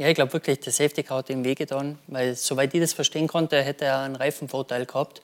Ja, 0.00 0.08
ich 0.08 0.14
glaube 0.14 0.32
wirklich, 0.32 0.58
der 0.60 0.72
Safety 0.72 1.02
Car 1.02 1.18
hat 1.18 1.28
ihm 1.28 1.44
wehgetan, 1.44 1.98
weil 2.06 2.34
soweit 2.34 2.72
ich 2.72 2.80
das 2.80 2.94
verstehen 2.94 3.28
konnte, 3.28 3.60
hätte 3.60 3.84
er 3.84 3.98
einen 3.98 4.16
Reifenvorteil 4.16 4.86
gehabt. 4.86 5.20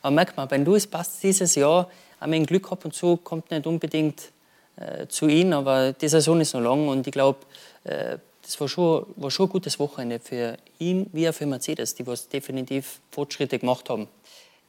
Aber 0.00 0.10
merkt 0.10 0.38
man, 0.38 0.48
bei 0.48 0.56
Lewis 0.56 0.86
passt 0.86 1.22
dieses 1.22 1.54
Jahr, 1.54 1.90
haben 2.18 2.32
wir 2.32 2.40
Glück 2.46 2.72
ab 2.72 2.86
und 2.86 2.94
zu, 2.94 3.18
kommt 3.18 3.50
nicht 3.50 3.66
unbedingt 3.66 4.32
äh, 4.76 5.06
zu 5.06 5.28
ihm, 5.28 5.52
aber 5.52 5.92
die 5.92 6.08
Saison 6.08 6.40
ist 6.40 6.54
noch 6.54 6.62
lang 6.62 6.88
und 6.88 7.06
ich 7.06 7.12
glaube, 7.12 7.40
äh, 7.84 8.16
das 8.40 8.58
war 8.58 8.68
schon, 8.68 9.04
war 9.16 9.30
schon 9.30 9.48
ein 9.48 9.52
gutes 9.52 9.78
Wochenende 9.78 10.18
für 10.18 10.56
ihn 10.78 11.10
wie 11.12 11.28
auch 11.28 11.34
für 11.34 11.44
Mercedes, 11.44 11.94
die 11.94 12.06
was 12.06 12.26
definitiv 12.26 13.00
Fortschritte 13.10 13.58
gemacht 13.58 13.90
haben. 13.90 14.08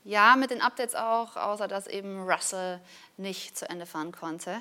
Ja, 0.03 0.35
mit 0.35 0.51
den 0.51 0.61
Updates 0.61 0.93
auch, 0.93 1.37
außer 1.37 1.69
dass 1.69 1.87
eben 1.87 2.29
Russell 2.29 2.81
nicht 3.15 3.57
zu 3.57 3.69
Ende 3.69 3.85
fahren 3.85 4.11
konnte. 4.11 4.57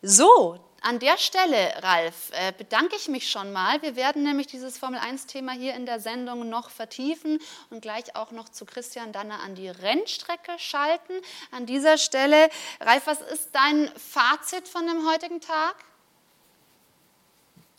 So, 0.00 0.58
an 0.80 1.00
der 1.00 1.18
Stelle, 1.18 1.72
Ralf, 1.82 2.30
äh, 2.32 2.52
bedanke 2.56 2.94
ich 2.96 3.08
mich 3.08 3.28
schon 3.28 3.52
mal. 3.52 3.82
Wir 3.82 3.96
werden 3.96 4.22
nämlich 4.22 4.46
dieses 4.46 4.78
Formel-1-Thema 4.78 5.52
hier 5.52 5.74
in 5.74 5.86
der 5.86 5.98
Sendung 5.98 6.48
noch 6.48 6.70
vertiefen 6.70 7.40
und 7.70 7.82
gleich 7.82 8.14
auch 8.14 8.30
noch 8.30 8.48
zu 8.48 8.64
Christian 8.64 9.12
Danner 9.12 9.40
an 9.44 9.56
die 9.56 9.68
Rennstrecke 9.68 10.52
schalten. 10.58 11.14
An 11.50 11.66
dieser 11.66 11.98
Stelle, 11.98 12.48
Ralf, 12.80 13.06
was 13.06 13.20
ist 13.20 13.50
dein 13.52 13.90
Fazit 13.96 14.68
von 14.68 14.86
dem 14.86 15.08
heutigen 15.10 15.40
Tag? 15.40 15.74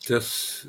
Dass 0.08 0.68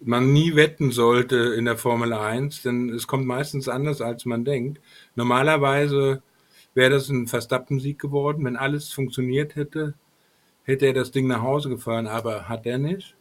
man 0.00 0.32
nie 0.32 0.56
wetten 0.56 0.92
sollte 0.92 1.36
in 1.36 1.64
der 1.64 1.78
Formel 1.78 2.12
1, 2.12 2.62
denn 2.62 2.90
es 2.90 3.06
kommt 3.06 3.26
meistens 3.26 3.68
anders, 3.68 4.02
als 4.02 4.26
man 4.26 4.44
denkt. 4.44 4.80
Normalerweise 5.14 6.22
wäre 6.74 6.90
das 6.90 7.08
ein 7.08 7.28
Verstappen-Sieg 7.28 7.98
geworden, 7.98 8.44
wenn 8.44 8.56
alles 8.56 8.92
funktioniert 8.92 9.56
hätte 9.56 9.94
hätte 10.64 10.86
er 10.86 10.92
das 10.92 11.10
Ding 11.10 11.26
nach 11.26 11.42
Hause 11.42 11.68
gefahren, 11.68 12.06
aber 12.06 12.48
hat 12.48 12.66
er 12.66 12.78
nicht. 12.78 13.16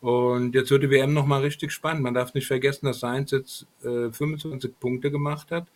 Und 0.00 0.54
jetzt 0.54 0.70
wird 0.70 0.82
die 0.82 0.90
WM 0.90 1.14
nochmal 1.14 1.40
richtig 1.40 1.72
spannend. 1.72 2.02
Man 2.02 2.14
darf 2.14 2.34
nicht 2.34 2.46
vergessen, 2.46 2.86
dass 2.86 3.00
Sainz 3.00 3.30
jetzt 3.30 3.66
äh, 3.82 4.12
25 4.12 4.78
Punkte 4.78 5.10
gemacht 5.10 5.50
hat. 5.50 5.66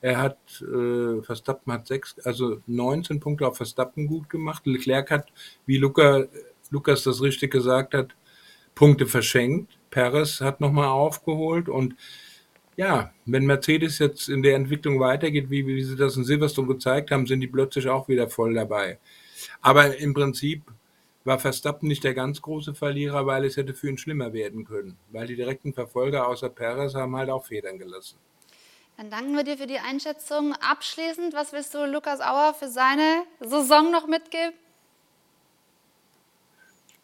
Er 0.00 0.18
hat, 0.18 0.38
äh, 0.60 1.22
Verstappen 1.22 1.72
hat 1.72 1.86
sechs, 1.86 2.18
also 2.20 2.60
19 2.66 3.18
Punkte 3.18 3.46
auf 3.48 3.56
Verstappen 3.56 4.06
gut 4.06 4.28
gemacht. 4.28 4.66
Leclerc 4.66 5.10
hat, 5.10 5.32
wie 5.66 5.78
Luca, 5.78 6.26
Lukas 6.70 7.02
das 7.02 7.22
richtig 7.22 7.50
gesagt 7.50 7.94
hat, 7.94 8.14
Punkte 8.74 9.06
verschenkt. 9.06 9.78
Perez 9.90 10.40
hat 10.40 10.60
nochmal 10.60 10.88
aufgeholt 10.88 11.68
und 11.68 11.96
ja, 12.76 13.12
wenn 13.26 13.44
Mercedes 13.46 13.98
jetzt 13.98 14.28
in 14.28 14.42
der 14.42 14.54
Entwicklung 14.54 15.00
weitergeht, 15.00 15.50
wie, 15.50 15.66
wie 15.66 15.82
sie 15.82 15.96
das 15.96 16.16
in 16.16 16.24
Silverstone 16.24 16.68
gezeigt 16.68 17.10
haben, 17.10 17.26
sind 17.26 17.40
die 17.40 17.48
plötzlich 17.48 17.88
auch 17.88 18.06
wieder 18.08 18.28
voll 18.28 18.54
dabei. 18.54 18.98
Aber 19.60 19.96
im 19.96 20.14
Prinzip 20.14 20.62
war 21.24 21.38
Verstappen 21.38 21.88
nicht 21.88 22.04
der 22.04 22.14
ganz 22.14 22.40
große 22.42 22.74
Verlierer, 22.74 23.26
weil 23.26 23.44
es 23.44 23.56
hätte 23.56 23.74
für 23.74 23.88
ihn 23.88 23.98
schlimmer 23.98 24.32
werden 24.32 24.64
können. 24.64 24.96
Weil 25.10 25.26
die 25.26 25.36
direkten 25.36 25.72
Verfolger 25.72 26.26
außer 26.26 26.48
Perez 26.48 26.94
haben 26.94 27.16
halt 27.16 27.30
auch 27.30 27.46
Federn 27.46 27.78
gelassen. 27.78 28.18
Dann 28.96 29.10
danken 29.10 29.36
wir 29.36 29.44
dir 29.44 29.56
für 29.56 29.68
die 29.68 29.78
Einschätzung. 29.78 30.54
Abschließend, 30.54 31.32
was 31.32 31.52
willst 31.52 31.72
du 31.74 31.84
Lukas 31.86 32.20
Auer 32.20 32.54
für 32.54 32.68
seine 32.68 33.22
Saison 33.40 33.92
noch 33.92 34.08
mitgeben? 34.08 34.54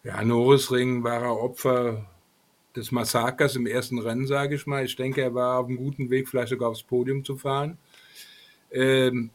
Ja, 0.03 0.23
Norrisring 0.23 1.05
war 1.05 1.23
er 1.23 1.40
Opfer 1.40 2.05
des 2.75 2.90
Massakers 2.90 3.57
im 3.57 3.66
ersten 3.66 3.99
Rennen, 3.99 4.27
sage 4.27 4.57
ich 4.57 4.66
mal. 4.66 4.85
Ich 4.85 4.97
denke, 4.97 5.23
er 5.23 5.35
war 5.35 5.61
auf 5.61 5.66
einem 5.66 5.77
guten 5.77 6.11
Weg, 6.11 6.29
vielleicht 6.29 6.49
sogar 6.49 6.70
aufs 6.70 6.83
Podium 6.83 7.25
zu 7.25 7.37
fahren. 7.37 7.79
Ähm, 8.70 9.31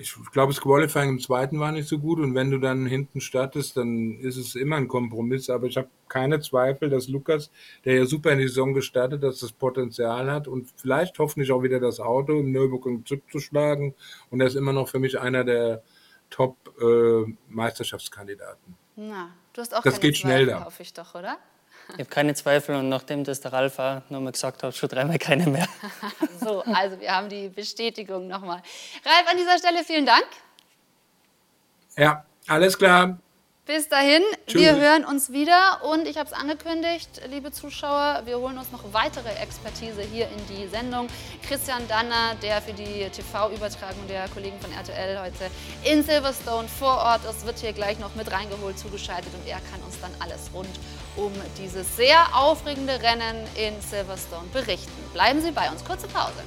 ich 0.00 0.16
glaube, 0.32 0.52
das 0.52 0.60
Qualifying 0.62 1.10
im 1.10 1.20
zweiten 1.20 1.60
war 1.60 1.70
nicht 1.72 1.86
so 1.86 1.98
gut 1.98 2.20
und 2.20 2.34
wenn 2.34 2.50
du 2.50 2.56
dann 2.58 2.86
hinten 2.86 3.20
startest, 3.20 3.76
dann 3.76 4.18
ist 4.18 4.38
es 4.38 4.54
immer 4.54 4.76
ein 4.76 4.88
Kompromiss. 4.88 5.50
Aber 5.50 5.66
ich 5.66 5.76
habe 5.76 5.90
keine 6.08 6.40
Zweifel, 6.40 6.88
dass 6.88 7.08
Lukas, 7.08 7.50
der 7.84 7.96
ja 7.96 8.06
super 8.06 8.32
in 8.32 8.38
die 8.38 8.48
Saison 8.48 8.72
gestartet, 8.72 9.22
dass 9.22 9.40
das 9.40 9.52
Potenzial 9.52 10.32
hat 10.32 10.48
und 10.48 10.70
vielleicht 10.76 11.18
hoffentlich 11.18 11.52
auch 11.52 11.62
wieder 11.62 11.80
das 11.80 12.00
Auto 12.00 12.40
im 12.40 12.50
Nürburgring 12.50 13.04
zurückzuschlagen. 13.04 13.94
Und 14.30 14.40
er 14.40 14.46
ist 14.46 14.56
immer 14.56 14.72
noch 14.72 14.88
für 14.88 15.00
mich 15.00 15.20
einer 15.20 15.44
der 15.44 15.82
Top-Meisterschaftskandidaten. 16.30 18.76
Äh, 18.96 18.96
Na, 18.96 19.34
du 19.52 19.60
hast 19.60 19.74
auch 19.74 19.82
das 19.82 20.00
geht 20.00 20.16
Zweifel, 20.16 20.30
schnell 20.30 20.46
da. 20.46 20.64
hoffe 20.64 20.82
ich 20.82 20.94
doch, 20.94 21.14
oder? 21.14 21.36
Ich 21.92 22.00
habe 22.00 22.10
keine 22.10 22.34
Zweifel 22.34 22.74
und 22.76 22.88
nachdem 22.88 23.24
das 23.24 23.40
der 23.40 23.52
Ralf 23.52 23.78
auch 23.78 24.02
nochmal 24.08 24.32
gesagt 24.32 24.62
hat, 24.62 24.74
schon 24.76 24.88
dreimal 24.88 25.18
keine 25.18 25.46
mehr. 25.46 25.68
so, 26.40 26.62
also 26.62 27.00
wir 27.00 27.14
haben 27.14 27.28
die 27.28 27.48
Bestätigung 27.48 28.26
nochmal. 28.26 28.62
Ralf, 29.04 29.30
an 29.30 29.36
dieser 29.36 29.58
Stelle 29.58 29.84
vielen 29.84 30.06
Dank. 30.06 30.26
Ja, 31.96 32.24
alles 32.46 32.78
klar. 32.78 33.18
Bis 33.72 33.88
dahin, 33.88 34.24
Tschüss. 34.48 34.62
wir 34.62 34.74
hören 34.74 35.04
uns 35.04 35.30
wieder 35.30 35.84
und 35.84 36.08
ich 36.08 36.18
habe 36.18 36.26
es 36.28 36.32
angekündigt, 36.32 37.08
liebe 37.30 37.52
Zuschauer, 37.52 38.22
wir 38.24 38.36
holen 38.40 38.58
uns 38.58 38.72
noch 38.72 38.82
weitere 38.92 39.28
Expertise 39.40 40.02
hier 40.02 40.26
in 40.26 40.44
die 40.48 40.66
Sendung. 40.66 41.06
Christian 41.46 41.86
Danner, 41.86 42.34
der 42.42 42.60
für 42.62 42.72
die 42.72 43.08
TV-Übertragung 43.08 44.08
der 44.08 44.26
Kollegen 44.30 44.58
von 44.58 44.72
RTL 44.72 45.20
heute 45.20 45.52
in 45.84 46.02
Silverstone 46.02 46.66
vor 46.66 46.96
Ort 46.96 47.20
ist, 47.30 47.46
wird 47.46 47.60
hier 47.60 47.72
gleich 47.72 48.00
noch 48.00 48.12
mit 48.16 48.32
reingeholt, 48.32 48.76
zugeschaltet 48.76 49.32
und 49.34 49.48
er 49.48 49.60
kann 49.70 49.80
uns 49.86 50.00
dann 50.00 50.10
alles 50.18 50.50
rund 50.52 50.80
um 51.14 51.30
dieses 51.56 51.96
sehr 51.96 52.26
aufregende 52.34 53.00
Rennen 53.00 53.46
in 53.54 53.80
Silverstone 53.80 54.48
berichten. 54.52 54.90
Bleiben 55.12 55.40
Sie 55.40 55.52
bei 55.52 55.70
uns, 55.70 55.84
kurze 55.84 56.08
Pause. 56.08 56.42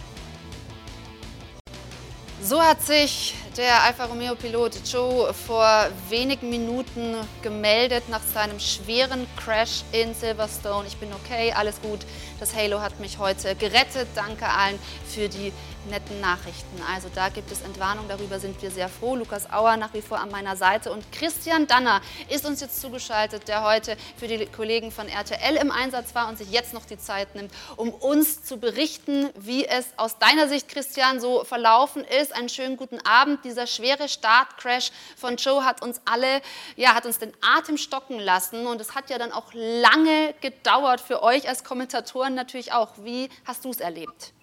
So 2.41 2.61
hat 2.61 2.81
sich 2.81 3.35
der 3.57 3.83
Alfa 3.83 4.05
Romeo 4.05 4.35
Pilot 4.35 4.79
Joe 4.91 5.31
vor 5.33 5.87
wenigen 6.09 6.49
Minuten 6.49 7.15
gemeldet 7.41 8.09
nach 8.09 8.21
seinem 8.33 8.59
schweren 8.59 9.27
Crash 9.37 9.83
in 9.91 10.15
Silverstone. 10.15 10.87
Ich 10.87 10.97
bin 10.97 11.09
okay, 11.13 11.53
alles 11.53 11.79
gut. 11.81 11.99
Das 12.39 12.55
Halo 12.55 12.81
hat 12.81 12.99
mich 12.99 13.19
heute 13.19 13.55
gerettet. 13.55 14.07
Danke 14.15 14.47
allen 14.47 14.79
für 15.07 15.29
die 15.29 15.53
netten 15.89 16.19
Nachrichten. 16.21 16.81
Also 16.93 17.09
da 17.13 17.29
gibt 17.29 17.51
es 17.51 17.61
Entwarnung, 17.61 18.05
darüber 18.07 18.39
sind 18.39 18.61
wir 18.61 18.71
sehr 18.71 18.89
froh. 18.89 19.15
Lukas 19.15 19.51
Auer 19.51 19.77
nach 19.77 19.93
wie 19.93 20.01
vor 20.01 20.19
an 20.19 20.31
meiner 20.31 20.55
Seite 20.55 20.91
und 20.91 21.11
Christian 21.11 21.67
Danner 21.67 22.01
ist 22.29 22.45
uns 22.45 22.61
jetzt 22.61 22.81
zugeschaltet, 22.81 23.47
der 23.47 23.63
heute 23.63 23.97
für 24.17 24.27
die 24.27 24.45
Kollegen 24.45 24.91
von 24.91 25.07
RTL 25.07 25.55
im 25.57 25.71
Einsatz 25.71 26.15
war 26.15 26.29
und 26.29 26.37
sich 26.37 26.51
jetzt 26.51 26.73
noch 26.73 26.85
die 26.85 26.97
Zeit 26.97 27.35
nimmt, 27.35 27.51
um 27.75 27.89
uns 27.89 28.43
zu 28.43 28.57
berichten, 28.57 29.29
wie 29.35 29.65
es 29.65 29.85
aus 29.97 30.17
deiner 30.19 30.47
Sicht, 30.47 30.69
Christian, 30.69 31.19
so 31.19 31.43
verlaufen 31.43 32.03
ist. 32.21 32.33
Einen 32.33 32.49
schönen 32.49 32.77
guten 32.77 32.99
Abend. 33.05 33.42
Dieser 33.43 33.67
schwere 33.67 34.07
Startcrash 34.07 34.91
von 35.17 35.37
Joe 35.37 35.65
hat 35.65 35.81
uns 35.81 36.01
alle, 36.05 36.41
ja, 36.75 36.95
hat 36.95 37.05
uns 37.05 37.19
den 37.19 37.33
Atem 37.41 37.77
stocken 37.77 38.19
lassen 38.19 38.67
und 38.67 38.81
es 38.81 38.95
hat 38.95 39.09
ja 39.09 39.17
dann 39.17 39.31
auch 39.31 39.53
lange 39.53 40.33
gedauert 40.41 41.01
für 41.01 41.21
euch 41.23 41.47
als 41.47 41.63
Kommentatoren 41.63 42.35
natürlich 42.35 42.73
auch. 42.73 42.91
Wie 42.97 43.29
hast 43.45 43.65
du 43.65 43.69
es 43.69 43.79
erlebt? 43.79 44.33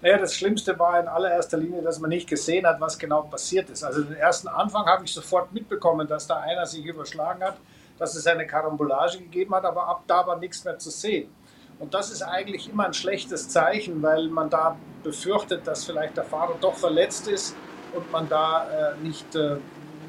Naja, 0.00 0.18
das 0.18 0.36
Schlimmste 0.36 0.78
war 0.78 1.00
in 1.00 1.08
allererster 1.08 1.56
Linie, 1.56 1.82
dass 1.82 1.98
man 1.98 2.10
nicht 2.10 2.28
gesehen 2.28 2.66
hat, 2.66 2.80
was 2.80 2.98
genau 2.98 3.22
passiert 3.22 3.68
ist. 3.68 3.82
Also 3.82 4.02
den 4.02 4.14
ersten 4.14 4.46
Anfang 4.46 4.86
habe 4.86 5.04
ich 5.04 5.12
sofort 5.12 5.52
mitbekommen, 5.52 6.06
dass 6.06 6.26
da 6.28 6.36
einer 6.36 6.66
sich 6.66 6.84
überschlagen 6.84 7.42
hat, 7.42 7.56
dass 7.98 8.14
es 8.14 8.26
eine 8.28 8.46
Karambolage 8.46 9.18
gegeben 9.18 9.54
hat, 9.56 9.64
aber 9.64 9.88
ab 9.88 10.04
da 10.06 10.24
war 10.24 10.38
nichts 10.38 10.64
mehr 10.64 10.78
zu 10.78 10.90
sehen. 10.90 11.34
Und 11.78 11.94
das 11.94 12.10
ist 12.10 12.22
eigentlich 12.22 12.68
immer 12.68 12.86
ein 12.86 12.94
schlechtes 12.94 13.48
Zeichen, 13.48 14.02
weil 14.02 14.28
man 14.28 14.50
da 14.50 14.76
befürchtet, 15.02 15.66
dass 15.66 15.84
vielleicht 15.84 16.16
der 16.16 16.24
Fahrer 16.24 16.56
doch 16.60 16.74
verletzt 16.74 17.28
ist 17.28 17.54
und 17.94 18.10
man 18.10 18.28
da 18.28 18.92
äh, 18.92 18.96
nicht 19.02 19.34
äh, 19.36 19.56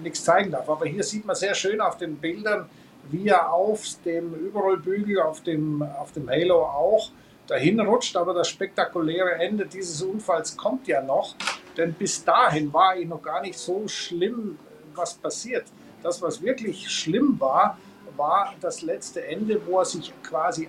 nichts 0.02 0.24
zeigen 0.24 0.52
darf. 0.52 0.70
Aber 0.70 0.86
hier 0.86 1.04
sieht 1.04 1.26
man 1.26 1.36
sehr 1.36 1.54
schön 1.54 1.82
auf 1.82 1.98
den 1.98 2.18
Bildern, 2.18 2.70
wie 3.10 3.28
er 3.28 3.52
auf 3.52 3.84
dem 4.06 4.34
Überrollbügel, 4.34 5.20
auf 5.22 5.42
dem, 5.42 5.82
auf 5.82 6.12
dem 6.12 6.30
Halo 6.30 6.64
auch, 6.64 7.12
dahin 7.48 7.80
rutscht. 7.80 8.16
Aber 8.16 8.34
das 8.34 8.50
spektakuläre 8.50 9.34
Ende 9.36 9.66
dieses 9.66 10.02
Unfalls 10.02 10.56
kommt 10.56 10.88
ja 10.88 11.02
noch. 11.02 11.36
Denn 11.78 11.94
bis 11.94 12.24
dahin 12.24 12.74
war 12.74 12.98
ich 12.98 13.08
noch 13.08 13.22
gar 13.22 13.42
nicht 13.42 13.58
so 13.58 13.88
schlimm, 13.88 14.58
was 14.96 15.14
passiert. 15.14 15.66
Das, 16.04 16.22
was 16.22 16.42
wirklich 16.42 16.90
schlimm 16.90 17.40
war, 17.40 17.78
war 18.16 18.54
das 18.60 18.82
letzte 18.82 19.26
Ende, 19.26 19.62
wo 19.66 19.80
er 19.80 19.86
sich 19.86 20.14
quasi 20.24 20.68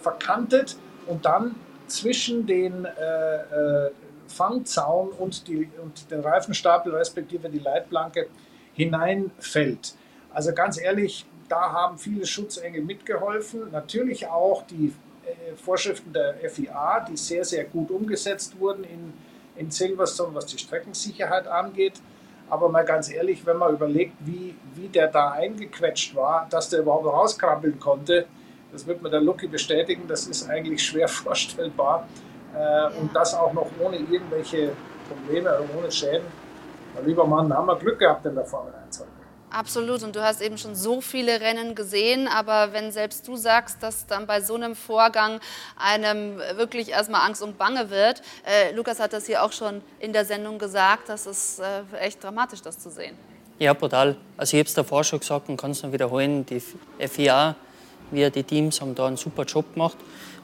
verkantet 0.00 0.76
und 1.06 1.24
dann 1.24 1.54
zwischen 1.90 2.46
den 2.46 2.84
äh, 2.84 3.86
äh, 3.86 3.90
Fangzaun 4.28 5.08
und, 5.10 5.48
die, 5.48 5.68
und 5.82 6.10
den 6.10 6.20
Reifenstapel 6.20 6.94
respektive 6.94 7.48
die 7.48 7.58
Leitplanke 7.58 8.28
hineinfällt. 8.74 9.94
Also 10.32 10.54
ganz 10.54 10.80
ehrlich, 10.80 11.26
da 11.48 11.72
haben 11.72 11.98
viele 11.98 12.24
Schutzengel 12.24 12.82
mitgeholfen. 12.82 13.70
Natürlich 13.72 14.28
auch 14.28 14.62
die 14.66 14.94
äh, 15.24 15.56
Vorschriften 15.56 16.12
der 16.12 16.36
FIA, 16.48 17.00
die 17.00 17.16
sehr, 17.16 17.44
sehr 17.44 17.64
gut 17.64 17.90
umgesetzt 17.90 18.58
wurden 18.58 18.84
in, 18.84 19.12
in 19.56 19.70
Silverstone, 19.70 20.34
was 20.34 20.46
die 20.46 20.58
Streckensicherheit 20.58 21.48
angeht. 21.48 22.00
Aber 22.48 22.68
mal 22.68 22.84
ganz 22.84 23.10
ehrlich, 23.10 23.44
wenn 23.46 23.56
man 23.56 23.74
überlegt, 23.74 24.14
wie, 24.20 24.54
wie 24.74 24.88
der 24.88 25.08
da 25.08 25.32
eingequetscht 25.32 26.14
war, 26.14 26.46
dass 26.50 26.68
der 26.68 26.80
überhaupt 26.80 27.06
rauskrabbeln 27.06 27.78
konnte, 27.78 28.26
das 28.72 28.86
wird 28.86 29.02
mir 29.02 29.10
der 29.10 29.20
Lucky 29.20 29.46
bestätigen, 29.46 30.06
das 30.08 30.26
ist 30.26 30.48
eigentlich 30.48 30.82
schwer 30.82 31.08
vorstellbar. 31.22 32.06
Äh, 32.54 32.98
und 32.98 33.14
das 33.14 33.34
auch 33.34 33.52
noch 33.52 33.68
ohne 33.80 33.96
irgendwelche 33.96 34.72
Probleme 35.08 35.50
oder 35.50 35.78
ohne 35.78 35.90
Schäden. 35.90 36.26
Mein 36.94 37.06
lieber 37.06 37.26
Mann, 37.26 37.52
haben 37.52 37.66
wir 37.66 37.76
Glück 37.76 37.98
gehabt 37.98 38.26
in 38.26 38.34
der 38.34 38.44
Formel 38.44 38.72
1 38.86 39.00
heute. 39.00 39.10
Absolut. 39.50 40.02
Und 40.04 40.14
du 40.14 40.22
hast 40.22 40.40
eben 40.40 40.56
schon 40.58 40.74
so 40.74 41.00
viele 41.00 41.40
Rennen 41.40 41.74
gesehen. 41.74 42.28
Aber 42.28 42.72
wenn 42.72 42.92
selbst 42.92 43.26
du 43.26 43.36
sagst, 43.36 43.82
dass 43.82 44.06
dann 44.06 44.26
bei 44.26 44.40
so 44.40 44.54
einem 44.54 44.74
Vorgang 44.76 45.40
einem 45.76 46.38
wirklich 46.56 46.90
erstmal 46.90 47.26
Angst 47.26 47.42
und 47.42 47.58
Bange 47.58 47.90
wird, 47.90 48.22
äh, 48.46 48.72
Lukas 48.74 49.00
hat 49.00 49.12
das 49.12 49.26
hier 49.26 49.42
auch 49.42 49.52
schon 49.52 49.82
in 49.98 50.12
der 50.12 50.24
Sendung 50.24 50.58
gesagt, 50.58 51.08
das 51.08 51.26
ist 51.26 51.60
äh, 51.60 51.82
echt 51.98 52.22
dramatisch, 52.22 52.62
das 52.62 52.78
zu 52.78 52.90
sehen. 52.90 53.16
Ja, 53.58 53.74
brutal. 53.74 54.16
Also 54.36 54.56
ich 54.56 54.60
habe 54.60 54.68
es 54.68 54.74
davor 54.74 55.04
schon 55.04 55.18
gesagt 55.18 55.48
und 55.48 55.56
kann 55.56 55.72
es 55.72 55.82
noch 55.82 55.92
wiederholen. 55.92 56.46
Die 56.46 56.62
FIA, 56.98 57.56
wir, 58.12 58.30
die 58.30 58.42
Teams, 58.42 58.80
haben 58.80 58.94
da 58.94 59.06
einen 59.06 59.16
super 59.16 59.44
Job 59.44 59.72
gemacht. 59.74 59.96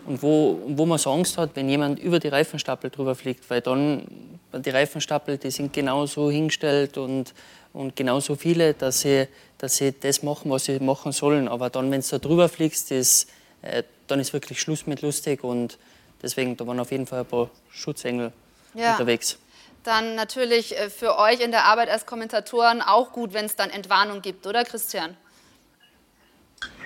Und 0.06 0.22
wo, 0.22 0.60
wo 0.68 0.86
man 0.86 0.98
so 0.98 1.10
Angst 1.10 1.36
hat, 1.36 1.50
wenn 1.54 1.68
jemand 1.68 1.98
über 1.98 2.20
die 2.20 2.28
Reifenstapel 2.28 2.90
drüber 2.90 3.16
fliegt, 3.16 3.50
weil 3.50 3.60
dann 3.60 4.06
die 4.52 4.70
Reifenstapel, 4.70 5.36
die 5.36 5.50
sind 5.50 5.72
genauso 5.72 6.30
hingestellt 6.30 6.96
und, 6.96 7.34
und 7.72 7.96
genauso 7.96 8.36
viele, 8.36 8.74
dass 8.74 9.00
sie, 9.00 9.26
dass 9.58 9.76
sie 9.76 9.92
das 9.92 10.22
machen, 10.22 10.50
was 10.50 10.66
sie 10.66 10.78
machen 10.78 11.10
sollen. 11.10 11.48
Aber 11.48 11.70
dann, 11.70 11.90
wenn 11.90 12.02
du 12.02 12.06
da 12.08 12.18
drüber 12.18 12.48
fliegst, 12.48 12.92
das, 12.92 13.26
äh, 13.62 13.82
dann 14.06 14.20
ist 14.20 14.32
wirklich 14.32 14.60
Schluss 14.60 14.86
mit 14.86 15.02
lustig 15.02 15.42
und 15.42 15.76
deswegen, 16.22 16.56
da 16.56 16.66
waren 16.66 16.78
auf 16.78 16.92
jeden 16.92 17.06
Fall 17.06 17.20
ein 17.20 17.26
paar 17.26 17.50
Schutzengel 17.70 18.32
ja. 18.74 18.92
unterwegs. 18.92 19.38
Dann 19.82 20.14
natürlich 20.14 20.78
äh, 20.78 20.88
für 20.88 21.18
euch 21.18 21.40
in 21.40 21.50
der 21.50 21.64
Arbeit 21.64 21.88
als 21.88 22.06
Kommentatoren 22.06 22.80
auch 22.80 23.12
gut, 23.12 23.32
wenn 23.32 23.46
es 23.46 23.56
dann 23.56 23.70
Entwarnung 23.70 24.22
gibt, 24.22 24.46
oder 24.46 24.64
Christian? 24.64 25.16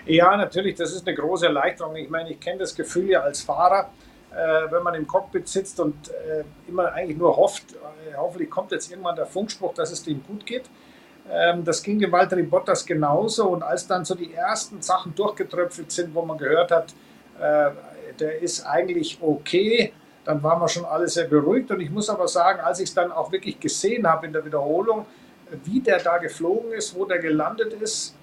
Ja, 0.06 0.36
natürlich, 0.36 0.76
das 0.76 0.92
ist 0.92 1.06
eine 1.06 1.16
große 1.16 1.46
Erleichterung. 1.46 1.94
Ich 1.96 2.08
meine, 2.08 2.30
ich 2.30 2.40
kenne 2.40 2.58
das 2.58 2.74
Gefühl 2.74 3.10
ja 3.10 3.20
als 3.20 3.42
Fahrer, 3.42 3.90
äh, 4.32 4.70
wenn 4.70 4.82
man 4.82 4.94
im 4.94 5.06
Cockpit 5.06 5.46
sitzt 5.46 5.78
und 5.78 6.08
äh, 6.08 6.44
immer 6.68 6.92
eigentlich 6.92 7.18
nur 7.18 7.36
hofft, 7.36 7.74
äh, 7.74 8.14
hoffentlich 8.16 8.50
kommt 8.50 8.72
jetzt 8.72 8.90
irgendwann 8.90 9.16
der 9.16 9.26
Funkspruch, 9.26 9.74
dass 9.74 9.90
es 9.90 10.02
dem 10.02 10.22
gut 10.24 10.46
geht. 10.46 10.64
Ähm, 11.30 11.64
das 11.64 11.82
ging 11.82 11.98
dem 11.98 12.12
Walter 12.12 12.36
Bottas 12.42 12.86
genauso 12.86 13.48
und 13.48 13.62
als 13.62 13.86
dann 13.86 14.04
so 14.04 14.14
die 14.14 14.32
ersten 14.32 14.80
Sachen 14.80 15.14
durchgetröpfelt 15.14 15.92
sind, 15.92 16.14
wo 16.14 16.22
man 16.22 16.38
gehört 16.38 16.70
hat, 16.70 16.94
äh, 17.38 17.70
der 18.18 18.40
ist 18.40 18.64
eigentlich 18.66 19.18
okay, 19.20 19.92
dann 20.24 20.42
war 20.42 20.58
man 20.58 20.68
schon 20.68 20.84
alle 20.84 21.08
sehr 21.08 21.24
beruhigt 21.24 21.70
und 21.70 21.80
ich 21.80 21.90
muss 21.90 22.08
aber 22.08 22.26
sagen, 22.26 22.60
als 22.60 22.80
ich 22.80 22.88
es 22.88 22.94
dann 22.94 23.12
auch 23.12 23.30
wirklich 23.32 23.60
gesehen 23.60 24.06
habe 24.06 24.26
in 24.26 24.32
der 24.32 24.44
Wiederholung, 24.44 25.06
wie 25.64 25.80
der 25.80 25.98
da 25.98 26.18
geflogen 26.18 26.72
ist, 26.72 26.94
wo 26.94 27.04
der 27.04 27.18
gelandet 27.18 27.72
ist, 27.74 28.14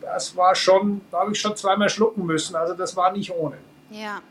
das 0.00 0.36
war 0.36 0.54
schon, 0.54 1.00
da 1.10 1.20
habe 1.20 1.32
ich 1.32 1.40
schon 1.40 1.56
zweimal 1.56 1.88
schlucken 1.88 2.26
müssen. 2.26 2.56
Also 2.56 2.74
das 2.74 2.96
war 2.96 3.12
nicht 3.12 3.30
ohne. 3.32 3.56
Ja. 3.90 4.22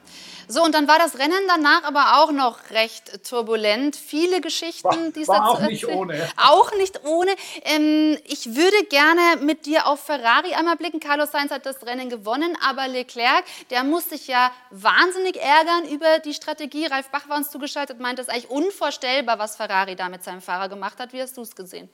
So, 0.51 0.63
und 0.63 0.73
dann 0.73 0.87
war 0.87 0.97
das 0.97 1.19
Rennen 1.19 1.43
danach 1.47 1.83
aber 1.83 2.23
auch 2.23 2.31
noch 2.31 2.71
recht 2.71 3.23
turbulent. 3.23 3.95
Viele 3.95 4.41
Geschichten, 4.41 5.13
die 5.13 5.21
es 5.21 5.27
dazu 5.27 5.43
auch 5.43 5.59
nicht 5.59 5.87
ohne. 5.87 6.27
Auch 6.37 6.71
nicht 6.75 7.05
ohne. 7.05 7.35
Ähm, 7.65 8.17
ich 8.25 8.55
würde 8.55 8.83
gerne 8.89 9.45
mit 9.45 9.67
dir 9.67 9.85
auf 9.85 9.99
Ferrari 9.99 10.55
einmal 10.55 10.75
blicken. 10.75 10.99
Carlos 10.99 11.31
Sainz 11.31 11.51
hat 11.51 11.67
das 11.67 11.85
Rennen 11.85 12.09
gewonnen, 12.09 12.57
aber 12.67 12.87
Leclerc, 12.87 13.43
der 13.69 13.83
muss 13.83 14.09
sich 14.09 14.27
ja 14.27 14.51
wahnsinnig 14.71 15.39
ärgern 15.39 15.87
über 15.87 16.17
die 16.17 16.33
Strategie. 16.33 16.87
Ralf 16.87 17.09
Bach 17.09 17.29
war 17.29 17.37
uns 17.37 17.51
zugeschaltet, 17.51 17.99
meint, 17.99 18.17
es 18.17 18.27
eigentlich 18.27 18.49
unvorstellbar, 18.49 19.37
was 19.37 19.55
Ferrari 19.55 19.95
da 19.95 20.09
mit 20.09 20.23
seinem 20.23 20.41
Fahrer 20.41 20.67
gemacht 20.67 20.97
hat. 20.97 21.13
Wie 21.13 21.21
hast 21.21 21.37
du 21.37 21.41
es 21.41 21.55
gesehen? 21.55 21.89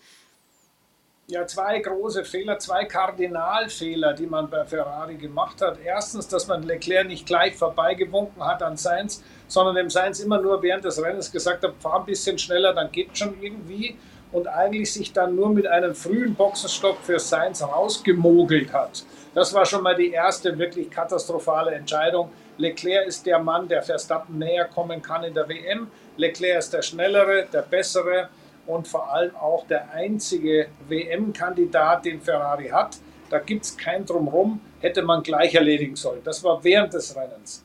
Ja, 1.27 1.45
zwei 1.47 1.79
große 1.79 2.23
Fehler, 2.23 2.59
zwei 2.59 2.85
Kardinalfehler, 2.85 4.13
die 4.13 4.27
man 4.27 4.47
bei 4.49 4.63
Ferrari 4.63 5.15
gemacht 5.15 5.59
hat. 5.61 5.79
Erstens, 5.83 6.27
dass 6.27 6.47
man 6.47 6.61
Leclerc 6.63 7.07
nicht 7.07 7.25
gleich 7.25 7.55
vorbeigewunken 7.55 8.45
hat 8.45 8.61
an 8.61 8.77
Sainz, 8.77 9.23
sondern 9.47 9.75
dem 9.75 9.89
Sainz 9.89 10.19
immer 10.19 10.39
nur 10.39 10.61
während 10.61 10.85
des 10.85 11.01
Rennens 11.01 11.31
gesagt 11.31 11.63
hat, 11.63 11.73
fahr 11.79 12.01
ein 12.01 12.05
bisschen 12.05 12.37
schneller, 12.37 12.73
dann 12.73 12.91
geht 12.91 13.17
schon 13.17 13.35
irgendwie. 13.41 13.97
Und 14.31 14.47
eigentlich 14.47 14.91
sich 14.91 15.13
dann 15.13 15.35
nur 15.35 15.49
mit 15.49 15.65
einem 15.65 15.95
frühen 15.95 16.35
Boxenstopp 16.35 16.97
für 17.03 17.19
Sainz 17.19 17.63
rausgemogelt 17.63 18.73
hat. 18.73 19.03
Das 19.33 19.53
war 19.53 19.65
schon 19.65 19.81
mal 19.81 19.95
die 19.95 20.11
erste 20.11 20.57
wirklich 20.57 20.91
katastrophale 20.91 21.71
Entscheidung. 21.71 22.31
Leclerc 22.57 23.07
ist 23.07 23.25
der 23.25 23.39
Mann, 23.39 23.67
der 23.67 23.81
Verstappen 23.81 24.37
näher 24.37 24.65
kommen 24.65 25.01
kann 25.01 25.23
in 25.23 25.33
der 25.33 25.47
WM. 25.47 25.87
Leclerc 26.17 26.59
ist 26.59 26.73
der 26.73 26.81
Schnellere, 26.81 27.47
der 27.51 27.61
Bessere 27.61 28.29
und 28.67 28.87
vor 28.87 29.11
allem 29.11 29.35
auch 29.35 29.67
der 29.67 29.91
einzige 29.91 30.67
WM-Kandidat, 30.87 32.05
den 32.05 32.21
Ferrari 32.21 32.69
hat. 32.69 32.97
Da 33.29 33.39
gibt 33.39 33.65
es 33.65 33.77
kein 33.77 34.05
Drumherum, 34.05 34.61
hätte 34.79 35.01
man 35.01 35.23
gleich 35.23 35.55
erledigen 35.55 35.95
sollen. 35.95 36.21
Das 36.23 36.43
war 36.43 36.63
während 36.63 36.93
des 36.93 37.15
Rennens. 37.15 37.63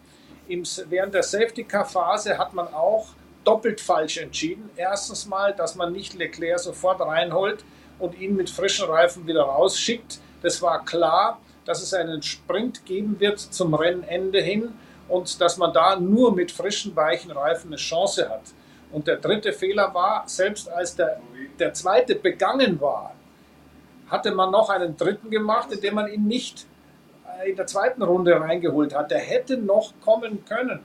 Im, 0.48 0.64
während 0.88 1.14
der 1.14 1.22
Safety-Car-Phase 1.22 2.38
hat 2.38 2.54
man 2.54 2.68
auch 2.68 3.08
doppelt 3.44 3.80
falsch 3.80 4.18
entschieden. 4.18 4.70
Erstens 4.76 5.26
mal, 5.26 5.54
dass 5.54 5.74
man 5.74 5.92
nicht 5.92 6.14
Leclerc 6.14 6.58
sofort 6.58 7.00
reinholt 7.00 7.64
und 7.98 8.18
ihn 8.18 8.36
mit 8.36 8.50
frischen 8.50 8.86
Reifen 8.86 9.26
wieder 9.26 9.42
rausschickt. 9.42 10.18
Das 10.42 10.60
war 10.62 10.84
klar, 10.84 11.40
dass 11.64 11.82
es 11.82 11.94
einen 11.94 12.22
Sprint 12.22 12.84
geben 12.84 13.20
wird 13.20 13.38
zum 13.38 13.74
Rennende 13.74 14.40
hin 14.40 14.72
und 15.08 15.40
dass 15.40 15.56
man 15.56 15.72
da 15.72 15.96
nur 15.96 16.34
mit 16.34 16.50
frischen, 16.50 16.96
weichen 16.96 17.30
Reifen 17.30 17.68
eine 17.68 17.76
Chance 17.76 18.28
hat. 18.28 18.42
Und 18.92 19.06
der 19.06 19.16
dritte 19.16 19.52
Fehler 19.52 19.92
war, 19.94 20.24
selbst 20.26 20.68
als 20.70 20.96
der, 20.96 21.20
der 21.58 21.72
zweite 21.74 22.16
begangen 22.16 22.80
war, 22.80 23.14
hatte 24.08 24.32
man 24.32 24.50
noch 24.50 24.68
einen 24.70 24.96
dritten 24.96 25.30
gemacht, 25.30 25.70
indem 25.72 25.94
man 25.94 26.08
ihn 26.08 26.26
nicht 26.26 26.66
in 27.46 27.56
der 27.56 27.66
zweiten 27.66 28.02
Runde 28.02 28.38
reingeholt 28.40 28.94
hat. 28.94 29.10
Der 29.10 29.20
hätte 29.20 29.56
noch 29.56 29.92
kommen 30.00 30.44
können. 30.44 30.80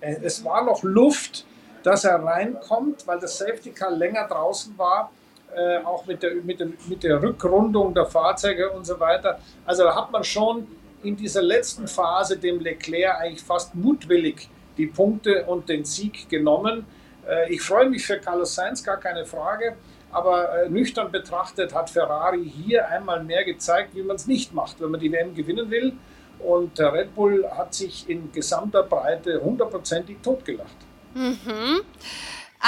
Es 0.00 0.44
war 0.44 0.64
noch 0.64 0.82
Luft, 0.82 1.44
dass 1.82 2.04
er 2.04 2.22
reinkommt, 2.22 3.06
weil 3.06 3.20
das 3.20 3.38
Safety 3.38 3.70
Car 3.70 3.90
länger 3.90 4.26
draußen 4.26 4.76
war, 4.76 5.10
äh, 5.54 5.78
auch 5.78 6.04
mit 6.06 6.22
der, 6.22 6.34
mit, 6.34 6.58
der, 6.58 6.68
mit 6.88 7.02
der 7.02 7.22
Rückrundung 7.22 7.94
der 7.94 8.06
Fahrzeuge 8.06 8.70
und 8.70 8.84
so 8.84 8.98
weiter. 8.98 9.38
Also 9.64 9.84
da 9.84 9.94
hat 9.94 10.10
man 10.10 10.24
schon 10.24 10.66
in 11.02 11.16
dieser 11.16 11.42
letzten 11.42 11.86
Phase 11.86 12.36
dem 12.36 12.60
Leclerc 12.60 13.20
eigentlich 13.20 13.42
fast 13.42 13.74
mutwillig 13.74 14.48
die 14.76 14.86
Punkte 14.86 15.44
und 15.44 15.68
den 15.68 15.84
Sieg 15.84 16.28
genommen. 16.28 16.84
Äh, 17.28 17.52
ich 17.52 17.62
freue 17.62 17.88
mich 17.88 18.06
für 18.06 18.18
Carlos 18.18 18.54
Sainz, 18.54 18.82
gar 18.82 18.98
keine 18.98 19.24
Frage. 19.24 19.76
Aber 20.10 20.62
äh, 20.62 20.68
nüchtern 20.68 21.10
betrachtet 21.10 21.74
hat 21.74 21.90
Ferrari 21.90 22.44
hier 22.44 22.88
einmal 22.88 23.22
mehr 23.22 23.44
gezeigt, 23.44 23.94
wie 23.94 24.02
man 24.02 24.16
es 24.16 24.26
nicht 24.26 24.54
macht, 24.54 24.80
wenn 24.80 24.90
man 24.90 25.00
die 25.00 25.12
WM 25.12 25.34
gewinnen 25.34 25.70
will. 25.70 25.92
Und 26.38 26.78
der 26.78 26.92
Red 26.92 27.14
Bull 27.14 27.48
hat 27.50 27.74
sich 27.74 28.08
in 28.08 28.30
gesamter 28.30 28.82
Breite 28.82 29.40
hundertprozentig 29.42 30.18
totgelacht. 30.22 30.76
Mhm. 31.14 31.80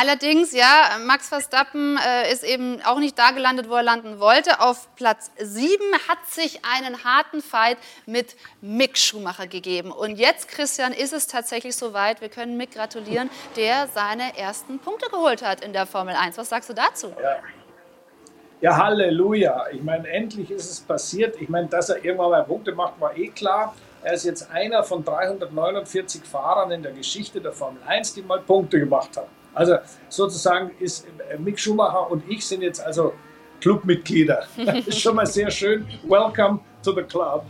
Allerdings, 0.00 0.52
ja, 0.52 0.96
Max 1.04 1.28
Verstappen 1.28 1.98
äh, 1.98 2.30
ist 2.32 2.44
eben 2.44 2.80
auch 2.82 3.00
nicht 3.00 3.18
da 3.18 3.32
gelandet, 3.32 3.68
wo 3.68 3.74
er 3.74 3.82
landen 3.82 4.20
wollte. 4.20 4.60
Auf 4.60 4.94
Platz 4.94 5.32
7 5.38 5.82
hat 6.08 6.24
sich 6.28 6.60
einen 6.64 7.02
harten 7.02 7.42
Fight 7.42 7.78
mit 8.06 8.36
Mick 8.60 8.96
Schumacher 8.96 9.48
gegeben. 9.48 9.90
Und 9.90 10.16
jetzt, 10.16 10.46
Christian, 10.46 10.92
ist 10.92 11.12
es 11.12 11.26
tatsächlich 11.26 11.74
soweit. 11.74 12.20
Wir 12.20 12.28
können 12.28 12.56
Mick 12.56 12.74
gratulieren, 12.74 13.28
der 13.56 13.88
seine 13.88 14.38
ersten 14.38 14.78
Punkte 14.78 15.10
geholt 15.10 15.42
hat 15.42 15.64
in 15.64 15.72
der 15.72 15.84
Formel 15.84 16.14
1. 16.14 16.38
Was 16.38 16.48
sagst 16.48 16.70
du 16.70 16.74
dazu? 16.74 17.12
Ja. 17.20 17.38
Ja, 18.60 18.76
Halleluja. 18.76 19.66
Ich 19.72 19.82
meine, 19.82 20.06
endlich 20.08 20.50
ist 20.52 20.70
es 20.70 20.80
passiert. 20.80 21.40
Ich 21.40 21.48
meine, 21.48 21.66
dass 21.66 21.90
er 21.90 22.04
irgendwann 22.04 22.30
mal 22.30 22.44
Punkte 22.44 22.72
macht, 22.72 23.00
war 23.00 23.16
eh 23.16 23.28
klar. 23.28 23.74
Er 24.02 24.12
ist 24.12 24.24
jetzt 24.24 24.48
einer 24.52 24.84
von 24.84 25.04
349 25.04 26.22
Fahrern 26.22 26.70
in 26.70 26.82
der 26.84 26.92
Geschichte 26.92 27.40
der 27.40 27.52
Formel 27.52 27.82
1, 27.84 28.14
die 28.14 28.22
mal 28.22 28.40
Punkte 28.40 28.78
gemacht 28.78 29.16
haben. 29.16 29.37
Also 29.58 29.78
sozusagen 30.08 30.70
ist 30.78 31.04
Mick 31.36 31.58
Schumacher 31.58 32.08
und 32.12 32.22
ich 32.30 32.46
sind 32.46 32.62
jetzt 32.62 32.80
also 32.80 33.14
Clubmitglieder. 33.60 34.46
Das 34.64 34.86
ist 34.86 35.00
schon 35.00 35.16
mal 35.16 35.26
sehr 35.26 35.50
schön. 35.50 35.84
Welcome 36.04 36.60
to 36.84 36.92
the 36.92 37.02
club. 37.02 37.44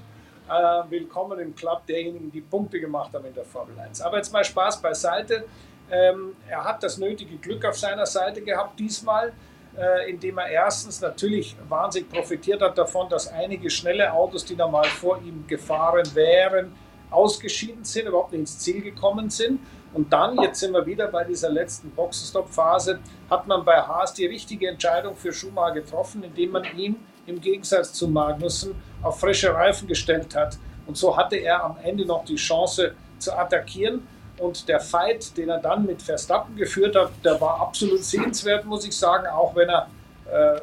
äh, 0.48 0.90
willkommen 0.90 1.38
im 1.38 1.54
Club 1.54 1.86
derjenigen, 1.86 2.32
die 2.32 2.40
Punkte 2.40 2.80
gemacht 2.80 3.12
haben 3.12 3.26
in 3.26 3.34
der 3.34 3.44
Formel 3.44 3.78
1. 3.78 4.00
Aber 4.00 4.16
jetzt 4.16 4.32
mal 4.32 4.42
Spaß 4.42 4.80
beiseite. 4.80 5.44
Ähm, 5.90 6.34
er 6.48 6.64
hat 6.64 6.82
das 6.82 6.96
nötige 6.96 7.36
Glück 7.36 7.66
auf 7.66 7.78
seiner 7.78 8.06
Seite 8.06 8.40
gehabt 8.40 8.80
diesmal, 8.80 9.34
äh, 9.76 10.10
indem 10.10 10.38
er 10.38 10.48
erstens 10.48 11.02
natürlich 11.02 11.56
wahnsinnig 11.68 12.08
profitiert 12.08 12.62
hat 12.62 12.78
davon, 12.78 13.10
dass 13.10 13.28
einige 13.28 13.68
schnelle 13.68 14.10
Autos, 14.14 14.46
die 14.46 14.56
normal 14.56 14.86
vor 14.86 15.18
ihm 15.18 15.46
gefahren 15.46 16.06
wären, 16.14 16.72
ausgeschieden 17.10 17.84
sind, 17.84 18.06
überhaupt 18.06 18.32
nicht 18.32 18.40
ins 18.40 18.58
Ziel 18.58 18.80
gekommen 18.80 19.28
sind. 19.28 19.60
Und 19.94 20.12
dann, 20.12 20.38
jetzt 20.40 20.60
sind 20.60 20.72
wir 20.72 20.84
wieder 20.84 21.08
bei 21.08 21.24
dieser 21.24 21.50
letzten 21.50 21.90
Boxenstopp-Phase, 21.90 23.00
hat 23.30 23.46
man 23.46 23.64
bei 23.64 23.80
Haas 23.80 24.12
die 24.14 24.26
richtige 24.26 24.68
Entscheidung 24.68 25.16
für 25.16 25.32
Schumacher 25.32 25.74
getroffen, 25.74 26.22
indem 26.22 26.50
man 26.52 26.64
ihn 26.76 26.96
im 27.26 27.40
Gegensatz 27.40 27.92
zu 27.92 28.08
Magnussen 28.08 28.74
auf 29.02 29.20
frische 29.20 29.52
Reifen 29.52 29.88
gestellt 29.88 30.34
hat. 30.34 30.58
Und 30.86 30.96
so 30.96 31.16
hatte 31.16 31.36
er 31.36 31.64
am 31.64 31.76
Ende 31.82 32.04
noch 32.04 32.24
die 32.24 32.36
Chance 32.36 32.94
zu 33.18 33.32
attackieren. 33.32 34.06
Und 34.38 34.68
der 34.68 34.80
Fight, 34.80 35.36
den 35.36 35.48
er 35.48 35.58
dann 35.58 35.84
mit 35.84 36.00
Verstappen 36.00 36.56
geführt 36.56 36.94
hat, 36.96 37.10
der 37.24 37.40
war 37.40 37.60
absolut 37.60 38.04
sehenswert, 38.04 38.64
muss 38.64 38.86
ich 38.86 38.96
sagen, 38.96 39.26
auch 39.26 39.54
wenn 39.56 39.68
er 39.68 39.88
äh, 40.30 40.56
äh 40.56 40.60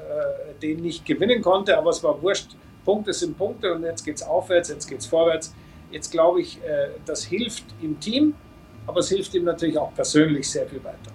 den 0.61 0.81
nicht 0.81 1.05
gewinnen 1.05 1.41
konnte. 1.41 1.77
Aber 1.77 1.89
es 1.89 2.01
war 2.03 2.21
wurscht. 2.21 2.55
Punkte 2.85 3.11
sind 3.13 3.37
Punkte 3.37 3.73
und 3.73 3.83
jetzt 3.83 4.05
geht 4.05 4.15
es 4.15 4.23
aufwärts, 4.23 4.69
jetzt 4.69 4.87
geht 4.87 4.99
es 4.99 5.05
vorwärts. 5.05 5.53
Jetzt 5.91 6.11
glaube 6.11 6.41
ich, 6.41 6.63
äh, 6.63 6.89
das 7.05 7.23
hilft 7.23 7.65
im 7.81 7.99
Team, 7.99 8.35
aber 8.87 8.99
es 8.99 9.09
hilft 9.09 9.33
ihm 9.33 9.43
natürlich 9.43 9.77
auch 9.77 9.93
persönlich 9.93 10.49
sehr 10.49 10.67
viel 10.67 10.83
weiter. 10.83 11.11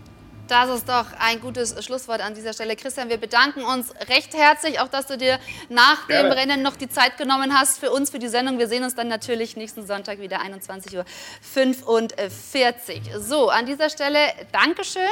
Das 0.50 0.68
ist 0.68 0.86
doch 0.88 1.06
ein 1.20 1.40
gutes 1.40 1.84
Schlusswort 1.84 2.20
an 2.20 2.34
dieser 2.34 2.52
Stelle. 2.52 2.74
Christian, 2.74 3.08
wir 3.08 3.18
bedanken 3.18 3.62
uns 3.62 3.94
recht 4.08 4.34
herzlich, 4.34 4.80
auch 4.80 4.88
dass 4.88 5.06
du 5.06 5.16
dir 5.16 5.38
nach 5.68 6.08
dem 6.08 6.10
Gerne. 6.26 6.34
Rennen 6.34 6.62
noch 6.62 6.74
die 6.74 6.88
Zeit 6.88 7.16
genommen 7.18 7.56
hast 7.56 7.78
für 7.78 7.92
uns, 7.92 8.10
für 8.10 8.18
die 8.18 8.26
Sendung. 8.26 8.58
Wir 8.58 8.66
sehen 8.66 8.82
uns 8.82 8.96
dann 8.96 9.06
natürlich 9.06 9.56
nächsten 9.56 9.86
Sonntag 9.86 10.18
wieder 10.18 10.40
21.45 10.40 10.96
Uhr. 10.96 11.04
So, 13.20 13.48
an 13.48 13.66
dieser 13.66 13.90
Stelle 13.90 14.18
Dankeschön. 14.50 15.04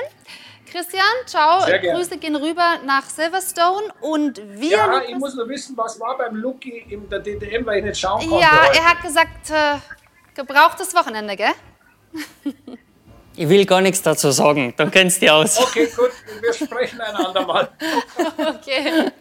Christian, 0.72 1.04
ciao. 1.26 1.64
Grüße 1.64 2.18
gehen 2.18 2.34
rüber 2.34 2.80
nach 2.84 3.04
Silverstone 3.04 3.92
und 4.00 4.42
wir. 4.58 4.70
Ja, 4.70 5.02
ich 5.08 5.16
muss 5.16 5.36
nur 5.36 5.48
wissen, 5.48 5.76
was 5.76 6.00
war 6.00 6.18
beim 6.18 6.34
Lucky 6.34 6.84
in 6.90 7.08
der 7.08 7.20
DTM, 7.20 7.64
weil 7.64 7.78
ich 7.78 7.84
nicht 7.84 8.00
schauen 8.00 8.28
konnte. 8.28 8.44
Ja, 8.44 8.72
er 8.74 8.84
hat 8.84 9.02
gesagt, 9.02 9.50
äh, 9.50 9.76
gebrauchtes 10.34 10.96
Wochenende, 10.96 11.36
gell? 11.36 11.54
Ich 13.36 13.48
will 13.48 13.64
gar 13.66 13.80
nichts 13.80 14.02
dazu 14.02 14.32
sagen, 14.32 14.74
dann 14.76 14.90
kennst 14.90 15.18
du 15.18 15.20
dich 15.20 15.30
aus. 15.30 15.60
Okay, 15.60 15.88
gut, 15.96 16.10
wir 16.40 16.52
sprechen 16.52 17.00
einander 17.00 17.46
mal. 17.46 17.68
okay. 18.36 19.12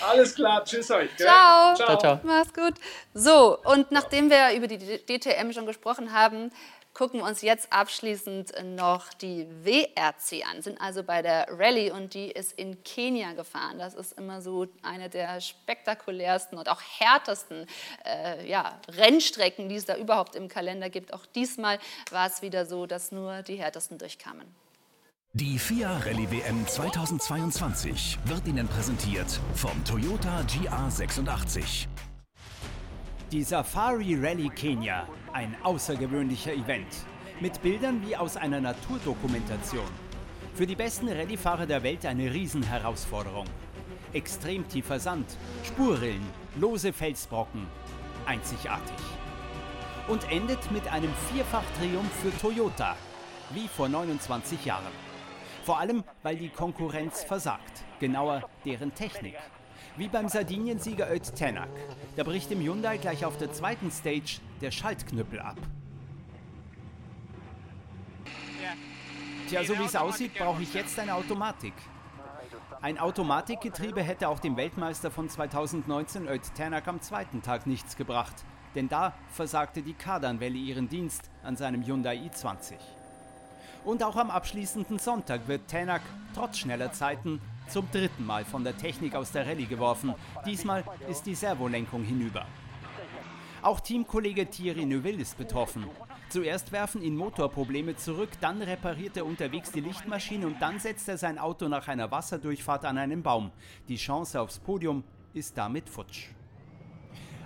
Alles 0.00 0.34
klar, 0.34 0.64
tschüss 0.64 0.90
euch. 0.90 1.08
Ciao. 1.16 1.74
ciao. 1.74 1.86
Ciao, 1.86 1.98
ciao. 1.98 2.20
Mach's 2.22 2.52
gut. 2.52 2.74
So, 3.14 3.58
und 3.64 3.90
nachdem 3.90 4.30
wir 4.30 4.52
über 4.54 4.66
die 4.66 4.78
DTM 4.78 5.52
schon 5.52 5.66
gesprochen 5.66 6.12
haben, 6.12 6.50
gucken 6.98 7.20
wir 7.20 7.26
uns 7.26 7.42
jetzt 7.42 7.72
abschließend 7.72 8.52
noch 8.74 9.12
die 9.14 9.46
WRC 9.62 10.44
an. 10.50 10.62
Sind 10.62 10.80
also 10.80 11.04
bei 11.04 11.22
der 11.22 11.46
Rallye 11.48 11.92
und 11.92 12.12
die 12.12 12.28
ist 12.28 12.52
in 12.58 12.82
Kenia 12.82 13.34
gefahren. 13.34 13.78
Das 13.78 13.94
ist 13.94 14.18
immer 14.18 14.42
so 14.42 14.66
eine 14.82 15.08
der 15.08 15.40
spektakulärsten 15.40 16.58
und 16.58 16.68
auch 16.68 16.82
härtesten 16.98 17.66
äh, 18.04 18.44
ja, 18.50 18.80
Rennstrecken, 18.88 19.68
die 19.68 19.76
es 19.76 19.84
da 19.84 19.96
überhaupt 19.96 20.34
im 20.34 20.48
Kalender 20.48 20.90
gibt. 20.90 21.14
Auch 21.14 21.24
diesmal 21.24 21.78
war 22.10 22.26
es 22.26 22.42
wieder 22.42 22.66
so, 22.66 22.86
dass 22.86 23.12
nur 23.12 23.42
die 23.42 23.56
härtesten 23.56 23.96
durchkamen. 23.96 24.52
Die 25.34 25.56
FIA 25.56 25.98
Rallye 25.98 26.28
WM 26.32 26.66
2022 26.66 28.18
wird 28.24 28.44
Ihnen 28.48 28.66
präsentiert 28.66 29.40
vom 29.54 29.84
Toyota 29.84 30.40
GR86. 30.40 31.86
Die 33.30 33.42
Safari 33.42 34.16
Rally 34.18 34.48
Kenia, 34.48 35.06
ein 35.34 35.54
außergewöhnlicher 35.62 36.54
Event. 36.54 36.86
Mit 37.40 37.60
Bildern 37.60 38.00
wie 38.06 38.16
aus 38.16 38.38
einer 38.38 38.58
Naturdokumentation. 38.58 39.84
Für 40.54 40.66
die 40.66 40.74
besten 40.74 41.10
Rallyefahrer 41.10 41.66
der 41.66 41.82
Welt 41.82 42.06
eine 42.06 42.32
Riesenherausforderung. 42.32 43.44
Extrem 44.14 44.66
tiefer 44.66 44.98
Sand, 44.98 45.26
Spurrillen, 45.62 46.26
lose 46.58 46.90
Felsbrocken. 46.90 47.66
Einzigartig. 48.24 48.96
Und 50.08 50.32
endet 50.32 50.72
mit 50.72 50.90
einem 50.90 51.12
Vierfach-Triumph 51.30 52.12
für 52.22 52.34
Toyota, 52.38 52.96
wie 53.50 53.68
vor 53.68 53.90
29 53.90 54.64
Jahren. 54.64 54.94
Vor 55.64 55.78
allem, 55.78 56.02
weil 56.22 56.36
die 56.36 56.48
Konkurrenz 56.48 57.24
versagt, 57.24 57.84
genauer 58.00 58.48
deren 58.64 58.94
Technik. 58.94 59.36
Wie 59.98 60.06
beim 60.06 60.28
Sardiniensieger 60.28 61.12
Öt 61.12 61.34
Tenak. 61.34 61.68
Da 62.14 62.22
bricht 62.22 62.52
im 62.52 62.60
Hyundai 62.60 62.98
gleich 62.98 63.24
auf 63.24 63.36
der 63.36 63.52
zweiten 63.52 63.90
Stage 63.90 64.38
der 64.60 64.70
Schaltknüppel 64.70 65.40
ab. 65.40 65.56
Tja, 69.48 69.64
so 69.64 69.76
wie 69.76 69.82
es 69.82 69.96
aussieht, 69.96 70.34
brauche 70.38 70.62
ich 70.62 70.72
jetzt 70.72 70.96
eine 71.00 71.14
Automatik. 71.14 71.72
Ein 72.80 72.98
Automatikgetriebe 72.98 74.00
hätte 74.00 74.28
auch 74.28 74.38
dem 74.38 74.56
Weltmeister 74.56 75.10
von 75.10 75.28
2019 75.28 76.28
Öt 76.28 76.42
Tenak 76.54 76.86
am 76.86 77.00
zweiten 77.00 77.42
Tag 77.42 77.66
nichts 77.66 77.96
gebracht. 77.96 78.44
Denn 78.76 78.88
da 78.88 79.14
versagte 79.30 79.82
die 79.82 79.94
Kardanwelle 79.94 80.58
ihren 80.58 80.88
Dienst 80.88 81.28
an 81.42 81.56
seinem 81.56 81.84
Hyundai 81.84 82.18
i20. 82.18 82.74
Und 83.84 84.04
auch 84.04 84.14
am 84.14 84.30
abschließenden 84.30 85.00
Sonntag 85.00 85.48
wird 85.48 85.66
Tänak 85.66 86.02
trotz 86.34 86.58
schneller 86.58 86.92
Zeiten 86.92 87.40
zum 87.68 87.90
dritten 87.90 88.26
Mal 88.26 88.44
von 88.44 88.64
der 88.64 88.76
Technik 88.76 89.14
aus 89.14 89.32
der 89.32 89.46
Rallye 89.46 89.66
geworfen. 89.66 90.14
Diesmal 90.44 90.84
ist 91.08 91.24
die 91.24 91.34
Servolenkung 91.34 92.02
hinüber. 92.02 92.46
Auch 93.62 93.80
Teamkollege 93.80 94.46
Thierry 94.48 94.84
Neuville 94.84 95.20
ist 95.20 95.36
betroffen. 95.36 95.84
Zuerst 96.28 96.72
werfen 96.72 97.02
ihn 97.02 97.16
Motorprobleme 97.16 97.96
zurück, 97.96 98.30
dann 98.40 98.62
repariert 98.62 99.16
er 99.16 99.26
unterwegs 99.26 99.72
die 99.72 99.80
Lichtmaschine 99.80 100.46
und 100.46 100.60
dann 100.60 100.78
setzt 100.78 101.08
er 101.08 101.18
sein 101.18 101.38
Auto 101.38 101.68
nach 101.68 101.88
einer 101.88 102.10
Wasserdurchfahrt 102.10 102.84
an 102.84 102.98
einen 102.98 103.22
Baum. 103.22 103.50
Die 103.88 103.96
Chance 103.96 104.40
aufs 104.40 104.58
Podium 104.58 105.04
ist 105.32 105.56
damit 105.56 105.88
futsch. 105.88 106.28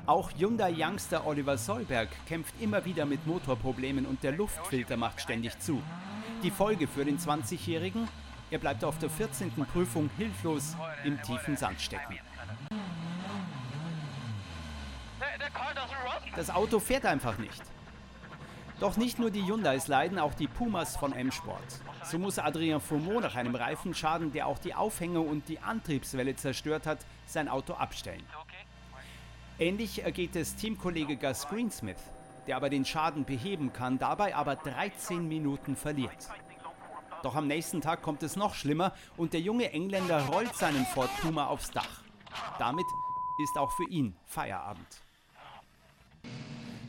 Auch 0.05 0.33
Hyundai-Youngster 0.37 1.25
Oliver 1.27 1.57
Solberg 1.57 2.09
kämpft 2.27 2.55
immer 2.61 2.85
wieder 2.85 3.07
mit 3.07 3.25
Motorproblemen 3.25 4.05
und 4.05 4.23
der 4.25 4.33
Luftfilter 4.33 4.97
macht 4.97 5.21
ständig 5.21 5.59
zu. 5.61 5.81
Die 6.43 6.51
Folge 6.51 6.89
für 6.89 7.05
den 7.05 7.19
20-Jährigen? 7.19 8.09
Er 8.53 8.59
bleibt 8.59 8.85
auf 8.85 8.99
der 8.99 9.09
14. 9.09 9.51
Prüfung 9.65 10.11
hilflos 10.19 10.77
im 11.05 11.21
tiefen 11.23 11.57
Sand 11.57 11.81
stecken. 11.81 12.19
Das 16.37 16.51
Auto 16.51 16.79
fährt 16.79 17.07
einfach 17.07 17.39
nicht. 17.39 17.63
Doch 18.79 18.99
nicht 18.99 19.19
nur 19.19 19.31
die 19.31 19.43
Hyundais 19.43 19.89
leiden, 19.89 20.19
auch 20.19 20.35
die 20.35 20.49
Pumas 20.49 20.99
von 20.99 21.15
M-Sport. 21.15 21.81
So 22.05 22.19
muss 22.19 22.39
Adrien 22.39 22.83
Fourmont 22.83 23.23
nach 23.23 23.37
einem 23.37 23.55
Reifenschaden, 23.55 24.33
der 24.33 24.47
auch 24.47 24.59
die 24.59 24.75
Aufhängung 24.75 25.29
und 25.29 25.49
die 25.49 25.61
Antriebswelle 25.61 26.37
zerstört 26.37 26.87
hat, 26.87 26.99
sein 27.25 27.49
Auto 27.49 27.73
abstellen. 27.73 28.27
Ähnlich 29.59 30.03
ergeht 30.03 30.37
es 30.37 30.57
Teamkollege 30.57 31.17
Gus 31.17 31.49
Greensmith, 31.49 32.03
der 32.47 32.57
aber 32.57 32.69
den 32.69 32.85
Schaden 32.85 33.25
beheben 33.25 33.73
kann, 33.73 33.99
dabei 33.99 34.37
aber 34.37 34.57
13 34.57 35.27
Minuten 35.27 35.75
verliert. 35.75 36.29
Doch 37.23 37.37
am 37.37 37.47
nächsten 37.47 37.81
Tag 37.81 38.03
kommt 38.03 38.23
es 38.23 38.37
noch 38.37 38.55
schlimmer 38.55 38.93
und 39.17 39.33
der 39.33 39.41
junge 39.41 39.73
Engländer 39.73 40.27
rollt 40.27 40.55
seinen 40.57 40.85
Ford 40.87 41.11
Puma 41.21 41.47
aufs 41.47 41.71
Dach. 41.71 42.03
Damit 42.59 42.87
ist 43.43 43.57
auch 43.57 43.71
für 43.73 43.89
ihn 43.89 44.17
Feierabend. 44.27 44.87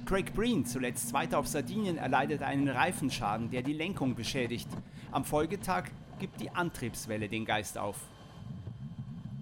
Craig 0.06 0.34
Breen, 0.34 0.66
zuletzt 0.66 1.10
Zweiter 1.10 1.40
auf 1.40 1.48
Sardinien, 1.48 1.98
erleidet 1.98 2.42
einen 2.42 2.68
Reifenschaden, 2.68 3.52
der 3.52 3.62
die 3.62 3.74
Lenkung 3.74 4.16
beschädigt. 4.16 4.68
Am 5.12 5.24
Folgetag 5.24 5.86
gibt 6.20 6.42
die 6.42 6.50
Antriebswelle 6.50 7.30
den 7.30 7.46
Geist 7.46 7.78
auf. 7.78 7.98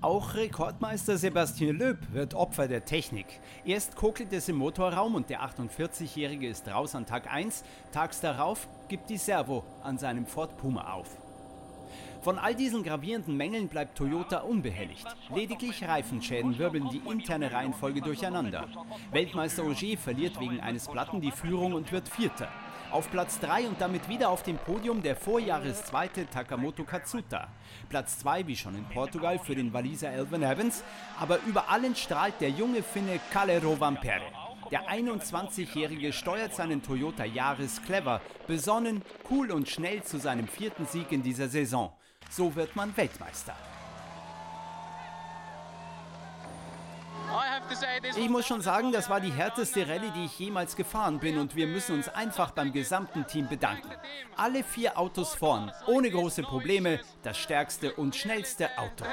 Auch 0.01 0.33
Rekordmeister 0.33 1.17
Sebastian 1.17 1.77
Loeb 1.77 2.11
wird 2.11 2.33
Opfer 2.33 2.67
der 2.67 2.85
Technik. 2.85 3.27
Erst 3.65 3.95
kokelt 3.95 4.33
es 4.33 4.49
im 4.49 4.55
Motorraum 4.55 5.13
und 5.13 5.29
der 5.29 5.43
48-Jährige 5.43 6.47
ist 6.47 6.67
raus 6.67 6.95
an 6.95 7.05
Tag 7.05 7.31
1. 7.31 7.63
Tags 7.91 8.19
darauf 8.19 8.67
gibt 8.91 9.09
die 9.09 9.17
Servo 9.17 9.63
an 9.83 9.97
seinem 9.97 10.25
Ford 10.25 10.57
Puma 10.57 10.91
auf. 10.91 11.07
Von 12.21 12.37
all 12.37 12.53
diesen 12.53 12.83
gravierenden 12.83 13.37
Mängeln 13.37 13.69
bleibt 13.69 13.97
Toyota 13.97 14.39
unbehelligt. 14.39 15.07
Lediglich 15.33 15.87
Reifenschäden 15.87 16.57
wirbeln 16.57 16.89
die 16.89 17.01
interne 17.09 17.53
Reihenfolge 17.53 18.01
durcheinander. 18.01 18.67
Weltmeister 19.13 19.63
Ogier 19.63 19.97
verliert 19.97 20.37
wegen 20.41 20.59
eines 20.59 20.89
Platten 20.89 21.21
die 21.21 21.31
Führung 21.31 21.71
und 21.71 21.93
wird 21.93 22.09
Vierter. 22.09 22.49
Auf 22.91 23.09
Platz 23.09 23.39
3 23.39 23.69
und 23.69 23.79
damit 23.79 24.09
wieder 24.09 24.27
auf 24.27 24.43
dem 24.43 24.57
Podium 24.57 25.01
der 25.01 25.15
Vorjahreszweite 25.15 26.29
Takamoto 26.29 26.83
Katsuta. 26.83 27.47
Platz 27.87 28.19
2 28.19 28.45
wie 28.47 28.57
schon 28.57 28.75
in 28.75 28.83
Portugal 28.83 29.39
für 29.39 29.55
den 29.55 29.71
Waliser 29.71 30.11
Elvin 30.11 30.43
Evans, 30.43 30.83
aber 31.17 31.39
über 31.47 31.69
allen 31.69 31.95
strahlt 31.95 32.41
der 32.41 32.49
junge 32.49 32.83
Finne 32.83 33.21
Kalle 33.31 33.63
Rovanperä. 33.63 34.40
Der 34.71 34.89
21-Jährige 34.89 36.13
steuert 36.13 36.55
seinen 36.55 36.81
Toyota 36.81 37.25
Yaris 37.25 37.81
clever, 37.83 38.21
besonnen, 38.47 39.01
cool 39.29 39.51
und 39.51 39.67
schnell 39.67 40.01
zu 40.01 40.17
seinem 40.17 40.47
vierten 40.47 40.85
Sieg 40.85 41.11
in 41.11 41.21
dieser 41.21 41.49
Saison. 41.49 41.91
So 42.29 42.55
wird 42.55 42.73
man 42.77 42.95
Weltmeister. 42.95 43.53
Ich 48.17 48.29
muss 48.29 48.45
schon 48.45 48.61
sagen, 48.61 48.91
das 48.91 49.09
war 49.09 49.19
die 49.19 49.31
härteste 49.31 49.87
Rallye, 49.87 50.11
die 50.15 50.25
ich 50.25 50.39
jemals 50.39 50.75
gefahren 50.75 51.19
bin 51.19 51.37
und 51.37 51.55
wir 51.55 51.67
müssen 51.67 51.95
uns 51.95 52.09
einfach 52.09 52.51
beim 52.51 52.71
gesamten 52.71 53.25
Team 53.27 53.47
bedanken. 53.47 53.89
Alle 54.35 54.63
vier 54.63 54.97
Autos 54.97 55.33
vorn, 55.35 55.71
ohne 55.87 56.09
große 56.09 56.43
Probleme, 56.43 56.99
das 57.23 57.37
stärkste 57.37 57.93
und 57.93 58.15
schnellste 58.15 58.69
Auto. 58.77 59.05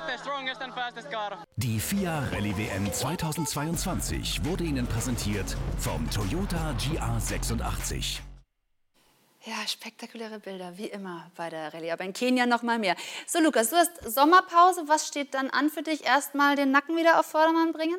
Die 1.57 1.81
FIA 1.81 2.21
Rallye 2.33 2.57
WM 2.57 2.93
2022 2.93 4.45
wurde 4.45 4.65
Ihnen 4.65 4.87
präsentiert 4.87 5.57
vom 5.79 6.09
Toyota 6.11 6.75
GR86. 6.79 8.28
Ja, 9.49 9.67
spektakuläre 9.67 10.41
Bilder, 10.41 10.77
wie 10.77 10.89
immer 10.89 11.31
bei 11.35 11.49
der 11.49 11.73
Rallye, 11.73 11.93
aber 11.93 12.05
in 12.05 12.13
Kenia 12.13 12.45
noch 12.45 12.63
mal 12.63 12.79
mehr. 12.79 12.95
So, 13.27 13.39
Lukas, 13.41 13.71
du 13.71 13.77
hast 13.77 13.93
Sommerpause. 14.07 14.83
Was 14.89 15.09
steht 15.09 15.33
dann 15.33 15.49
an 15.49 15.71
für 15.71 15.81
dich? 15.81 16.05
Erstmal 16.05 16.55
den 16.55 16.71
Nacken 16.71 16.99
wieder 16.99 17.19
auf 17.19 17.25
Vordermann 17.25 17.73
bringen? 17.73 17.97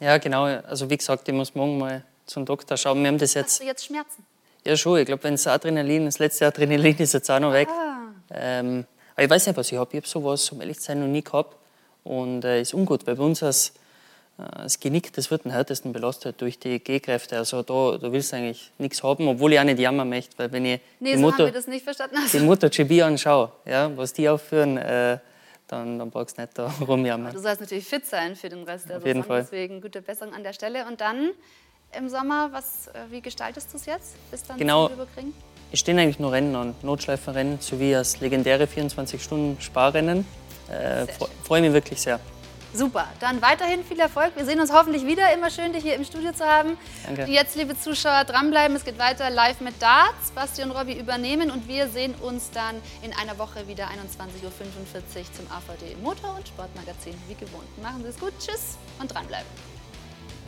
Ja, 0.00 0.18
genau. 0.18 0.44
Also 0.44 0.90
wie 0.90 0.98
gesagt, 0.98 1.26
ich 1.28 1.34
muss 1.34 1.54
morgen 1.54 1.78
mal 1.78 2.04
zum 2.26 2.44
Doktor 2.44 2.76
schauen. 2.76 3.00
Wir 3.00 3.08
haben 3.08 3.16
das 3.16 3.32
jetzt. 3.32 3.52
Hast 3.52 3.60
du 3.60 3.64
jetzt 3.64 3.86
Schmerzen? 3.86 4.26
Ja, 4.66 4.76
schon. 4.76 4.98
Ich 4.98 5.06
glaube, 5.06 5.24
wenn 5.24 5.32
das 5.32 5.46
Adrenalin, 5.46 6.04
das 6.04 6.18
letzte 6.18 6.46
Adrenalin 6.46 6.98
ist 6.98 7.14
jetzt 7.14 7.30
auch 7.30 7.40
noch 7.40 7.54
weg. 7.54 7.68
Ah. 7.70 8.08
Ähm, 8.34 8.84
aber 9.14 9.24
ich 9.24 9.30
weiß 9.30 9.46
nicht, 9.46 9.56
was 9.56 9.72
ich 9.72 9.78
habe. 9.78 9.88
Ich 9.92 9.96
habe 9.96 10.06
sowas, 10.06 10.50
um 10.50 10.60
ehrlich 10.60 10.76
zu 10.76 10.82
sein, 10.82 11.00
noch 11.00 11.06
nie 11.06 11.22
gehabt. 11.22 11.56
Und 12.04 12.44
äh, 12.44 12.60
ist 12.60 12.74
ungut, 12.74 13.06
weil 13.06 13.16
bei 13.16 13.22
uns 13.22 13.40
äh, 13.40 13.50
das 14.38 14.78
Genick, 14.80 15.12
das 15.14 15.30
wird 15.30 15.46
am 15.46 15.52
härtesten 15.52 15.92
belastet 15.92 16.40
durch 16.40 16.58
die 16.58 16.78
G-Kräfte. 16.78 17.38
Also 17.38 17.62
da, 17.62 17.96
da 17.98 18.12
willst 18.12 18.32
du 18.32 18.36
eigentlich 18.36 18.70
nichts 18.78 19.02
haben, 19.02 19.26
obwohl 19.28 19.52
ich 19.54 19.60
auch 19.60 19.64
nicht 19.64 19.78
jammern 19.78 20.08
möchte, 20.08 20.38
weil 20.38 20.52
wenn 20.52 20.66
ich 20.66 20.80
Nee, 21.00 21.12
die, 21.12 21.16
so 21.16 21.22
Motor, 21.22 21.50
das 21.50 21.66
nicht 21.66 21.84
verstanden. 21.84 22.16
die 22.32 22.40
MotoGP 22.40 23.02
anschaue, 23.02 23.50
ja, 23.64 23.90
was 23.96 24.12
die 24.12 24.28
aufführen, 24.28 24.76
äh, 24.76 25.18
dann, 25.68 25.98
dann 25.98 26.10
brauchst 26.10 26.36
du 26.36 26.42
nicht 26.42 26.56
da 26.58 26.66
rumjammern. 26.86 27.32
Du 27.32 27.40
sollst 27.40 27.60
natürlich 27.62 27.86
fit 27.86 28.04
sein 28.04 28.36
für 28.36 28.48
den 28.50 28.62
Rest 28.64 28.88
der 28.90 28.98
Auf 28.98 29.06
jeden 29.06 29.24
Fall. 29.24 29.40
deswegen 29.40 29.80
gute 29.80 30.02
Besserung 30.02 30.34
an 30.34 30.42
der 30.42 30.52
Stelle. 30.52 30.86
Und 30.86 31.00
dann 31.00 31.30
im 31.96 32.08
Sommer, 32.10 32.50
was, 32.52 32.88
äh, 32.88 32.92
wie 33.10 33.22
gestaltest 33.22 33.72
du 33.72 33.78
es 33.78 33.86
jetzt? 33.86 34.16
Bis 34.30 34.42
dann 34.44 34.58
Genau. 34.58 34.90
Es 35.72 35.80
stehen 35.80 35.98
eigentlich 35.98 36.18
nur 36.20 36.30
Rennen 36.32 36.54
an, 36.54 36.74
Notschleifenrennen 36.82 37.58
sowie 37.60 37.90
das 37.92 38.20
legendäre 38.20 38.64
24-Stunden-Sparrennen. 38.66 40.24
Äh, 40.70 41.04
fre- 41.04 41.28
Freue 41.42 41.62
mich 41.62 41.72
wirklich 41.72 42.00
sehr. 42.00 42.20
Super, 42.76 43.06
dann 43.20 43.40
weiterhin 43.40 43.82
viel 43.84 43.98
Erfolg. 43.98 44.32
Wir 44.36 44.44
sehen 44.44 44.60
uns 44.60 44.70
hoffentlich 44.70 45.06
wieder. 45.06 45.32
Immer 45.32 45.50
schön, 45.50 45.72
dich 45.72 45.82
hier 45.82 45.94
im 45.94 46.04
Studio 46.04 46.32
zu 46.32 46.44
haben. 46.44 46.76
Danke. 47.06 47.24
Jetzt, 47.24 47.56
liebe 47.56 47.78
Zuschauer, 47.78 48.24
dranbleiben. 48.24 48.76
Es 48.76 48.84
geht 48.84 48.98
weiter 48.98 49.30
live 49.30 49.60
mit 49.60 49.80
Darts. 49.80 50.30
Basti 50.34 50.62
und 50.62 50.72
Robby 50.72 50.92
übernehmen 50.92 51.50
und 51.50 51.68
wir 51.68 51.88
sehen 51.88 52.14
uns 52.16 52.50
dann 52.50 52.76
in 53.02 53.14
einer 53.14 53.38
Woche 53.38 53.66
wieder 53.66 53.84
21.45 53.86 54.44
Uhr 54.44 54.52
zum 55.34 55.46
AVD 55.50 55.96
Motor- 56.02 56.36
und 56.36 56.46
Sportmagazin 56.46 57.14
wie 57.28 57.34
gewohnt. 57.34 57.82
Machen 57.82 58.02
Sie 58.02 58.10
es 58.10 58.18
gut, 58.18 58.32
tschüss 58.38 58.76
und 58.98 59.12
dranbleiben. 59.12 59.75